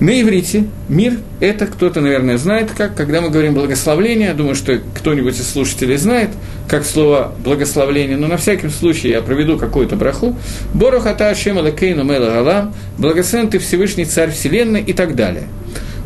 На 0.00 0.20
иврите 0.20 0.66
мир– 0.88 1.18
это 1.40 1.66
кто-то, 1.66 2.00
наверное, 2.00 2.38
знает 2.38 2.70
как, 2.70 2.94
когда 2.94 3.20
мы 3.20 3.30
говорим 3.30 3.54
благословление, 3.54 4.32
думаю, 4.32 4.54
что 4.54 4.80
кто-нибудь 4.94 5.40
из 5.40 5.50
слушателей 5.50 5.96
знает, 5.96 6.30
как 6.68 6.84
слово 6.84 7.32
благословление, 7.42 8.16
но 8.16 8.28
на 8.28 8.36
всякий 8.36 8.68
случай 8.68 9.08
я 9.08 9.22
проведу 9.22 9.58
какую-то 9.58 9.96
браху. 9.96 10.36
Борохата 10.72 11.30
Ашем 11.30 11.58
Алакейну 11.58 12.04
Мела 12.04 12.30
Галам, 12.30 12.74
благословен 12.96 13.48
ты 13.48 13.58
Всевышний 13.58 14.04
Царь 14.04 14.30
Вселенной 14.30 14.82
и 14.82 14.92
так 14.92 15.16
далее. 15.16 15.48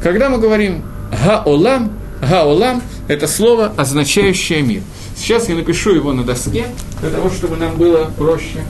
Когда 0.02 0.30
мы 0.30 0.38
говорим 0.38 0.82
Гаолам, 1.24 1.92
Гаолам– 2.22 2.82
это 3.08 3.26
слово, 3.26 3.74
означающее 3.76 4.62
мир. 4.62 4.80
Сейчас 5.18 5.50
я 5.50 5.54
напишу 5.54 5.94
его 5.94 6.14
на 6.14 6.24
доске, 6.24 6.64
для 7.02 7.10
того, 7.10 7.28
чтобы 7.28 7.56
нам 7.56 7.76
было 7.76 8.10
проще. 8.16 8.64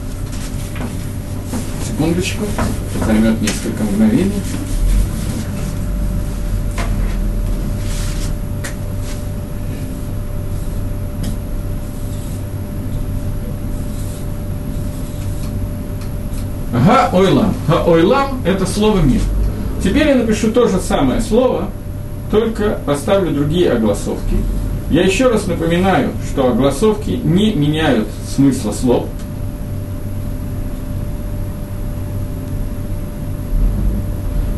Секундочку, 1.86 2.44
займет 3.06 3.40
несколько 3.40 3.84
мгновений. 3.84 4.32
Га-ойлам. 16.72 17.54
Га-ойлам– 17.68 18.40
это 18.46 18.66
слово 18.66 19.00
«мир». 19.00 19.20
Теперь 19.84 20.08
я 20.08 20.14
напишу 20.14 20.52
то 20.52 20.68
же 20.68 20.78
самое 20.80 21.20
слово, 21.20 21.68
только 22.30 22.78
поставлю 22.86 23.30
другие 23.30 23.70
огласовки. 23.72 24.36
Я 24.90 25.02
еще 25.02 25.28
раз 25.28 25.46
напоминаю, 25.46 26.10
что 26.30 26.48
огласовки 26.48 27.10
не 27.10 27.52
меняют 27.52 28.08
смысла 28.34 28.72
слов. 28.72 29.06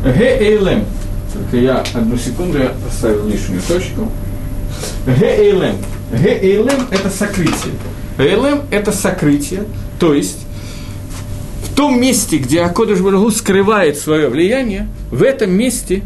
Г-эйлем. 0.03 0.85
Только 1.33 1.57
я 1.57 1.83
одну 1.93 2.15
секунду 2.17 2.59
я 2.59 2.71
поставил 2.85 3.27
лишнюю 3.27 3.61
точку. 3.67 4.09
Г-эйлем. 5.05 5.75
Г-эйлем– 6.11 6.87
это 6.91 7.09
сокрытие. 7.09 7.73
Эйлем– 8.17 8.61
это 8.71 8.91
сокрытие, 8.91 9.63
то 9.99 10.13
есть 10.13 10.44
в 11.75 11.77
том 11.77 11.99
месте, 11.99 12.37
где 12.37 12.61
Акодыш 12.61 13.01
Барагу 13.01 13.29
скрывает 13.31 13.97
свое 13.97 14.29
влияние, 14.29 14.87
в 15.11 15.21
этом 15.21 15.51
месте 15.51 16.03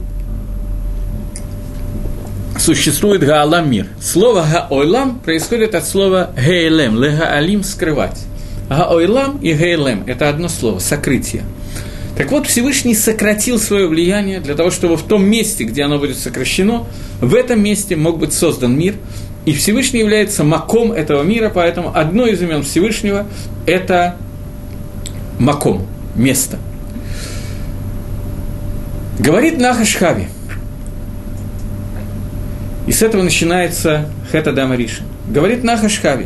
существует 2.57 3.21
Гаалам. 3.21 3.71
Слово 4.01 4.47
Гаойлам 4.51 5.19
происходит 5.19 5.75
от 5.75 5.85
слова 5.85 6.31
Гейлем, 6.35 6.99
Легаалим– 6.99 7.61
скрывать. 7.63 8.19
Гаойлам 8.67 9.37
и 9.43 9.53
Гейлем– 9.53 10.05
это 10.07 10.27
одно 10.27 10.47
слово– 10.47 10.79
сокрытие. 10.79 11.43
Так 12.17 12.31
вот, 12.31 12.47
Всевышний 12.47 12.95
сократил 12.95 13.59
свое 13.59 13.87
влияние 13.87 14.39
для 14.39 14.55
того, 14.55 14.71
чтобы 14.71 14.97
в 14.97 15.03
том 15.03 15.23
месте, 15.23 15.65
где 15.65 15.83
оно 15.83 15.99
будет 15.99 16.17
сокращено, 16.17 16.87
в 17.21 17.35
этом 17.35 17.61
месте 17.61 17.95
мог 17.95 18.17
быть 18.17 18.33
создан 18.33 18.75
мир, 18.75 18.95
и 19.45 19.53
Всевышний 19.53 19.99
является 19.99 20.43
маком 20.43 20.91
этого 20.91 21.21
мира, 21.21 21.51
поэтому 21.53 21.95
одно 21.95 22.25
из 22.25 22.41
имен 22.41 22.63
Всевышнего– 22.63 23.27
это 23.67 24.15
маком, 25.39 25.87
место. 26.15 26.57
Говорит 29.17 29.57
Нахашхави– 29.59 30.27
и 32.89 32.91
с 32.91 33.03
этого 33.03 33.21
начинается 33.21 34.09
Хета 34.31 34.51
Дама 34.51 34.75
Риша. 34.75 35.03
Говорит 35.29 35.63
Нахашхави. 35.63 36.25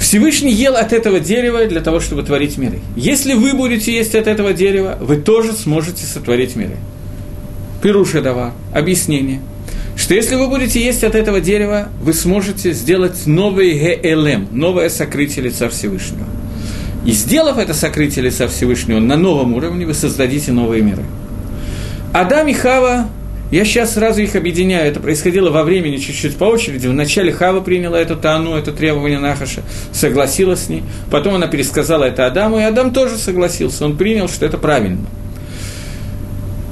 Всевышний 0.00 0.52
ел 0.52 0.76
от 0.76 0.92
этого 0.92 1.18
дерева 1.18 1.66
для 1.66 1.80
того, 1.80 1.98
чтобы 1.98 2.22
творить 2.22 2.58
миры. 2.58 2.78
Если 2.94 3.34
вы 3.34 3.54
будете 3.54 3.92
есть 3.92 4.14
от 4.14 4.28
этого 4.28 4.52
дерева, 4.52 4.96
вы 5.00 5.16
тоже 5.16 5.52
сможете 5.52 6.06
сотворить 6.06 6.54
миры. 6.54 6.76
Пируша 7.82 8.22
дава, 8.22 8.52
объяснение. 8.72 9.40
Что 9.96 10.14
если 10.14 10.36
вы 10.36 10.46
будете 10.46 10.80
есть 10.80 11.02
от 11.02 11.16
этого 11.16 11.40
дерева, 11.40 11.88
вы 12.00 12.12
сможете 12.12 12.72
сделать 12.72 13.26
новый 13.26 13.72
ГЛМ, 13.74 14.50
новое 14.52 14.88
сокрытие 14.90 15.46
лица 15.46 15.68
Всевышнего. 15.68 16.26
И 17.06 17.12
сделав 17.12 17.56
это 17.56 17.72
сокрытие 17.72 18.24
лица 18.24 18.48
Всевышнего 18.48 18.98
на 18.98 19.16
новом 19.16 19.54
уровне, 19.54 19.86
вы 19.86 19.94
создадите 19.94 20.50
новые 20.50 20.82
миры. 20.82 21.04
Адам 22.12 22.48
и 22.48 22.52
Хава 22.52 23.08
я 23.52 23.64
сейчас 23.64 23.94
сразу 23.94 24.20
их 24.22 24.34
объединяю. 24.34 24.88
Это 24.90 24.98
происходило 24.98 25.50
во 25.50 25.62
времени 25.62 25.98
чуть-чуть 25.98 26.36
по 26.36 26.44
очереди. 26.46 26.88
Вначале 26.88 27.32
Хава 27.32 27.60
приняла 27.60 28.00
эту 28.00 28.16
Тану, 28.16 28.56
это 28.56 28.72
требование 28.72 29.20
Нахаша, 29.20 29.62
согласилась 29.92 30.64
с 30.64 30.68
ней. 30.68 30.82
Потом 31.08 31.36
она 31.36 31.46
пересказала 31.46 32.02
это 32.02 32.26
Адаму, 32.26 32.58
и 32.58 32.62
Адам 32.62 32.92
тоже 32.92 33.18
согласился. 33.18 33.84
Он 33.84 33.96
принял, 33.96 34.28
что 34.28 34.44
это 34.44 34.58
правильно. 34.58 35.06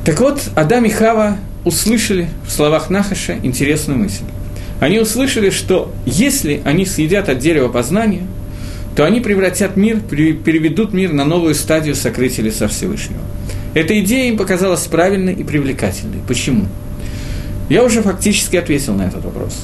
Так 0.05 0.18
вот, 0.18 0.43
Адам 0.57 0.85
и 0.85 0.91
Хава 0.91 1.37
услышали 1.64 2.28
в 2.45 2.51
словах 2.51 2.91
Нахаша 2.91 3.39
интересную 3.45 4.01
мысль. 4.01 4.24
Они 4.80 4.99
услышали, 4.99 5.51
что 5.51 5.95
если 6.05 6.61
они 6.64 6.87
съедят 6.87 7.28
от 7.28 7.39
дерева 7.39 7.68
познания, 7.68 8.22
то 8.97 9.05
они 9.05 9.20
превратят 9.20 9.76
мир, 9.76 10.01
переведут 10.01 10.92
мир 10.92 11.12
на 11.12 11.24
новую 11.24 11.55
стадию 11.55 11.95
сокрытия 11.95 12.45
лица 12.45 12.68
Всевышнего. 12.68 13.20
Эта 13.74 13.99
идея 14.01 14.28
им 14.28 14.36
показалась 14.36 14.82
правильной 14.82 15.34
и 15.34 15.42
привлекательной. 15.42 16.20
Почему? 16.28 16.66
Я 17.68 17.82
уже 17.82 18.03
фактически 18.03 18.57
ответил 18.57 18.95
на 18.95 19.03
этот 19.03 19.24
вопрос. 19.24 19.62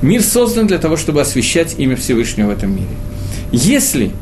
Мир 0.00 0.22
создан 0.22 0.66
для 0.66 0.78
того, 0.78 0.96
чтобы 0.96 1.20
освещать 1.20 1.74
имя 1.78 1.96
Всевышнего 1.96 2.46
в 2.46 2.50
этом 2.50 2.74
мире. 2.74 2.88
Если 3.52 4.12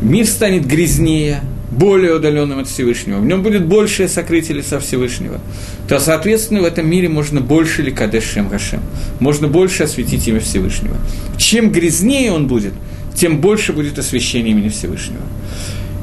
мир 0.00 0.26
станет 0.26 0.66
грязнее, 0.66 1.42
более 1.70 2.14
удаленным 2.14 2.58
от 2.60 2.68
Всевышнего, 2.68 3.18
в 3.18 3.26
нем 3.26 3.42
будет 3.42 3.66
большее 3.66 4.08
сокрытие 4.08 4.58
лица 4.58 4.78
Всевышнего, 4.78 5.40
то, 5.88 5.98
соответственно, 5.98 6.60
в 6.62 6.64
этом 6.64 6.88
мире 6.88 7.08
можно 7.08 7.40
больше 7.40 7.82
ликадеш 7.82 8.24
Шем 8.24 8.48
Гашем, 8.48 8.80
можно 9.20 9.48
больше 9.48 9.82
осветить 9.82 10.26
имя 10.28 10.40
Всевышнего. 10.40 10.96
Чем 11.36 11.72
грязнее 11.72 12.32
он 12.32 12.46
будет, 12.46 12.72
тем 13.14 13.40
больше 13.40 13.72
будет 13.72 13.98
освещение 13.98 14.52
имени 14.52 14.68
Всевышнего. 14.68 15.22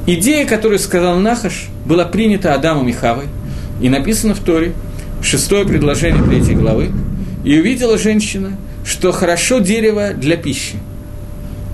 Идея, 0.07 0.45
которую 0.45 0.79
сказал 0.79 1.19
Нахаш, 1.19 1.67
была 1.85 2.05
принята 2.05 2.53
Адамом 2.53 2.87
и 2.87 2.91
Хавой, 2.91 3.25
и 3.81 3.89
написано 3.89 4.33
в 4.33 4.39
Торе, 4.39 4.73
шестое 5.21 5.65
предложение 5.65 6.23
третьей 6.23 6.55
главы, 6.55 6.91
и 7.43 7.59
увидела 7.59 7.97
женщина, 7.97 8.57
что 8.85 9.11
хорошо 9.11 9.59
дерево 9.59 10.13
для 10.13 10.37
пищи, 10.37 10.75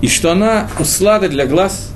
и 0.02 0.08
что 0.08 0.32
она 0.32 0.68
услада 0.78 1.28
для 1.28 1.46
глаз, 1.46 1.90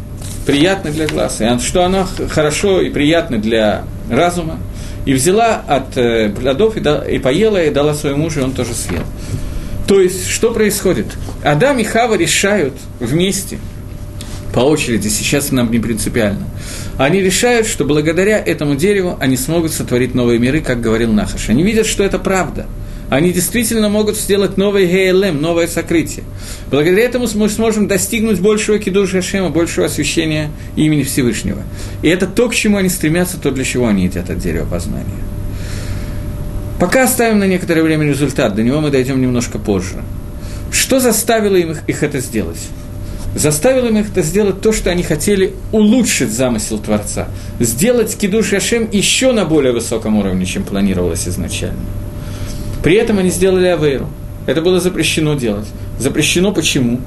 приятна 0.47 0.91
для 0.91 1.07
глаз, 1.07 1.41
и 1.41 1.59
что 1.59 1.85
она 1.85 2.07
хорошо 2.31 2.81
и 2.81 2.91
приятна 2.91 3.39
для 3.39 3.85
разума, 4.11 4.59
и 5.07 5.13
взяла 5.13 5.63
от 5.67 5.97
э, 5.97 6.31
плодов 6.31 6.77
и 6.77 7.19
поела, 7.19 7.63
и 7.63 7.71
дала 7.71 7.95
своему 7.95 8.25
мужу, 8.25 8.41
и 8.41 8.43
он 8.45 8.53
тоже 8.53 8.75
съел. 8.75 9.03
То 9.91 10.01
есть, 10.01 10.29
что 10.29 10.53
происходит? 10.53 11.07
Адам 11.43 11.81
и 11.81 11.85
Хава 11.85 12.15
решают 12.15 12.75
вместе– 13.01 13.59
по 14.53 14.61
очереди, 14.61 15.09
сейчас 15.09 15.53
нам 15.53 15.71
не 15.71 15.79
принципиально. 15.79 16.45
Они 16.99 17.21
решают, 17.21 17.67
что 17.67 17.85
благодаря 17.85 18.39
этому 18.39 18.75
дереву 18.75 19.17
они 19.21 19.37
смогут 19.37 19.73
сотворить 19.73 20.15
новые 20.15 20.39
миры, 20.39 20.61
как 20.61 20.81
говорил 20.81 21.13
Нахаш. 21.13 21.49
Они 21.49 21.63
видят, 21.63 21.87
что 21.87 22.03
это 22.03 22.19
правда. 22.19 22.67
Они 23.11 23.33
действительно 23.33 23.89
могут 23.89 24.17
сделать 24.17 24.57
новый 24.57 24.87
ГЛМ, 24.87 25.41
новое 25.41 25.67
сокрытие. 25.67 26.25
Благодаря 26.71 27.05
этому 27.05 27.27
мы 27.35 27.49
сможем 27.49 27.89
достигнуть 27.89 28.41
большего 28.41 28.79
кидуша 28.79 29.17
Хашема, 29.17 29.51
большего 29.51 29.87
освящения 29.87 30.51
имени 30.77 31.03
Всевышнего. 31.03 31.63
И 32.03 32.09
это 32.09 32.27
то, 32.27 32.49
к 32.49 32.55
чему 32.55 32.77
они 32.77 32.89
стремятся, 32.89 33.39
то, 33.39 33.51
для 33.51 33.65
чего 33.65 33.89
они 33.89 34.05
едят 34.05 34.31
от 34.31 34.39
дерева 34.39 34.67
познания. 34.67 35.07
Пока 36.81 37.05
оставим 37.05 37.39
на 37.39 37.47
некоторое 37.47 37.83
время 37.83 38.07
результат, 38.07 38.55
до 38.55 38.63
него 38.63 38.81
мы 38.81 38.91
дойдем 38.91 39.21
немножко 39.21 39.59
позже. 39.59 40.03
Что 40.73 40.99
заставило 40.99 41.57
их, 41.57 41.83
их 41.87 42.03
это 42.03 42.21
сделать? 42.21 42.59
заставил 43.35 43.87
им 43.87 43.99
их 43.99 44.09
это 44.09 44.23
сделать 44.23 44.61
то, 44.61 44.73
что 44.73 44.91
они 44.91 45.03
хотели 45.03 45.55
улучшить 45.73 46.31
замысел 46.31 46.79
Творца, 46.79 47.29
сделать 47.59 48.17
Кидуш 48.17 48.53
Яшем 48.53 48.89
еще 48.91 49.33
на 49.33 49.45
более 49.45 49.73
высоком 49.73 50.17
уровне, 50.17 50.47
чем 50.47 50.65
планировалось 50.65 51.29
изначально. 51.29 51.79
При 52.83 52.97
этом 52.97 53.19
они 53.19 53.31
сделали 53.31 53.67
Авейру. 53.67 54.09
Это 54.47 54.63
было 54.63 54.81
запрещено 54.81 55.35
делать. 55.35 55.67
Запрещено 55.99 56.53
почему? 56.53 57.01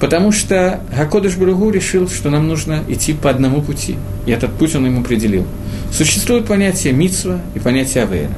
Потому 0.00 0.32
что 0.32 0.80
Гакодыш 0.96 1.36
Бругу 1.36 1.70
решил, 1.70 2.08
что 2.08 2.30
нам 2.30 2.48
нужно 2.48 2.82
идти 2.88 3.12
по 3.12 3.28
одному 3.28 3.60
пути. 3.60 3.96
И 4.24 4.30
этот 4.30 4.52
путь 4.52 4.74
он 4.74 4.86
им 4.86 5.00
определил. 5.00 5.46
Существует 5.92 6.46
понятие 6.46 6.94
Мицва 6.94 7.40
и 7.54 7.58
понятие 7.58 8.04
Авейра. 8.04 8.32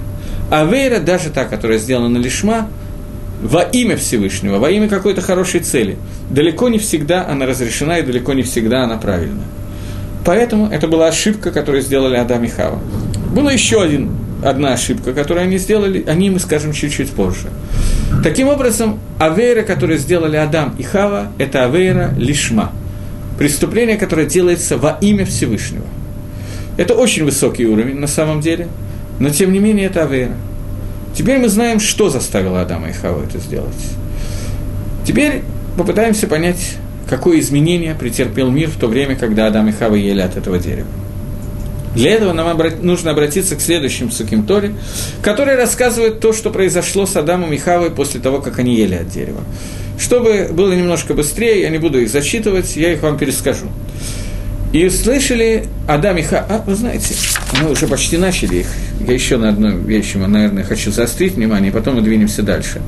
Авейра, 0.50 1.00
даже 1.00 1.30
та, 1.30 1.44
которая 1.44 1.78
сделана 1.78 2.18
лишма, 2.18 2.68
во 3.42 3.62
имя 3.62 3.96
Всевышнего, 3.96 4.58
во 4.58 4.70
имя 4.70 4.88
какой-то 4.88 5.20
хорошей 5.20 5.60
цели, 5.60 5.96
далеко 6.30 6.68
не 6.68 6.78
всегда 6.78 7.26
она 7.26 7.46
разрешена 7.46 7.98
и 7.98 8.02
далеко 8.02 8.34
не 8.34 8.42
всегда 8.42 8.84
она 8.84 8.98
правильна. 8.98 9.42
Поэтому 10.24 10.68
это 10.68 10.86
была 10.86 11.08
ошибка, 11.08 11.50
которую 11.50 11.82
сделали 11.82 12.16
Адам 12.16 12.44
и 12.44 12.48
Хава. 12.48 12.78
Была 13.34 13.50
еще 13.50 13.82
один, 13.82 14.12
одна 14.44 14.74
ошибка, 14.74 15.12
которую 15.12 15.44
они 15.44 15.58
сделали, 15.58 16.04
о 16.06 16.14
ней 16.14 16.30
мы 16.30 16.38
скажем 16.38 16.72
чуть-чуть 16.72 17.10
позже. 17.10 17.48
Таким 18.22 18.48
образом, 18.48 19.00
авейра, 19.18 19.62
которую 19.62 19.98
сделали 19.98 20.36
Адам 20.36 20.74
и 20.78 20.82
Хава, 20.84 21.32
это 21.38 21.64
авейра 21.64 22.14
лишма. 22.16 22.70
Преступление, 23.38 23.96
которое 23.96 24.26
делается 24.26 24.76
во 24.76 24.98
имя 25.00 25.24
Всевышнего. 25.24 25.86
Это 26.76 26.94
очень 26.94 27.24
высокий 27.24 27.66
уровень 27.66 27.98
на 27.98 28.06
самом 28.06 28.40
деле, 28.40 28.68
но 29.22 29.30
тем 29.30 29.52
не 29.52 29.58
менее 29.58 29.86
это 29.86 30.02
авейра– 30.02 30.36
Теперь 31.14 31.38
мы 31.38 31.48
знаем, 31.48 31.78
что 31.78 32.08
заставило 32.08 32.62
Адама 32.62 32.88
и 32.88 32.92
Хаву 32.92 33.22
это 33.22 33.38
сделать. 33.38 33.74
Теперь 35.06 35.42
попытаемся 35.76 36.26
понять, 36.26 36.76
какое 37.08 37.38
изменение 37.40 37.94
претерпел 37.94 38.50
мир 38.50 38.70
в 38.70 38.76
то 38.76 38.86
время, 38.86 39.16
когда 39.16 39.46
Адам 39.46 39.68
и 39.68 39.72
Хава 39.72 39.94
ели 39.94 40.20
от 40.20 40.36
этого 40.36 40.58
дерева. 40.58 40.88
Для 41.94 42.12
этого 42.12 42.32
нам 42.32 42.48
обрат... 42.48 42.82
нужно 42.82 43.10
обратиться 43.10 43.54
к 43.56 43.60
следующим 43.60 44.10
суким 44.10 44.46
Торе, 44.46 44.74
который 45.20 45.56
рассказывает 45.56 46.20
то, 46.20 46.32
что 46.32 46.50
произошло 46.50 47.04
с 47.04 47.14
Адамом 47.16 47.52
и 47.52 47.58
Хавой 47.58 47.90
после 47.90 48.18
того, 48.18 48.40
как 48.40 48.58
они 48.58 48.74
ели 48.74 48.94
от 48.94 49.08
дерева. 49.08 49.42
Чтобы 49.98 50.48
было 50.50 50.72
немножко 50.72 51.12
быстрее, 51.12 51.60
я 51.60 51.68
не 51.68 51.76
буду 51.76 52.00
их 52.00 52.08
зачитывать, 52.08 52.76
я 52.76 52.94
их 52.94 53.02
вам 53.02 53.18
перескажу. 53.18 53.66
И 54.72 54.88
слышали 54.88 55.66
Адам 55.86 56.16
и 56.16 56.22
Ха... 56.22 56.46
А, 56.48 56.62
вы 56.66 56.74
знаете, 56.74 57.14
мы 57.60 57.70
уже 57.70 57.86
почти 57.86 58.16
начали 58.16 58.60
их. 58.60 58.66
Я 59.06 59.12
еще 59.12 59.36
на 59.36 59.50
одной 59.50 59.76
вещи, 59.76 60.16
наверное, 60.16 60.64
хочу 60.64 60.90
заострить 60.90 61.34
внимание, 61.34 61.70
и 61.70 61.74
потом 61.74 61.96
мы 61.96 62.02
двинемся 62.02 62.42
дальше. 62.42 62.80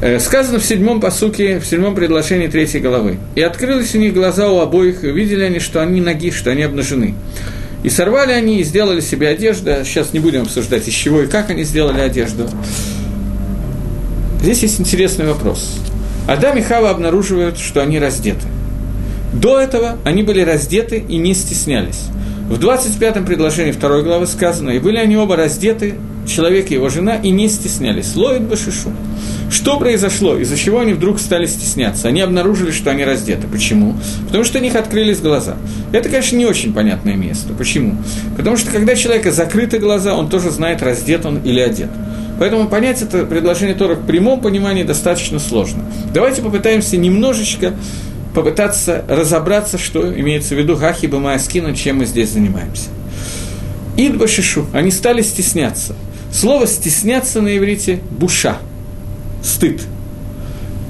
Э, 0.00 0.18
сказано 0.18 0.58
в 0.58 0.64
седьмом 0.64 1.00
посуке, 1.00 1.60
в 1.60 1.66
седьмом 1.66 1.94
предложении 1.94 2.48
третьей 2.48 2.80
головы. 2.80 3.18
«И 3.36 3.42
открылись 3.42 3.94
у 3.94 3.98
них 3.98 4.12
глаза 4.12 4.50
у 4.50 4.58
обоих, 4.58 5.04
и 5.04 5.08
увидели 5.08 5.42
они, 5.42 5.60
что 5.60 5.80
они 5.80 6.00
ноги, 6.00 6.32
что 6.32 6.50
они 6.50 6.62
обнажены. 6.62 7.14
И 7.84 7.90
сорвали 7.90 8.32
они, 8.32 8.60
и 8.60 8.64
сделали 8.64 9.00
себе 9.00 9.28
одежду. 9.28 9.70
Сейчас 9.84 10.12
не 10.12 10.18
будем 10.18 10.42
обсуждать, 10.42 10.88
из 10.88 10.94
чего 10.94 11.22
и 11.22 11.26
как 11.26 11.50
они 11.50 11.62
сделали 11.62 12.00
одежду. 12.00 12.48
Здесь 14.40 14.62
есть 14.62 14.80
интересный 14.80 15.26
вопрос. 15.26 15.78
Адам 16.26 16.58
и 16.58 16.60
Хава 16.60 16.90
обнаруживают, 16.90 17.58
что 17.58 17.82
они 17.82 17.98
раздеты. 17.98 18.46
До 19.32 19.58
этого 19.58 19.98
они 20.04 20.22
были 20.22 20.40
раздеты 20.40 21.04
и 21.06 21.16
не 21.16 21.34
стеснялись. 21.34 22.06
В 22.48 22.58
25-м 22.58 23.26
предложении 23.26 23.72
второй 23.72 24.02
главы 24.02 24.26
сказано, 24.26 24.70
и 24.70 24.78
были 24.78 24.96
они 24.96 25.18
оба 25.18 25.36
раздеты, 25.36 25.96
человек 26.26 26.70
и 26.70 26.74
его 26.74 26.88
жена, 26.88 27.16
и 27.16 27.30
не 27.30 27.46
стеснялись. 27.48 28.16
Лоид 28.16 28.42
башишу. 28.42 28.90
Что 29.50 29.78
произошло? 29.78 30.36
Из-за 30.36 30.56
чего 30.56 30.80
они 30.80 30.94
вдруг 30.94 31.20
стали 31.20 31.44
стесняться? 31.44 32.08
Они 32.08 32.22
обнаружили, 32.22 32.70
что 32.70 32.90
они 32.90 33.04
раздеты. 33.04 33.46
Почему? 33.48 33.94
Потому 34.26 34.44
что 34.44 34.58
у 34.58 34.62
них 34.62 34.76
открылись 34.76 35.20
глаза. 35.20 35.56
Это, 35.92 36.08
конечно, 36.08 36.36
не 36.36 36.46
очень 36.46 36.72
понятное 36.72 37.16
место. 37.16 37.52
Почему? 37.52 37.96
Потому 38.36 38.56
что 38.56 38.70
когда 38.70 38.94
человека 38.94 39.30
закрыты 39.30 39.78
глаза, 39.78 40.14
он 40.14 40.30
тоже 40.30 40.50
знает, 40.50 40.82
раздет 40.82 41.26
он 41.26 41.42
или 41.44 41.60
одет. 41.60 41.90
Поэтому 42.38 42.68
понять 42.68 43.02
это 43.02 43.24
предложение 43.24 43.74
Тора 43.74 43.94
в 43.94 44.06
прямом 44.06 44.40
понимании 44.40 44.84
достаточно 44.84 45.38
сложно. 45.38 45.84
Давайте 46.14 46.40
попытаемся 46.40 46.96
немножечко 46.96 47.74
попытаться 48.38 49.04
разобраться, 49.08 49.78
что 49.78 50.16
имеется 50.16 50.54
в 50.54 50.58
виду 50.58 50.76
Гахи 50.76 51.06
Бамааскина, 51.06 51.74
чем 51.74 51.98
мы 51.98 52.06
здесь 52.06 52.30
занимаемся. 52.30 52.88
Идба 53.96 54.28
Шишу, 54.28 54.66
они 54.72 54.92
стали 54.92 55.22
стесняться. 55.22 55.96
Слово 56.32 56.68
«стесняться» 56.68 57.40
на 57.40 57.56
иврите– 57.56 57.98
«буша», 58.12 58.58
стыд. 59.42 59.82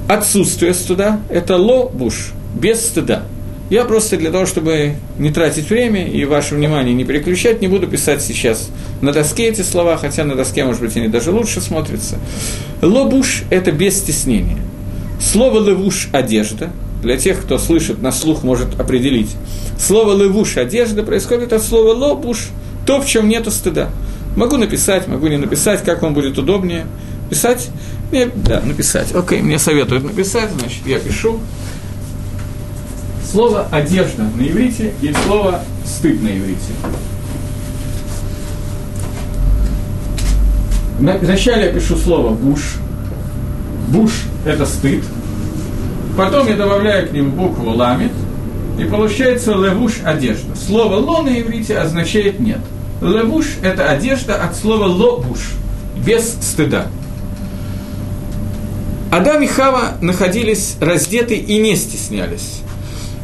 Отсутствие 0.07 0.75
стыда– 0.75 1.21
это 1.29 1.57
ло-буш, 1.57 2.33
без 2.53 2.85
стыда. 2.85 3.23
Я 3.71 3.83
просто 3.83 4.17
для 4.17 4.29
того, 4.29 4.45
чтобы 4.45 4.97
не 5.17 5.31
тратить 5.31 5.71
время 5.71 6.07
и 6.07 6.25
ваше 6.25 6.53
внимание 6.53 6.93
не 6.93 7.03
переключать, 7.03 7.61
не 7.61 7.67
буду 7.67 7.87
писать 7.87 8.21
сейчас 8.21 8.69
на 9.01 9.11
доске 9.11 9.47
эти 9.47 9.61
слова, 9.61 9.97
хотя 9.97 10.23
на 10.23 10.35
доске, 10.35 10.65
может 10.65 10.81
быть, 10.83 10.95
они 10.97 11.07
даже 11.07 11.31
лучше 11.31 11.61
смотрятся. 11.61 12.19
Лобуш– 12.83 13.41
это 13.49 13.71
без 13.71 13.97
стеснения. 13.97 14.59
Слово 15.19 15.67
«левуш»– 15.67 16.09
одежда. 16.11 16.69
Для 17.01 17.17
тех, 17.17 17.41
кто 17.41 17.57
слышит 17.57 18.01
на 18.01 18.11
слух, 18.11 18.43
может 18.43 18.79
определить. 18.79 19.35
Слово 19.79 20.21
«левуш»– 20.21 20.57
одежда 20.57 21.03
происходит 21.03 21.53
от 21.53 21.63
слова 21.63 21.93
«лобуш»– 21.93 22.49
то, 22.85 22.99
в 22.99 23.05
чем 23.05 23.29
нет 23.29 23.47
стыда. 23.51 23.89
Могу 24.35 24.57
написать, 24.57 25.07
могу 25.07 25.27
не 25.27 25.37
написать, 25.37 25.83
как 25.83 26.01
вам 26.01 26.13
будет 26.13 26.37
удобнее. 26.37 26.85
Писать? 27.29 27.69
Нет, 28.11 28.31
да, 28.43 28.61
написать. 28.61 29.13
Окей, 29.13 29.41
мне 29.41 29.59
советуют 29.59 30.03
написать, 30.03 30.49
значит, 30.57 30.85
я 30.85 30.99
пишу. 30.99 31.39
Слово 33.31 33.67
«одежда» 33.71 34.23
на 34.23 34.41
иврите 34.41 34.93
есть 35.01 35.19
слово 35.25 35.61
«стыд» 35.85 36.21
на 36.23 36.29
иврите. 36.29 36.73
Вначале 40.99 41.65
я 41.67 41.71
пишу 41.71 41.95
слово 41.95 42.33
«буш». 42.33 42.77
«Буш»– 43.89 44.23
это 44.45 44.65
стыд. 44.65 45.03
Потом 46.19 46.49
я 46.49 46.57
добавляю 46.57 47.07
к 47.07 47.13
ним 47.13 47.31
букву 47.31 47.71
«ламит», 47.71 48.11
и 48.77 48.83
получается 48.83 49.53
«левуш»– 49.53 49.99
одежда. 50.05 50.53
Слово 50.53 50.95
«ло» 50.95 51.21
на 51.21 51.39
иврите 51.39 51.77
означает 51.77 52.41
«нет». 52.41 52.59
Левуш– 53.01 53.45
это 53.63 53.89
одежда 53.89 54.43
от 54.43 54.53
слова 54.53 54.83
лобуш, 54.83 55.39
без 56.05 56.33
стыда. 56.41 56.87
Адам 59.13 59.41
и 59.43 59.47
Хава 59.47 59.93
находились 60.01 60.75
раздеты 60.81 61.35
и 61.35 61.57
не 61.57 61.77
стеснялись. 61.77 62.63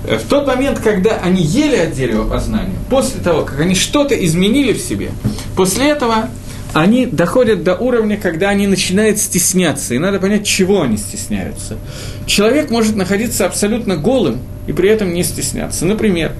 В 0.05 0.29
тот 0.29 0.47
момент, 0.47 0.79
когда 0.79 1.17
они 1.17 1.41
ели 1.41 1.75
от 1.75 1.91
дерева 1.91 2.25
познания, 2.25 2.75
после 2.89 3.19
того, 3.19 3.41
как 3.41 3.59
они 3.59 3.75
что-то 3.75 4.15
изменили 4.15 4.71
в 4.71 4.79
себе, 4.79 5.11
после 5.57 5.89
этого 5.89 6.29
они 6.75 7.05
доходят 7.05 7.63
до 7.63 7.75
уровня, 7.75 8.19
когда 8.21 8.49
они 8.49 8.67
начинают 8.67 9.17
стесняться, 9.17 9.95
и 9.95 9.97
надо 9.97 10.19
понять, 10.19 10.45
чего 10.45 10.81
они 10.81 10.97
стесняются. 10.97 11.77
Человек 12.25 12.69
может 12.69 12.97
находиться 12.97 13.45
абсолютно 13.45 13.95
голым 13.95 14.39
и 14.67 14.73
при 14.73 14.89
этом 14.89 15.13
не 15.13 15.23
стесняться. 15.23 15.85
Например, 15.85 16.33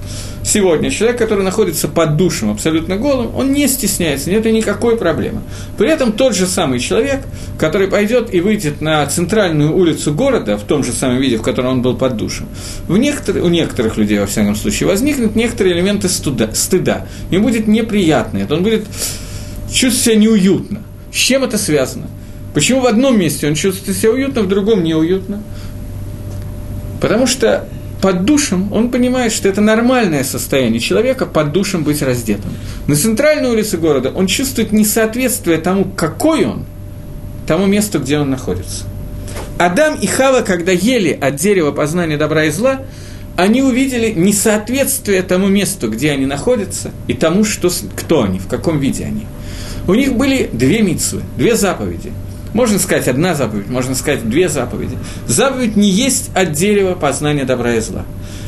сегодня 0.44 0.90
человек, 0.90 1.16
который 1.16 1.42
находится 1.42 1.88
под 1.88 2.18
душем 2.18 2.50
абсолютно 2.50 2.98
голым, 2.98 3.34
он 3.34 3.54
не 3.54 3.66
стесняется, 3.66 4.28
нет 4.28 4.44
никакой 4.44 4.98
проблемы. 4.98 5.40
При 5.78 5.88
этом 5.88 6.12
тот 6.12 6.36
же 6.36 6.46
самый 6.46 6.80
человек, 6.80 7.20
который 7.58 7.88
пойдет 7.88 8.34
и 8.34 8.42
выйдет 8.42 8.82
на 8.82 9.06
центральную 9.06 9.74
улицу 9.74 10.12
города 10.12 10.58
в 10.58 10.64
том 10.64 10.84
же 10.84 10.92
самом 10.92 11.18
виде, 11.18 11.38
в 11.38 11.42
котором 11.42 11.70
он 11.70 11.80
был 11.80 11.96
под 11.96 12.18
душем, 12.18 12.46
в 12.88 12.98
некотор... 12.98 13.38
у 13.38 13.48
некоторых 13.48 13.96
людей, 13.96 14.18
во 14.18 14.26
всяком 14.26 14.54
случае, 14.54 14.86
возникнут 14.86 15.34
некоторые 15.34 15.74
элементы 15.74 16.10
студа... 16.10 16.50
стыда. 16.52 17.06
Им 17.30 17.42
будет 17.42 17.66
неприятно, 17.66 18.36
это 18.36 18.54
он 18.54 18.62
будет 18.62 18.84
чувствовать 19.70 20.04
себя 20.04 20.16
неуютно. 20.16 20.82
С 21.12 21.16
чем 21.16 21.44
это 21.44 21.58
связано? 21.58 22.06
Почему 22.54 22.80
в 22.80 22.86
одном 22.86 23.18
месте 23.18 23.46
он 23.46 23.54
чувствует 23.54 23.96
себя 23.96 24.12
уютно, 24.12 24.42
в 24.42 24.48
другом 24.48 24.82
неуютно? 24.82 25.42
Потому 27.00 27.26
что 27.26 27.68
под 28.00 28.24
душем 28.24 28.72
он 28.72 28.90
понимает, 28.90 29.32
что 29.32 29.48
это 29.48 29.60
нормальное 29.60 30.24
состояние 30.24 30.80
человека 30.80 31.26
под 31.26 31.52
душем 31.52 31.84
быть 31.84 32.02
раздетым. 32.02 32.50
На 32.86 32.96
центральной 32.96 33.50
улице 33.50 33.76
города 33.78 34.10
он 34.14 34.26
чувствует 34.26 34.72
несоответствие 34.72 35.58
тому, 35.58 35.84
какой 35.84 36.44
он, 36.44 36.64
тому 37.46 37.66
месту, 37.66 37.98
где 38.00 38.18
он 38.18 38.30
находится. 38.30 38.84
Адам 39.58 39.94
и 39.94 40.06
Хава, 40.06 40.42
когда 40.42 40.72
ели 40.72 41.10
от 41.18 41.36
дерева 41.36 41.72
познания 41.72 42.16
добра 42.16 42.44
и 42.44 42.50
зла, 42.50 42.82
они 43.36 43.62
увидели 43.62 44.10
несоответствие 44.10 45.22
тому 45.22 45.48
месту, 45.48 45.90
где 45.90 46.12
они 46.12 46.26
находятся, 46.26 46.90
и 47.06 47.14
тому, 47.14 47.44
что, 47.44 47.70
кто 47.96 48.22
они, 48.22 48.38
в 48.38 48.46
каком 48.46 48.78
виде 48.78 49.04
они. 49.04 49.26
У 49.86 49.94
них 49.94 50.14
были 50.14 50.48
две 50.52 50.82
митсвы, 50.82 51.22
две 51.36 51.56
заповеди. 51.56 52.12
Можно 52.52 52.78
сказать 52.78 53.06
одна 53.06 53.34
заповедь, 53.34 53.68
можно 53.68 53.94
сказать 53.94 54.28
две 54.28 54.48
заповеди. 54.48 54.96
Заповедь 55.26 55.76
не 55.76 55.88
есть 55.90 56.30
от 56.34 56.52
дерева 56.52 56.94
познания 56.94 57.44
добра 57.44 57.74
и 57.74 57.80
зла. 57.80 58.04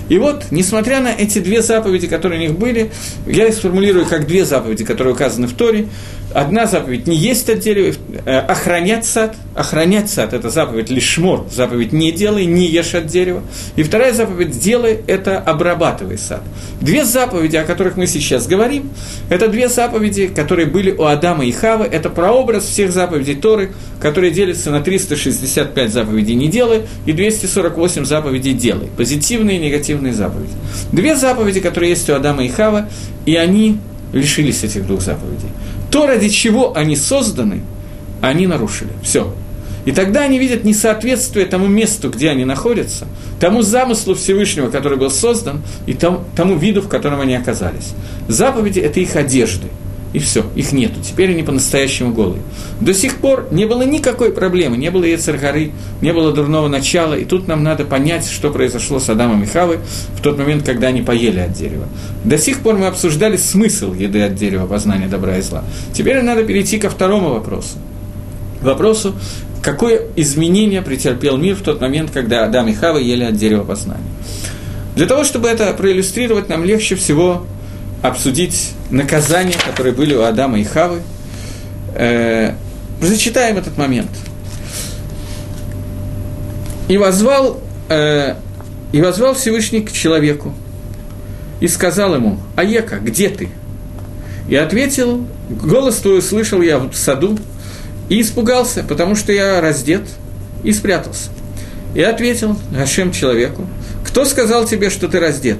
И 0.09 0.19
вот, 0.19 0.47
несмотря 0.51 1.01
на 1.01 1.09
эти 1.09 1.39
две 1.39 1.63
заповеди, 1.63 2.07
которые 2.07 2.41
у 2.41 2.43
них 2.43 2.59
были, 2.59 2.91
я 3.27 3.47
их 3.47 3.55
сформулирую 3.55 4.07
как 4.07 4.27
две 4.27 4.45
заповеди, 4.45 4.85
которые 4.85 5.15
указаны 5.15 5.47
в 5.47 5.53
Торе, 5.53 5.89
Одна 6.35 6.67
заповедь 6.67 7.07
не 7.07 7.17
есть 7.17 7.49
от 7.49 7.61
дерева, 7.61 7.97
э, 8.27 8.39
охранять 8.39 9.07
сад. 9.07 9.35
Охранять 9.55 10.11
сад– 10.11 10.33
это 10.35 10.51
заповедь 10.51 10.91
лишмор, 10.91 11.47
заповедь 11.51 11.93
не 11.93 12.13
делай, 12.13 12.45
не 12.45 12.67
ешь 12.67 12.95
от 12.95 13.07
дерева. 13.07 13.43
И 13.77 13.83
вторая 13.83 14.13
заповедь 14.13 14.51
делай– 14.51 15.01
это 15.07 15.39
обрабатывай 15.39 16.19
сад. 16.19 16.43
Две 16.81 17.05
заповеди, 17.05 17.57
о 17.57 17.65
которых 17.65 17.97
мы 17.97 18.07
сейчас 18.07 18.47
говорим, 18.47 18.91
это 19.31 19.49
две 19.49 19.69
заповеди, 19.69 20.29
которые 20.29 20.67
были 20.67 20.93
у 20.93 21.05
Адама 21.05 21.47
и 21.47 21.51
Хавы. 21.51 21.87
Это 21.87 22.11
прообраз 22.11 22.65
всех 22.65 22.93
заповедей 22.93 23.35
Торы, 23.35 23.73
которые 24.01 24.31
делятся 24.31 24.71
на 24.71 24.81
365 24.81 25.91
заповедей 25.91 26.35
не 26.35 26.49
делай 26.49 26.83
и 27.07 27.13
248 27.13 28.05
заповедей 28.05 28.53
делай. 28.53 28.89
Позитивные 28.97 29.57
и 29.57 29.61
негативные 29.61 29.98
заповеди. 30.13 30.53
Две 30.93 31.17
заповеди, 31.17 31.61
которые 31.61 31.91
есть 31.91 32.09
у 32.11 32.15
Адама 32.15 32.45
и 32.45 32.49
Хавы, 32.49 32.87
и 33.27 33.37
они 33.37 33.79
лишились 34.13 34.65
этих 34.65 34.87
двух 34.87 35.01
заповедей 35.01 35.51
то, 35.91 36.07
ради 36.07 36.29
чего 36.29 36.77
они 36.77 36.97
созданы, 36.97 37.63
они 38.21 38.47
нарушили. 38.47 38.91
Все. 39.03 39.33
И 39.85 39.93
тогда 39.93 40.23
они 40.23 40.39
видят 40.39 40.65
несоответствие 40.65 41.47
тому 41.47 41.67
месту, 41.67 42.11
где 42.11 42.31
они 42.31 42.45
находятся, 42.45 43.07
тому 43.41 43.63
замыслу 43.63 44.15
Всевышнего, 44.15 44.69
который 44.69 44.99
был 44.99 45.11
создан, 45.11 45.63
и 45.87 45.95
тому, 45.95 46.21
тому 46.37 46.57
виду, 46.59 46.83
в 46.83 46.89
котором 46.89 47.21
они 47.21 47.35
оказались. 47.35 47.95
Заповеди– 48.27 48.81
это 48.81 49.01
их 49.01 49.17
одежды– 49.17 49.69
и 50.13 50.19
все, 50.19 50.45
их 50.55 50.73
нету. 50.73 51.01
Теперь 51.03 51.31
они 51.31 51.43
по-настоящему 51.43 52.13
голые. 52.13 52.43
До 52.81 52.95
сих 52.95 53.17
пор 53.17 53.49
не 53.51 53.67
было 53.67 53.83
никакой 53.83 54.33
проблемы, 54.33 54.77
не 54.77 54.91
было 54.91 55.05
Ецаргары, 55.05 55.73
не 56.01 56.13
было 56.13 56.33
дурного 56.33 56.69
начала, 56.69 57.15
и 57.15 57.25
тут 57.25 57.47
нам 57.47 57.63
надо 57.63 57.85
понять, 57.85 58.27
что 58.27 58.51
произошло 58.51 58.99
с 58.99 59.09
Адамом 59.09 59.43
и 59.43 59.47
Хавой 59.47 59.79
в 60.17 60.23
тот 60.23 60.39
момент, 60.39 60.65
когда 60.65 60.89
они 60.89 61.03
поели 61.03 61.41
от 61.41 61.53
дерева. 61.53 61.89
До 62.25 62.39
сих 62.39 62.61
пор 62.61 62.77
мы 62.77 62.87
обсуждали 62.87 63.37
смысл 63.37 63.93
еды 63.93 64.23
от 64.23 64.35
дерева, 64.35 64.67
познания 64.67 65.09
добра 65.09 65.37
и 65.39 65.43
зла. 65.43 65.65
Теперь 65.93 66.23
надо 66.23 66.43
перейти 66.45 66.79
ко 66.79 66.89
второму 66.89 67.31
вопросу. 67.31 67.77
Вопросу, 68.63 69.15
какое 69.63 70.03
изменение 70.17 70.83
претерпел 70.83 71.37
мир 71.37 71.55
в 71.55 71.61
тот 71.61 71.81
момент, 71.81 72.11
когда 72.11 72.45
Адам 72.45 72.69
и 72.69 72.73
Хава 72.73 72.99
ели 72.99 73.25
от 73.25 73.37
дерева 73.37 73.65
познания. 73.65 74.03
Для 74.97 75.07
того, 75.07 75.23
чтобы 75.23 75.49
это 75.49 75.73
проиллюстрировать, 75.75 76.49
нам 76.49 76.65
легче 76.65 76.97
всего 76.97 77.47
обсудить 78.03 78.73
наказания, 78.91 79.57
которые 79.67 79.95
были 79.95 80.15
у 80.15 80.23
Адама 80.23 80.59
и 80.59 80.65
Хавы. 80.65 81.03
Э, 81.95 82.55
зачитаем 83.01 83.59
этот 83.59 83.77
момент. 83.77 84.11
И 86.89 86.97
возвал, 86.97 87.61
э, 87.89 88.35
и 88.93 89.01
возвал 89.03 89.35
Всевышний 89.35 89.81
к 89.81 89.93
человеку 89.93 90.55
и 91.61 91.69
сказал 91.69 92.15
ему, 92.15 92.39
Аека, 92.57 92.99
где 92.99 93.29
ты? 93.29 93.51
И 94.49 94.57
ответил, 94.57 95.27
голос 95.51 95.97
твой 95.97 96.19
услышал 96.19 96.63
я 96.63 96.79
в 96.79 96.95
саду, 96.95 97.39
и 98.09 98.23
испугался, 98.23 98.83
потому 98.83 99.15
что 99.15 99.33
я 99.33 99.61
раздет, 99.61 100.03
и 100.65 100.73
спрятался. 100.73 101.31
И 101.95 102.01
ответил 102.01 102.57
Гашем 102.71 103.13
человеку, 103.13 103.67
кто 104.05 104.25
сказал 104.25 104.67
тебе, 104.67 104.89
что 104.89 105.09
ты 105.09 105.21
раздет? 105.21 105.59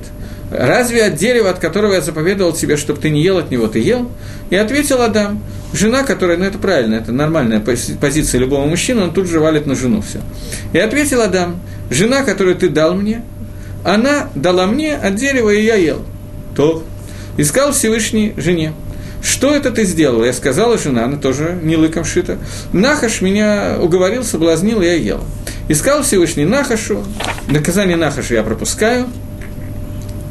Разве 0.51 1.05
от 1.05 1.17
дерева, 1.17 1.51
от 1.51 1.59
которого 1.59 1.95
я 1.95 2.01
заповедовал 2.01 2.53
тебе, 2.53 2.77
чтобы 2.77 3.01
ты 3.01 3.11
не 3.11 3.23
ел 3.23 3.39
от 3.39 3.51
него, 3.51 3.67
ты 3.67 3.81
ел? 3.81 4.11
И 4.51 4.57
ответил 4.57 5.03
Адам, 5.03 5.43
жена, 5.73 6.03
которая, 6.03 6.37
ну 6.37 6.45
это 6.45 6.59
правильно, 6.59 6.95
это 6.95 7.13
нормальная 7.13 7.61
позиция 7.61 8.41
любого 8.41 8.67
мужчины, 8.67 9.03
он 9.03 9.13
тут 9.13 9.29
же 9.29 9.41
валит 9.41 9.67
на 9.67 9.75
жену 9.75 10.03
все. 10.03 10.21
И 10.73 10.79
ответил 10.79 11.21
Адам, 11.21 11.61
жена, 11.91 12.23
которую 12.23 12.57
ты 12.57 12.69
дал 12.69 12.95
мне, 12.95 13.23
она 13.85 14.29
дала 14.35 14.67
мне 14.67 14.95
от 14.95 15.15
дерева, 15.15 15.51
и 15.51 15.65
я 15.65 15.77
ел. 15.77 16.03
То. 16.55 16.85
И 17.37 17.45
сказал 17.45 17.73
Всевышний 17.73 18.35
жене, 18.37 18.73
что 19.23 19.55
это 19.55 19.71
ты 19.71 19.85
сделал? 19.85 20.25
Я 20.25 20.33
сказала, 20.33 20.79
жена, 20.79 21.05
она 21.05 21.17
тоже 21.17 21.59
не 21.63 21.77
лыком 21.77 22.05
шита. 22.05 22.39
Нахаш 22.73 23.21
меня 23.21 23.79
уговорил, 23.81 24.25
соблазнил, 24.25 24.81
я 24.81 24.95
ела. 24.95 25.25
И 25.69 25.75
сказал 25.75 26.03
Всевышний 26.03 26.45
Нахашу, 26.45 27.05
наказание 27.49 27.97
Нахашу 27.97 28.35
я 28.35 28.43
пропускаю, 28.43 29.07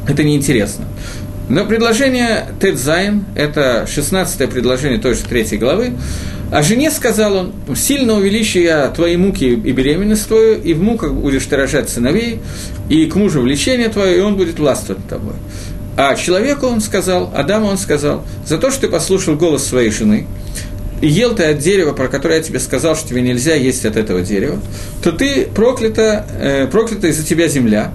это 0.08 0.24
неинтересно. 0.24 0.86
Но 1.48 1.64
предложение 1.64 2.46
Тедзайн, 2.60 3.24
это 3.34 3.86
16 3.86 4.50
предложение 4.50 4.98
той 4.98 5.14
же 5.14 5.22
третьей 5.22 5.58
главы, 5.58 5.92
а 6.50 6.62
жене 6.62 6.90
сказал 6.90 7.36
он, 7.36 7.52
сильно 7.76 8.14
увеличу 8.14 8.58
я 8.58 8.88
твои 8.88 9.16
муки 9.16 9.52
и 9.52 9.72
беременность 9.72 10.26
твою, 10.26 10.60
и 10.60 10.74
в 10.74 10.82
муках 10.82 11.12
будешь 11.12 11.44
ты 11.46 11.56
рожать 11.56 11.88
сыновей, 11.88 12.40
и 12.88 13.06
к 13.06 13.14
мужу 13.16 13.40
влечение 13.40 13.88
твое, 13.88 14.18
и 14.18 14.20
он 14.20 14.36
будет 14.36 14.58
властвовать 14.58 15.06
тобой. 15.08 15.34
А 15.96 16.14
человеку 16.16 16.66
он 16.66 16.80
сказал, 16.80 17.32
Адаму 17.34 17.66
он 17.66 17.78
сказал, 17.78 18.24
за 18.46 18.58
то, 18.58 18.70
что 18.70 18.82
ты 18.82 18.88
послушал 18.88 19.36
голос 19.36 19.66
своей 19.66 19.90
жены, 19.90 20.26
и 21.00 21.08
ел 21.08 21.34
ты 21.34 21.44
от 21.44 21.58
дерева, 21.58 21.92
про 21.92 22.08
которое 22.08 22.38
я 22.38 22.42
тебе 22.42 22.60
сказал, 22.60 22.96
что 22.96 23.08
тебе 23.08 23.22
нельзя 23.22 23.54
есть 23.54 23.84
от 23.84 23.96
этого 23.96 24.20
дерева, 24.20 24.58
то 25.02 25.12
ты 25.12 25.46
проклята, 25.46 26.26
э, 26.40 26.66
проклята 26.66 27.08
из-за 27.08 27.24
тебя 27.24 27.48
земля, 27.48 27.92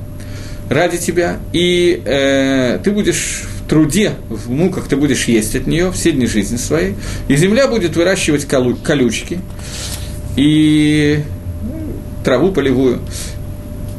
ради 0.69 0.97
тебя, 0.97 1.37
и 1.51 2.01
э, 2.05 2.79
ты 2.83 2.91
будешь 2.91 3.43
в 3.57 3.69
труде, 3.69 4.13
в 4.29 4.49
муках 4.49 4.87
ты 4.87 4.95
будешь 4.95 5.25
есть 5.25 5.55
от 5.55 5.67
нее 5.67 5.91
все 5.91 6.11
дни 6.11 6.25
жизни 6.25 6.57
своей, 6.57 6.95
и 7.27 7.35
земля 7.35 7.67
будет 7.67 7.95
выращивать 7.95 8.45
колу, 8.45 8.75
колючки 8.75 9.39
и 10.35 11.19
траву 12.23 12.51
полевую. 12.51 12.99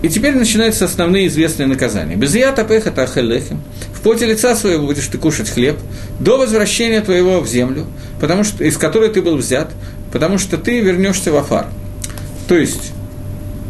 И 0.02 0.08
теперь 0.08 0.34
начинаются 0.34 0.84
основные 0.84 1.28
известные 1.28 1.66
наказания. 1.66 2.14
Без 2.16 2.34
я 2.34 2.52
тапеха 2.52 2.90
тахелехем. 2.90 3.62
В 3.94 4.02
поте 4.02 4.26
лица 4.26 4.54
своего 4.54 4.86
будешь 4.86 5.06
ты 5.06 5.16
кушать 5.16 5.48
хлеб 5.48 5.78
до 6.20 6.36
возвращения 6.36 7.00
твоего 7.00 7.40
в 7.40 7.48
землю, 7.48 7.86
потому 8.20 8.44
что, 8.44 8.64
из 8.64 8.76
которой 8.76 9.08
ты 9.08 9.22
был 9.22 9.36
взят, 9.36 9.70
потому 10.12 10.36
что 10.36 10.58
ты 10.58 10.80
вернешься 10.80 11.32
в 11.32 11.36
Афар. 11.36 11.68
То 12.48 12.54
есть, 12.54 12.92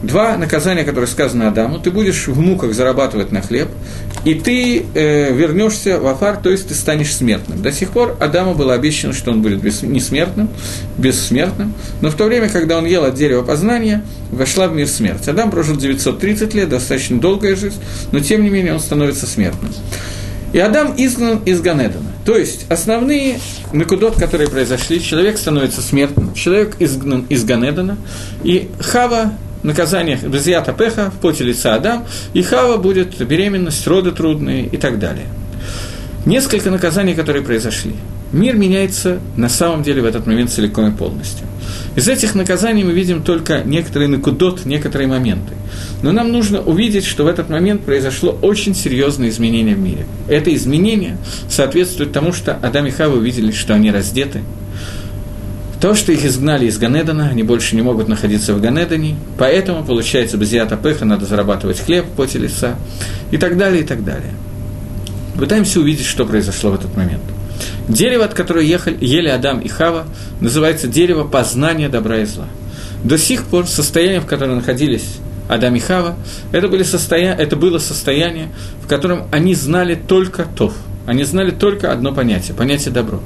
два 0.07 0.37
наказания, 0.37 0.85
которые 0.85 1.09
сказаны 1.09 1.45
Адаму, 1.45 1.79
ты 1.79 1.91
будешь 1.91 2.27
в 2.27 2.39
муках 2.39 2.75
зарабатывать 2.75 3.33
на 3.33 3.43
хлеб, 3.43 3.69
и 4.25 4.35
ты 4.35 4.85
э, 4.95 5.33
вернешься 5.33 5.99
в 5.99 6.07
Афар, 6.07 6.37
то 6.37 6.51
есть 6.51 6.69
ты 6.69 6.75
станешь 6.75 7.15
смертным. 7.15 7.63
До 7.63 7.73
сих 7.73 7.91
пор 7.91 8.17
Адаму 8.21 8.55
было 8.55 8.75
обещано, 8.75 9.13
что 9.13 9.31
он 9.31 9.43
будет 9.43 9.61
бес, 9.61 9.83
несмертным, 9.83 10.49
бессмертным, 10.99 11.75
но 12.01 12.11
в 12.11 12.15
то 12.15 12.25
время, 12.25 12.49
когда 12.49 12.79
он 12.79 12.87
ел 12.87 13.05
от 13.05 13.15
дерева 13.15 13.43
познания, 13.43 14.05
вошла 14.31 14.69
в 14.69 14.75
мир 14.75 14.89
смерть. 14.89 15.27
Адам 15.29 15.51
прожил 15.51 15.77
930 15.77 16.55
лет, 16.55 16.69
достаточно 16.69 17.21
долгая 17.21 17.57
жизнь, 17.57 17.79
но 18.13 18.21
тем 18.21 18.43
не 18.43 18.51
менее 18.51 18.75
он 18.75 18.81
становится 18.81 19.27
смертным. 19.27 19.73
И 20.53 20.59
Адам 20.61 20.95
изгнан 20.97 21.41
из 21.45 21.61
Ганедана. 21.61 22.13
То 22.25 22.37
есть 22.37 22.67
основные 22.69 23.41
накудот, 23.73 24.15
которые 24.15 24.49
произошли, 24.49 25.03
человек 25.03 25.37
становится 25.37 25.83
смертным, 25.83 26.33
человек 26.33 26.77
изгнан 26.79 27.27
из 27.29 27.45
Ганедана, 27.45 27.99
и 28.45 28.71
Хава 28.79 29.33
наказание 29.65 30.17
Безията 30.23 30.73
Пеха 30.73 31.11
в 31.11 31.21
поте 31.21 31.43
лица 31.43 31.75
Адам, 31.75 32.05
и 32.33 32.43
Хава 32.43 32.77
будет 32.77 33.21
беременность, 33.27 33.85
роды 33.89 34.13
трудные 34.13 34.67
и 34.67 34.77
так 34.77 35.01
далее. 35.01 35.27
Несколько 36.25 36.71
наказаний, 36.71 37.15
которые 37.15 37.43
произошли. 37.43 37.95
Мир 38.33 38.57
меняется 38.57 39.21
на 39.37 39.49
самом 39.49 39.83
деле 39.83 40.03
в 40.03 40.07
этот 40.07 40.27
момент 40.27 40.51
целиком 40.51 40.93
и 40.93 40.97
полностью. 40.97 41.47
Из 41.97 42.09
этих 42.09 42.35
наказаний 42.35 42.83
мы 42.83 42.93
видим 42.93 43.23
только 43.23 43.63
некоторые 43.65 44.09
накудот, 44.09 44.65
некоторые 44.65 45.07
моменты. 45.07 45.55
Но 46.03 46.13
нам 46.13 46.33
нужно 46.33 46.61
увидеть, 46.61 47.05
что 47.05 47.25
в 47.25 47.27
этот 47.29 47.49
момент 47.49 47.83
произошло 47.83 48.37
очень 48.43 48.75
серьезное 48.75 49.29
изменение 49.29 49.77
в 49.77 49.79
мире. 49.79 50.07
Это 50.29 50.53
изменение 50.55 51.17
соответствует 51.49 52.13
тому, 52.13 52.33
что 52.33 52.55
Адам 52.55 52.87
и 52.87 52.91
Хава 52.91 53.17
увидели, 53.17 53.53
что 53.53 53.75
они 53.75 53.91
раздеты, 53.93 54.43
то, 55.81 55.95
что 55.95 56.13
их 56.13 56.25
изгнали 56.25 56.67
из 56.67 56.79
Ганедана, 56.79 57.29
они 57.29 57.43
больше 57.43 57.77
не 57.77 57.83
могут 57.83 58.09
находиться 58.09 58.55
в 58.55 58.61
Ганедане, 58.61 59.17
поэтому, 59.39 59.85
получается, 59.85 60.37
без 60.37 60.51
Пеха 60.51 61.05
надо 61.05 61.27
зарабатывать 61.27 61.81
хлеб 61.81 62.07
поте 62.17 62.39
лица, 62.39 62.77
и 63.31 63.37
так 63.37 63.57
далее, 63.57 63.83
и 63.83 63.85
так 63.85 64.05
далее. 64.05 64.33
Пытаемся 65.37 65.81
увидеть, 65.81 66.07
что 66.07 66.25
произошло 66.25 66.71
в 66.71 66.75
этот 66.75 66.97
момент. 66.97 67.23
Дерево, 67.89 68.25
от 68.25 68.35
которого 68.35 68.63
ехали, 68.63 68.97
ели 69.01 69.29
Адам 69.29 69.61
и 69.61 69.69
Хава, 69.69 70.07
называется 70.41 70.87
дерево 70.87 71.25
познания 71.25 71.89
добра 71.89 72.19
и 72.19 72.25
зла. 72.25 72.47
До 73.03 73.19
сих 73.19 73.45
пор 73.45 73.67
состояние, 73.67 74.21
в 74.21 74.27
котором 74.27 74.57
находились 74.57 75.17
Адам 75.49 75.75
и 75.77 75.81
Хава, 75.81 76.17
это, 76.53 76.69
были 76.69 76.83
состоя... 76.83 77.35
это 77.35 77.57
было 77.57 77.79
состояние, 77.79 78.49
в 78.83 78.87
котором 78.87 79.25
они 79.31 79.55
знали 79.55 79.95
только 79.95 80.47
то. 80.57 80.73
Они 81.07 81.25
знали 81.25 81.51
только 81.51 81.93
одно 81.93 82.15
понятие, 82.15 82.55
понятие 82.55 82.93
добро. 82.95 83.21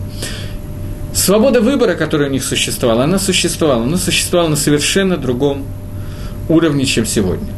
Свобода 1.19 1.61
выбора, 1.61 1.95
которая 1.95 2.29
у 2.29 2.33
них 2.33 2.45
существовала, 2.45 3.03
она 3.03 3.19
существовала, 3.19 3.85
но 3.85 3.97
существовала 3.97 4.49
на 4.49 4.57
совершенно 4.57 5.17
другом 5.17 5.67
уровне, 6.49 6.87
чем 6.87 7.05
сегодня. 7.07 7.49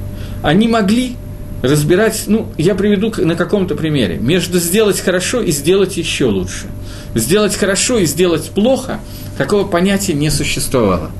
Они 0.42 0.66
могли 0.66 1.16
разбирать, 1.62 2.24
ну, 2.26 2.48
я 2.56 2.74
приведу 2.74 3.12
на 3.18 3.36
каком-то 3.36 3.74
примере, 3.74 4.16
между 4.16 4.58
сделать 4.58 4.98
хорошо 4.98 5.42
и 5.42 5.50
сделать 5.52 5.98
еще 5.98 6.24
лучше. 6.24 6.68
Сделать 7.14 7.54
хорошо 7.54 7.98
и 7.98 8.06
сделать 8.06 8.48
плохо, 8.48 8.98
такого 9.36 9.68
понятия 9.68 10.14
не 10.14 10.30
существовало. 10.30 11.10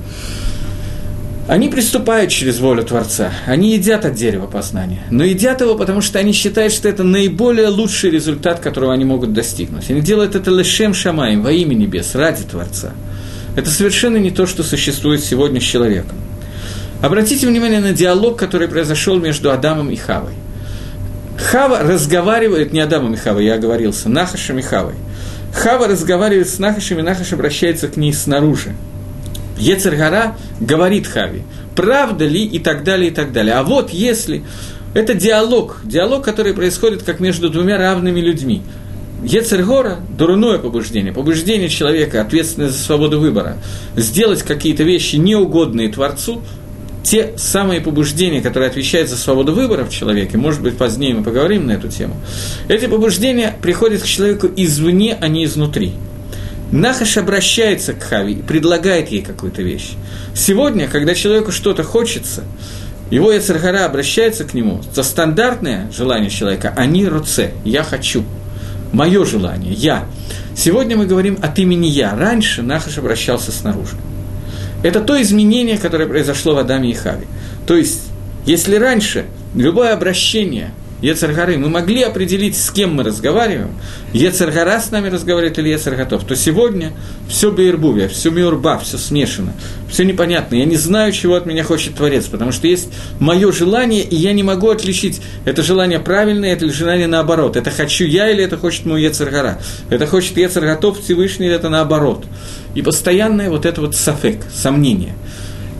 Они 1.51 1.67
приступают 1.67 2.31
через 2.31 2.61
волю 2.61 2.85
Творца, 2.85 3.33
они 3.45 3.73
едят 3.73 4.05
от 4.05 4.13
дерева 4.13 4.47
познания, 4.47 5.01
но 5.09 5.25
едят 5.25 5.59
его, 5.59 5.75
потому 5.75 5.99
что 5.99 6.17
они 6.17 6.31
считают, 6.31 6.71
что 6.71 6.87
это 6.87 7.03
наиболее 7.03 7.67
лучший 7.67 8.09
результат, 8.09 8.61
которого 8.61 8.93
они 8.93 9.03
могут 9.03 9.33
достигнуть. 9.33 9.89
Они 9.89 9.99
делают 9.99 10.35
это 10.35 10.49
лешем 10.49 10.93
шамаем, 10.93 11.41
во 11.41 11.51
имя 11.51 11.73
небес, 11.73 12.15
ради 12.15 12.43
Творца. 12.43 12.93
Это 13.57 13.69
совершенно 13.69 14.15
не 14.15 14.31
то, 14.31 14.45
что 14.45 14.63
существует 14.63 15.25
сегодня 15.25 15.59
с 15.59 15.65
человеком. 15.65 16.15
Обратите 17.01 17.45
внимание 17.45 17.81
на 17.81 17.91
диалог, 17.91 18.39
который 18.39 18.69
произошел 18.69 19.19
между 19.19 19.51
Адамом 19.51 19.89
и 19.89 19.97
Хавой. 19.97 20.35
Хава 21.37 21.79
разговаривает, 21.79 22.71
не 22.71 22.79
Адамом 22.79 23.15
и 23.15 23.17
Хавой, 23.17 23.43
я 23.43 23.55
оговорился, 23.55 24.07
Нахашем 24.07 24.57
и 24.59 24.61
Хавой. 24.61 24.95
Хава 25.53 25.89
разговаривает 25.89 26.47
с 26.47 26.59
Нахашем, 26.59 26.99
и 26.99 27.01
Нахаш 27.01 27.33
обращается 27.33 27.89
к 27.89 27.97
ней 27.97 28.13
снаружи. 28.13 28.73
Ецергара 29.61 30.35
говорит 30.59 31.07
Хави, 31.07 31.43
правда 31.75 32.25
ли 32.25 32.43
и 32.43 32.57
так 32.59 32.83
далее, 32.83 33.11
и 33.11 33.13
так 33.13 33.31
далее. 33.31 33.55
А 33.55 33.63
вот 33.63 33.91
если... 33.91 34.43
Это 34.93 35.13
диалог, 35.13 35.79
диалог, 35.85 36.21
который 36.21 36.53
происходит 36.53 37.03
как 37.03 37.21
между 37.21 37.49
двумя 37.49 37.77
равными 37.77 38.19
людьми. 38.19 38.61
Ецергора– 39.23 39.99
дурное 40.17 40.57
побуждение, 40.57 41.13
побуждение 41.13 41.69
человека, 41.69 42.19
ответственное 42.19 42.67
за 42.67 42.77
свободу 42.77 43.17
выбора, 43.17 43.55
сделать 43.95 44.43
какие-то 44.43 44.83
вещи 44.83 45.15
неугодные 45.15 45.87
Творцу, 45.87 46.41
те 47.03 47.31
самые 47.37 47.79
побуждения, 47.79 48.41
которые 48.41 48.69
отвечают 48.69 49.09
за 49.09 49.15
свободу 49.15 49.53
выбора 49.53 49.85
в 49.85 49.91
человеке, 49.91 50.37
может 50.37 50.61
быть, 50.61 50.75
позднее 50.75 51.15
мы 51.15 51.23
поговорим 51.23 51.67
на 51.67 51.71
эту 51.71 51.87
тему, 51.87 52.15
эти 52.67 52.87
побуждения 52.87 53.55
приходят 53.61 54.01
к 54.01 54.05
человеку 54.05 54.49
извне, 54.57 55.17
а 55.21 55.29
не 55.29 55.45
изнутри– 55.45 55.93
Нахаш 56.71 57.17
обращается 57.17 57.93
к 57.93 58.03
Хави 58.03 58.33
и 58.33 58.41
предлагает 58.41 59.09
ей 59.09 59.21
какую-то 59.21 59.61
вещь. 59.61 59.91
Сегодня, 60.33 60.87
когда 60.87 61.13
человеку 61.13 61.51
что-то 61.51 61.83
хочется, 61.83 62.43
его 63.09 63.31
Яцергара 63.31 63.85
обращается 63.85 64.45
к 64.45 64.53
нему 64.53 64.81
за 64.93 65.03
стандартное 65.03 65.91
желание 65.91 66.29
человека 66.29 66.73
«они 66.77 67.05
руце»– 67.05 67.51
«я 67.65 67.83
хочу», 67.83 68.23
мое 68.93 69.25
желание, 69.25 69.73
я. 69.73 70.05
Сегодня 70.55 70.97
мы 70.97 71.05
говорим 71.05 71.37
от 71.41 71.57
имени 71.59 71.87
я. 71.87 72.15
Раньше 72.15 72.61
Нахаш 72.61 72.97
обращался 72.97 73.51
снаружи. 73.51 73.95
Это 74.83 75.01
то 75.01 75.21
изменение, 75.21 75.77
которое 75.77 76.07
произошло 76.07 76.55
в 76.55 76.57
Адаме 76.57 76.91
и 76.91 76.93
Хаве. 76.93 77.27
То 77.67 77.75
есть, 77.75 78.01
если 78.45 78.75
раньше 78.75 79.25
любое 79.55 79.93
обращение 79.93 80.71
Ецаргары, 81.01 81.57
мы 81.57 81.69
могли 81.69 82.03
определить, 82.03 82.55
с 82.55 82.69
кем 82.69 82.93
мы 82.93 83.03
разговариваем, 83.03 83.71
Ецаргара 84.13 84.79
с 84.79 84.91
нами 84.91 85.09
разговаривает 85.09 85.57
или 85.57 85.69
Ецарготов, 85.69 86.23
то 86.25 86.35
сегодня 86.35 86.93
все 87.27 87.51
Бейрбувия, 87.51 88.07
все 88.07 88.29
Миурба, 88.29 88.77
все 88.79 88.97
смешано, 88.97 89.53
все 89.89 90.05
непонятно. 90.05 90.55
Я 90.55 90.65
не 90.65 90.77
знаю, 90.77 91.11
чего 91.11 91.35
от 91.35 91.47
меня 91.47 91.63
хочет 91.63 91.95
Творец, 91.95 92.25
потому 92.25 92.51
что 92.51 92.67
есть 92.67 92.89
мое 93.19 93.51
желание, 93.51 94.03
и 94.03 94.15
я 94.15 94.33
не 94.33 94.43
могу 94.43 94.69
отличить, 94.69 95.21
это 95.43 95.63
желание 95.63 95.99
правильное, 95.99 96.53
это 96.53 96.71
желание 96.71 97.07
наоборот. 97.07 97.55
Это 97.55 97.71
хочу 97.71 98.05
я 98.05 98.29
или 98.29 98.43
это 98.43 98.57
хочет 98.57 98.85
мой 98.85 99.01
Ецаргара. 99.01 99.59
Это 99.89 100.05
хочет 100.05 100.37
Ецарготов 100.37 100.99
Всевышний 100.99 101.47
или 101.47 101.55
это 101.55 101.69
наоборот. 101.69 102.25
И 102.75 102.81
постоянное 102.83 103.49
вот 103.49 103.65
это 103.65 103.81
вот 103.81 103.95
сафек, 103.95 104.45
сомнение– 104.53 105.15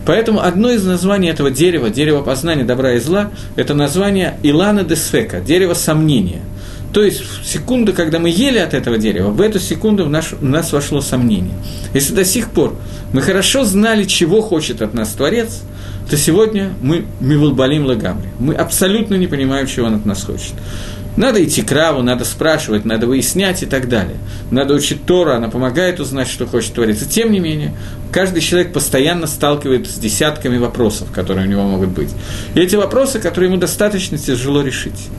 Поэтому 0.05 0.41
одно 0.41 0.71
из 0.71 0.83
названий 0.83 1.29
этого 1.29 1.51
дерева, 1.51 1.89
дерево 1.89 2.21
познания 2.21 2.63
добра 2.63 2.93
и 2.93 2.99
зла, 2.99 3.31
это 3.55 3.73
название 3.73 4.37
Илана 4.43 4.83
Десфека, 4.83 5.41
дерево 5.41 5.73
сомнения. 5.73 6.41
То 6.93 7.03
есть 7.03 7.21
в 7.21 7.45
секунду, 7.45 7.93
когда 7.93 8.19
мы 8.19 8.29
ели 8.29 8.57
от 8.57 8.73
этого 8.73 8.97
дерева, 8.97 9.29
в 9.29 9.39
эту 9.39 9.59
секунду 9.59 10.03
в, 10.05 10.09
наш, 10.09 10.33
в 10.33 10.43
нас 10.43 10.73
вошло 10.73 10.99
сомнение. 11.01 11.53
Если 11.93 12.13
до 12.13 12.25
сих 12.25 12.49
пор 12.49 12.75
мы 13.13 13.21
хорошо 13.21 13.63
знали, 13.63 14.03
чего 14.03 14.41
хочет 14.41 14.81
от 14.81 14.93
нас 14.93 15.09
Творец, 15.09 15.61
то 16.09 16.17
сегодня 16.17 16.73
мы 16.81 17.05
мивулбалим 17.21 17.85
лагамри. 17.85 18.27
Мы 18.39 18.55
абсолютно 18.55 19.15
не 19.15 19.27
понимаем, 19.27 19.67
чего 19.67 19.87
он 19.87 19.95
от 19.95 20.05
нас 20.05 20.23
хочет. 20.23 20.53
Надо 21.17 21.43
идти 21.43 21.61
к 21.61 21.71
Раву, 21.71 22.01
надо 22.01 22.23
спрашивать, 22.23 22.85
надо 22.85 23.05
выяснять 23.05 23.63
и 23.63 23.65
так 23.65 23.89
далее. 23.89 24.15
Надо 24.49 24.73
учить 24.73 25.05
Тора, 25.05 25.35
она 25.35 25.49
помогает 25.49 25.99
узнать, 25.99 26.29
что 26.29 26.47
хочет 26.47 26.73
твориться. 26.73 27.07
Тем 27.07 27.31
не 27.31 27.39
менее, 27.39 27.73
каждый 28.11 28.41
человек 28.41 28.71
постоянно 28.71 29.27
сталкивается 29.27 29.91
с 29.91 29.97
десятками 29.97 30.57
вопросов, 30.57 31.11
которые 31.11 31.47
у 31.47 31.49
него 31.49 31.63
могут 31.63 31.89
быть. 31.89 32.09
И 32.55 32.59
эти 32.61 32.75
вопросы, 32.75 33.19
которые 33.19 33.49
ему 33.49 33.59
достаточно 33.59 34.17
тяжело 34.17 34.61
решить. 34.61 35.09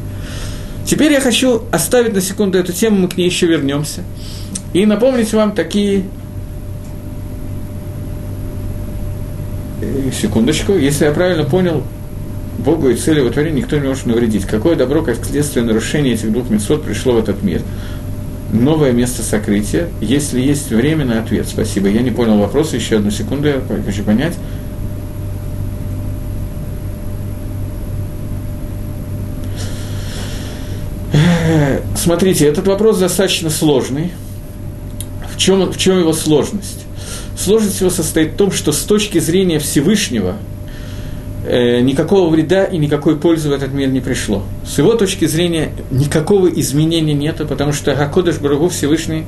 Теперь 0.86 1.12
я 1.12 1.20
хочу 1.20 1.64
оставить 1.70 2.14
на 2.14 2.20
секунду 2.20 2.58
эту 2.58 2.72
тему, 2.72 2.96
мы 2.96 3.08
к 3.08 3.16
ней 3.16 3.26
еще 3.26 3.46
вернемся. 3.46 4.02
И 4.72 4.86
напомнить 4.86 5.32
вам 5.32 5.52
такие... 5.52 6.04
Э, 9.82 10.10
секундочку, 10.20 10.72
если 10.72 11.04
я 11.04 11.12
правильно 11.12 11.44
понял, 11.44 11.84
Богу 12.62 12.88
и 12.88 12.94
цели 12.94 13.18
его 13.18 13.30
творения 13.30 13.62
никто 13.62 13.76
не 13.76 13.88
может 13.88 14.06
навредить. 14.06 14.44
Какое 14.44 14.76
добро, 14.76 15.02
как 15.02 15.24
следствие 15.24 15.64
нарушения 15.64 16.12
этих 16.12 16.30
двух 16.30 16.48
месот 16.48 16.84
пришло 16.84 17.14
в 17.14 17.18
этот 17.18 17.42
мир? 17.42 17.60
Новое 18.52 18.92
место 18.92 19.22
сокрытия, 19.22 19.88
если 20.00 20.40
есть 20.40 20.70
время 20.70 21.04
на 21.04 21.20
ответ. 21.20 21.48
Спасибо. 21.48 21.88
Я 21.88 22.02
не 22.02 22.10
понял 22.10 22.38
вопроса, 22.38 22.76
еще 22.76 22.96
одну 22.96 23.10
секунду, 23.10 23.48
я 23.48 23.60
хочу 23.84 24.04
понять. 24.04 24.34
Смотрите, 31.96 32.46
этот 32.46 32.66
вопрос 32.66 32.98
достаточно 32.98 33.50
сложный. 33.50 34.12
В 35.32 35.36
чем, 35.36 35.70
в 35.70 35.78
чем 35.78 35.98
его 35.98 36.12
сложность? 36.12 36.84
Сложность 37.36 37.80
его 37.80 37.90
состоит 37.90 38.34
в 38.34 38.36
том, 38.36 38.52
что 38.52 38.70
с 38.70 38.82
точки 38.82 39.18
зрения 39.18 39.58
Всевышнего– 39.58 40.36
никакого 41.44 42.30
вреда 42.30 42.64
и 42.64 42.78
никакой 42.78 43.16
пользы 43.16 43.48
в 43.48 43.52
этот 43.52 43.72
мир 43.72 43.88
не 43.88 44.00
пришло. 44.00 44.44
С 44.64 44.78
его 44.78 44.94
точки 44.94 45.26
зрения 45.26 45.72
никакого 45.90 46.48
изменения 46.48 47.14
нет, 47.14 47.36
потому 47.48 47.72
что 47.72 47.94
Гакодыш 47.94 48.38
Барагу 48.38 48.68
Всевышний, 48.68 49.24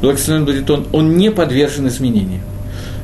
благословен 0.00 0.44
будет 0.44 0.70
он, 0.70 0.86
он 0.92 1.16
не 1.16 1.30
подвержен 1.30 1.88
изменениям. 1.88 2.42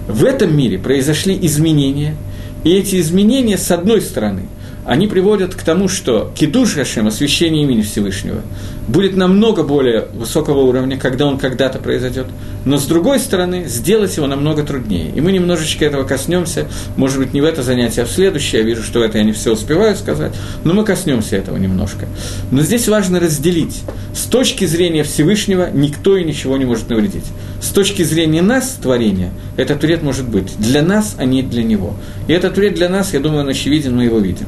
В 0.09 0.25
этом 0.25 0.57
мире 0.57 0.79
произошли 0.79 1.39
изменения, 1.43 2.17
и 2.63 2.71
эти 2.71 3.01
изменения, 3.01 3.59
с 3.59 3.71
одной 3.71 4.01
стороны, 4.01 4.43
они 4.87 5.07
приводят 5.07 5.55
к 5.55 5.63
тому, 5.63 5.89
что 5.89 6.31
кидуш 6.35 6.75
Гашем, 6.75 7.07
освящение 7.07 7.63
имени 7.63 7.83
Всевышнего, 7.83 8.43
будет 8.89 9.17
намного 9.17 9.63
более 9.63 10.09
высокого 10.15 10.61
уровня, 10.61 10.99
когда 10.99 11.27
он 11.27 11.39
когда-то 11.39 11.79
произойдет. 11.79 12.27
Но 12.65 12.79
с 12.79 12.87
другой 12.87 13.19
стороны, 13.19 13.65
сделать 13.67 14.17
его 14.17 14.27
намного 14.27 14.63
труднее. 14.63 15.11
И 15.15 15.21
мы 15.21 15.33
немножечко 15.33 15.85
этого 15.85 16.05
коснемся, 16.05 16.67
может 16.97 17.19
быть, 17.19 17.33
не 17.35 17.41
в 17.41 17.45
это 17.45 17.63
занятие, 17.63 18.03
а 18.03 18.05
в 18.07 18.11
следующее. 18.11 18.63
Я 18.63 18.67
вижу, 18.67 18.83
что 18.83 19.03
это 19.05 19.19
я 19.19 19.25
не 19.25 19.33
все 19.33 19.53
успеваю 19.53 19.97
сказать, 19.97 20.33
но 20.65 20.75
мы 20.75 20.85
коснемся 20.85 21.37
этого 21.37 21.57
немножко. 21.57 22.07
Но 22.51 22.63
здесь 22.63 22.89
важно 22.89 23.21
разделить. 23.21 23.83
С 24.15 24.25
точки 24.25 24.65
зрения 24.65 25.03
Всевышнего 25.03 25.71
никто 25.73 26.17
и 26.17 26.25
ничего 26.25 26.57
не 26.57 26.65
может 26.65 26.89
навредить. 26.89 27.25
С 27.61 27.69
точки 27.69 28.03
зрения 28.03 28.43
нас, 28.43 28.79
творения, 28.81 29.31
этот 29.57 29.83
вред 29.83 30.03
может 30.03 30.29
быть 30.29 30.57
для 30.59 30.83
нас, 30.83 31.17
а 31.19 31.25
не 31.25 31.43
для 31.43 31.63
него. 31.63 31.95
И 32.29 32.33
этот 32.33 32.57
вред 32.57 32.75
для 32.75 32.89
нас, 32.89 33.13
я 33.13 33.21
думаю, 33.21 33.43
он 33.43 33.49
очевиден, 33.49 33.97
мы 33.97 34.05
его 34.05 34.19
видим. 34.19 34.47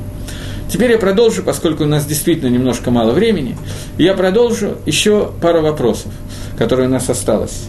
Теперь 0.68 0.92
я 0.92 0.98
продолжу, 0.98 1.42
поскольку 1.42 1.84
у 1.84 1.86
нас 1.86 2.04
действительно 2.06 2.48
немножко 2.48 2.90
мало 2.90 3.12
времени, 3.12 3.56
я 3.98 4.14
продолжу 4.14 4.78
еще 4.84 5.32
пару 5.40 5.62
вопросов, 5.62 6.12
которые 6.58 6.88
у 6.88 6.90
нас 6.90 7.08
осталось. 7.08 7.66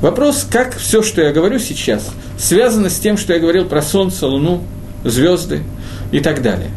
Вопрос, 0.00 0.46
как 0.50 0.76
все, 0.76 1.02
что 1.02 1.22
я 1.22 1.32
говорю 1.32 1.58
сейчас, 1.58 2.10
связано 2.38 2.90
с 2.90 2.98
тем, 2.98 3.16
что 3.16 3.32
я 3.32 3.38
говорил 3.38 3.64
про 3.64 3.80
Солнце, 3.80 4.26
Луну, 4.26 4.62
звезды 5.04 5.62
и 6.12 6.20
так 6.20 6.42
далее. 6.42 6.70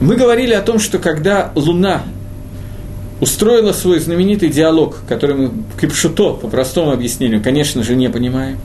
Мы 0.00 0.16
говорили 0.16 0.52
о 0.52 0.62
том, 0.62 0.78
что 0.78 0.98
когда 0.98 1.50
Луна 1.54 2.02
устроила 3.20 3.72
свой 3.72 3.98
знаменитый 3.98 4.48
диалог, 4.48 4.98
который 5.08 5.36
мы 5.36 5.50
кипшуто, 5.80 6.34
по 6.34 6.48
простому 6.48 6.92
объяснению, 6.92 7.42
конечно 7.42 7.82
же, 7.82 7.94
не 7.94 8.08
понимаем, 8.08 8.58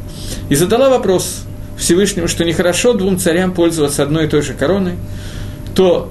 и 0.49 0.55
задала 0.55 0.89
вопрос 0.89 1.41
Всевышнему, 1.77 2.27
что 2.27 2.45
нехорошо 2.45 2.93
двум 2.93 3.17
царям 3.17 3.53
пользоваться 3.53 4.03
одной 4.03 4.25
и 4.25 4.27
той 4.27 4.41
же 4.41 4.53
короной, 4.53 4.93
то 5.75 6.09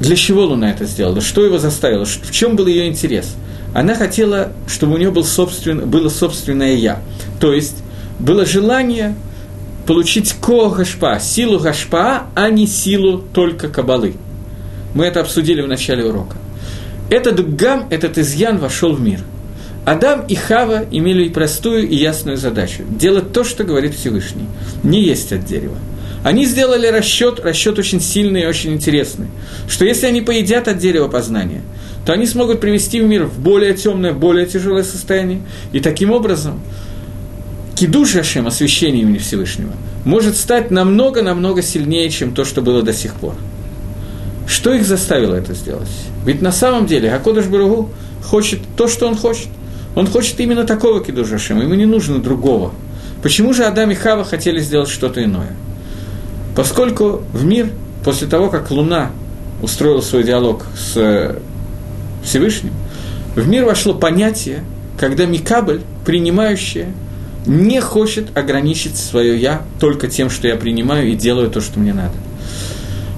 для 0.00 0.16
чего 0.16 0.44
Луна 0.44 0.70
это 0.70 0.84
сделала? 0.86 1.20
Что 1.20 1.44
его 1.44 1.58
заставило? 1.58 2.04
В 2.04 2.30
чем 2.30 2.56
был 2.56 2.66
ее 2.66 2.88
интерес? 2.88 3.34
Она 3.74 3.94
хотела, 3.94 4.52
чтобы 4.66 4.94
у 4.94 4.98
нее 4.98 5.10
был 5.10 5.24
собствен, 5.24 5.88
было 5.88 6.08
собственное 6.08 6.74
«я». 6.74 7.00
То 7.40 7.52
есть, 7.52 7.76
было 8.18 8.46
желание 8.46 9.14
получить 9.86 10.34
ко 10.34 10.70
гашпа, 10.70 11.18
силу 11.20 11.58
гашпа, 11.58 12.24
а 12.34 12.50
не 12.50 12.66
силу 12.66 13.18
только 13.32 13.68
кабалы. 13.68 14.14
Мы 14.94 15.04
это 15.04 15.20
обсудили 15.20 15.60
в 15.60 15.68
начале 15.68 16.04
урока. 16.04 16.36
Этот 17.10 17.56
гам, 17.56 17.86
этот 17.90 18.18
изъян 18.18 18.58
вошел 18.58 18.92
в 18.92 19.00
мир. 19.00 19.20
Адам 19.84 20.24
и 20.28 20.34
Хава 20.34 20.84
имели 20.90 21.28
простую 21.30 21.88
и 21.88 21.96
ясную 21.96 22.36
задачу– 22.36 22.82
делать 22.90 23.32
то, 23.32 23.44
что 23.44 23.64
говорит 23.64 23.94
Всевышний, 23.94 24.44
не 24.82 25.02
есть 25.02 25.32
от 25.32 25.46
дерева. 25.46 25.76
Они 26.24 26.44
сделали 26.44 26.86
расчет, 26.88 27.40
расчет 27.40 27.78
очень 27.78 28.00
сильный 28.00 28.42
и 28.42 28.46
очень 28.46 28.72
интересный, 28.72 29.28
что 29.68 29.84
если 29.84 30.06
они 30.06 30.20
поедят 30.20 30.68
от 30.68 30.78
дерева 30.78 31.08
познания, 31.08 31.62
то 32.04 32.12
они 32.12 32.26
смогут 32.26 32.60
привести 32.60 33.00
в 33.00 33.04
мир 33.04 33.24
в 33.24 33.38
более 33.38 33.74
темное, 33.74 34.12
более 34.12 34.46
тяжелое 34.46 34.82
состояние, 34.82 35.42
и 35.72 35.80
таким 35.80 36.10
образом 36.10 36.60
кидуш 37.76 38.16
Ашем, 38.16 38.46
освящение 38.46 39.02
имени 39.02 39.18
Всевышнего, 39.18 39.72
может 40.04 40.36
стать 40.36 40.70
намного-намного 40.70 41.62
сильнее, 41.62 42.10
чем 42.10 42.34
то, 42.34 42.44
что 42.44 42.62
было 42.62 42.82
до 42.82 42.92
сих 42.92 43.14
пор. 43.14 43.34
Что 44.48 44.72
их 44.72 44.86
заставило 44.86 45.34
это 45.34 45.54
сделать? 45.54 45.88
Ведь 46.24 46.42
на 46.42 46.50
самом 46.50 46.86
деле 46.86 47.12
Акодыш 47.12 47.46
Баругу 47.46 47.90
хочет 48.24 48.60
то, 48.76 48.88
что 48.88 49.06
он 49.06 49.14
хочет. 49.14 49.48
Он 49.94 50.06
хочет 50.06 50.40
именно 50.40 50.64
такого 50.64 51.04
кидуша 51.04 51.36
ему 51.54 51.74
не 51.74 51.86
нужно 51.86 52.18
другого. 52.18 52.72
Почему 53.22 53.52
же 53.52 53.64
Адам 53.64 53.90
и 53.90 53.94
Хава 53.94 54.24
хотели 54.24 54.60
сделать 54.60 54.88
что-то 54.88 55.22
иное? 55.22 55.54
Поскольку 56.58 57.22
в 57.32 57.44
мир, 57.44 57.70
после 58.04 58.26
того, 58.26 58.48
как 58.48 58.72
Луна 58.72 59.12
устроила 59.62 60.00
свой 60.00 60.24
диалог 60.24 60.64
с 60.76 60.96
э, 60.96 61.38
Всевышним, 62.24 62.72
в 63.36 63.46
мир 63.46 63.64
вошло 63.64 63.94
понятие, 63.94 64.64
когда 64.98 65.24
Микабль, 65.24 65.82
принимающая, 66.04 66.88
не 67.46 67.80
хочет 67.80 68.36
ограничить 68.36 68.96
свое 68.96 69.38
«я» 69.38 69.62
только 69.78 70.08
тем, 70.08 70.30
что 70.30 70.48
я 70.48 70.56
принимаю 70.56 71.06
и 71.06 71.14
делаю 71.14 71.48
то, 71.48 71.60
что 71.60 71.78
мне 71.78 71.94
надо. 71.94 72.14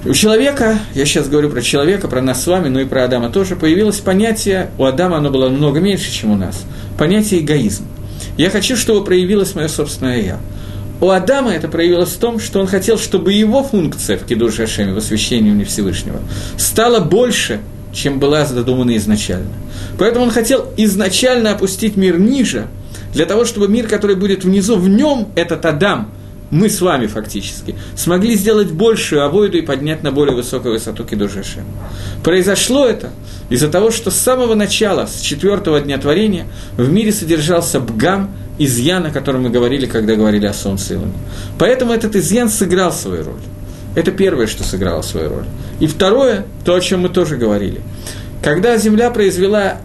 У 0.05 0.13
человека, 0.13 0.77
я 0.93 1.05
сейчас 1.07 1.27
говорю 1.27 1.49
про 1.49 1.63
человека, 1.63 2.07
про 2.07 2.21
нас 2.21 2.43
с 2.43 2.45
вами, 2.45 2.69
но 2.69 2.79
и 2.79 2.85
про 2.85 3.05
Адама 3.05 3.29
тоже, 3.31 3.55
появилось 3.55 4.01
понятие, 4.01 4.69
у 4.77 4.83
Адама 4.83 5.17
оно 5.17 5.31
было 5.31 5.49
много 5.49 5.79
меньше, 5.79 6.11
чем 6.11 6.29
у 6.29 6.35
нас, 6.35 6.63
понятие 6.95 7.39
эгоизм. 7.39 7.87
Я 8.37 8.51
хочу, 8.51 8.77
чтобы 8.77 9.03
проявилось 9.03 9.55
мое 9.55 9.67
собственное 9.67 10.21
«я». 10.21 10.37
У 11.01 11.09
Адама 11.09 11.51
это 11.51 11.67
проявилось 11.67 12.09
в 12.09 12.19
том, 12.19 12.39
что 12.39 12.59
он 12.59 12.67
хотел, 12.67 12.99
чтобы 12.99 13.33
его 13.33 13.63
функция 13.63 14.19
в 14.19 14.25
Кидуш 14.25 14.57
Хашеме, 14.57 14.93
в 14.93 14.97
освящении 14.97 15.49
мне 15.49 15.65
Всевышнего, 15.65 16.19
стала 16.57 16.99
больше, 16.99 17.59
чем 17.91 18.19
была 18.19 18.45
задумана 18.45 18.95
изначально. 18.97 19.49
Поэтому 19.97 20.25
он 20.25 20.31
хотел 20.31 20.67
изначально 20.77 21.53
опустить 21.53 21.97
мир 21.97 22.19
ниже, 22.19 22.67
для 23.13 23.25
того, 23.25 23.45
чтобы 23.45 23.67
мир, 23.67 23.87
который 23.87 24.15
будет 24.15 24.43
внизу, 24.43 24.77
в 24.77 24.87
нем 24.87 25.29
этот 25.35 25.65
Адам, 25.65 26.11
мы 26.51 26.69
с 26.69 26.81
вами 26.81 27.07
фактически, 27.07 27.75
смогли 27.95 28.35
сделать 28.35 28.71
большую 28.71 29.23
авойду 29.23 29.57
и 29.57 29.61
поднять 29.61 30.03
на 30.03 30.11
более 30.11 30.35
высокую 30.35 30.73
высоту 30.73 31.05
Кидушашем. 31.05 31.63
Произошло 32.23 32.85
это 32.85 33.09
из-за 33.49 33.69
того, 33.69 33.89
что 33.89 34.11
с 34.11 34.15
самого 34.15 34.53
начала, 34.53 35.07
с 35.07 35.21
четвертого 35.21 35.79
дня 35.79 35.97
творения, 35.97 36.45
в 36.77 36.91
мире 36.91 37.11
содержался 37.11 37.79
Бгам, 37.79 38.31
изъян, 38.59 39.05
о 39.05 39.11
котором 39.11 39.43
мы 39.43 39.49
говорили, 39.49 39.85
когда 39.85 40.15
говорили 40.15 40.45
о 40.45 40.53
Солнце 40.53 40.93
и 40.93 40.97
Луне. 40.97 41.13
Поэтому 41.57 41.93
этот 41.93 42.15
изъян 42.15 42.49
сыграл 42.49 42.91
свою 42.91 43.23
роль. 43.23 43.41
Это 43.95 44.11
первое, 44.11 44.47
что 44.47 44.63
сыграло 44.63 45.01
свою 45.01 45.29
роль. 45.29 45.45
И 45.79 45.87
второе, 45.87 46.45
то, 46.63 46.75
о 46.75 46.81
чем 46.81 47.01
мы 47.01 47.09
тоже 47.09 47.37
говорили. 47.37 47.81
Когда 48.43 48.77
Земля 48.77 49.09
произвела 49.09 49.77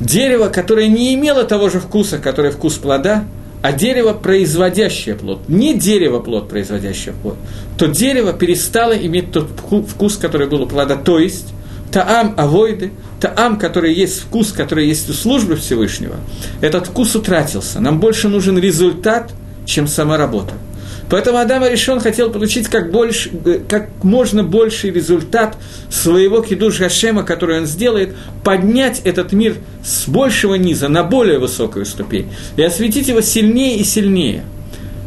дерево, 0.00 0.48
которое 0.48 0.88
не 0.88 1.14
имело 1.14 1.44
того 1.44 1.68
же 1.68 1.80
вкуса, 1.80 2.18
который 2.18 2.50
вкус 2.50 2.74
плода, 2.74 3.24
а 3.62 3.72
дерево, 3.72 4.12
производящее 4.12 5.14
плод, 5.14 5.48
не 5.48 5.74
дерево 5.74 6.20
плод, 6.20 6.48
производящее 6.48 7.14
плод, 7.22 7.36
то 7.76 7.86
дерево 7.86 8.32
перестало 8.32 8.92
иметь 8.92 9.32
тот 9.32 9.48
вкус, 9.88 10.16
который 10.16 10.48
был 10.48 10.62
у 10.62 10.66
плода, 10.66 10.96
то 10.96 11.18
есть 11.18 11.48
таам 11.90 12.34
авойды, 12.36 12.92
таам, 13.20 13.58
который 13.58 13.94
есть 13.94 14.20
вкус, 14.20 14.52
который 14.52 14.86
есть 14.86 15.08
у 15.10 15.12
службы 15.12 15.56
Всевышнего, 15.56 16.16
этот 16.60 16.88
вкус 16.88 17.14
утратился. 17.16 17.80
Нам 17.80 17.98
больше 17.98 18.28
нужен 18.28 18.58
результат, 18.58 19.32
чем 19.64 19.86
сама 19.86 20.16
работа. 20.16 20.54
Поэтому 21.10 21.38
Адам 21.38 21.62
Аришон 21.62 22.00
хотел 22.00 22.30
получить 22.30 22.68
как, 22.68 22.90
больше, 22.90 23.30
как 23.68 23.88
можно 24.02 24.44
больший 24.44 24.90
результат 24.90 25.56
своего 25.90 26.42
кидуш 26.42 26.78
Гашема, 26.78 27.22
который 27.22 27.60
он 27.60 27.66
сделает, 27.66 28.14
поднять 28.44 29.00
этот 29.04 29.32
мир 29.32 29.56
с 29.84 30.06
большего 30.08 30.54
низа 30.54 30.88
на 30.88 31.02
более 31.04 31.38
высокую 31.38 31.86
ступень 31.86 32.30
и 32.56 32.62
осветить 32.62 33.08
его 33.08 33.20
сильнее 33.20 33.78
и 33.78 33.84
сильнее. 33.84 34.44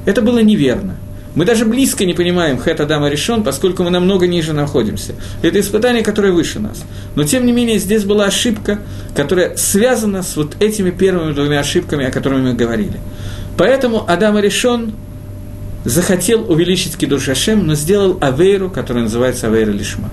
Это 0.05 0.21
было 0.21 0.39
неверно. 0.39 0.97
Мы 1.33 1.45
даже 1.45 1.65
близко 1.65 2.03
не 2.03 2.13
понимаем 2.13 2.57
Хэт 2.57 2.81
Адама 2.81 3.07
Ришон, 3.07 3.43
поскольку 3.43 3.83
мы 3.83 3.89
намного 3.89 4.27
ниже 4.27 4.51
находимся. 4.51 5.15
Это 5.41 5.61
испытание, 5.61 6.03
которое 6.03 6.33
выше 6.33 6.59
нас. 6.59 6.83
Но, 7.15 7.23
тем 7.23 7.45
не 7.45 7.53
менее, 7.53 7.79
здесь 7.79 8.03
была 8.03 8.25
ошибка, 8.25 8.79
которая 9.15 9.55
связана 9.55 10.23
с 10.23 10.35
вот 10.35 10.61
этими 10.61 10.89
первыми 10.89 11.31
двумя 11.31 11.59
ошибками, 11.59 12.05
о 12.05 12.11
которых 12.11 12.39
мы 12.39 12.53
говорили. 12.53 12.99
Поэтому 13.55 14.03
Адам 14.09 14.37
Ришон 14.39 14.93
захотел 15.85 16.49
увеличить 16.51 16.97
Кидуш 16.97 17.29
Ашем, 17.29 17.65
но 17.65 17.75
сделал 17.75 18.17
Авейру, 18.21 18.69
которая 18.69 19.03
называется 19.03 19.47
Авейра 19.47 19.71
Лишма. 19.71 20.09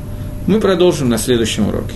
Мы 0.47 0.61
продолжим 0.61 1.09
на 1.09 1.19
следующем 1.19 1.69
уроке. 1.69 1.95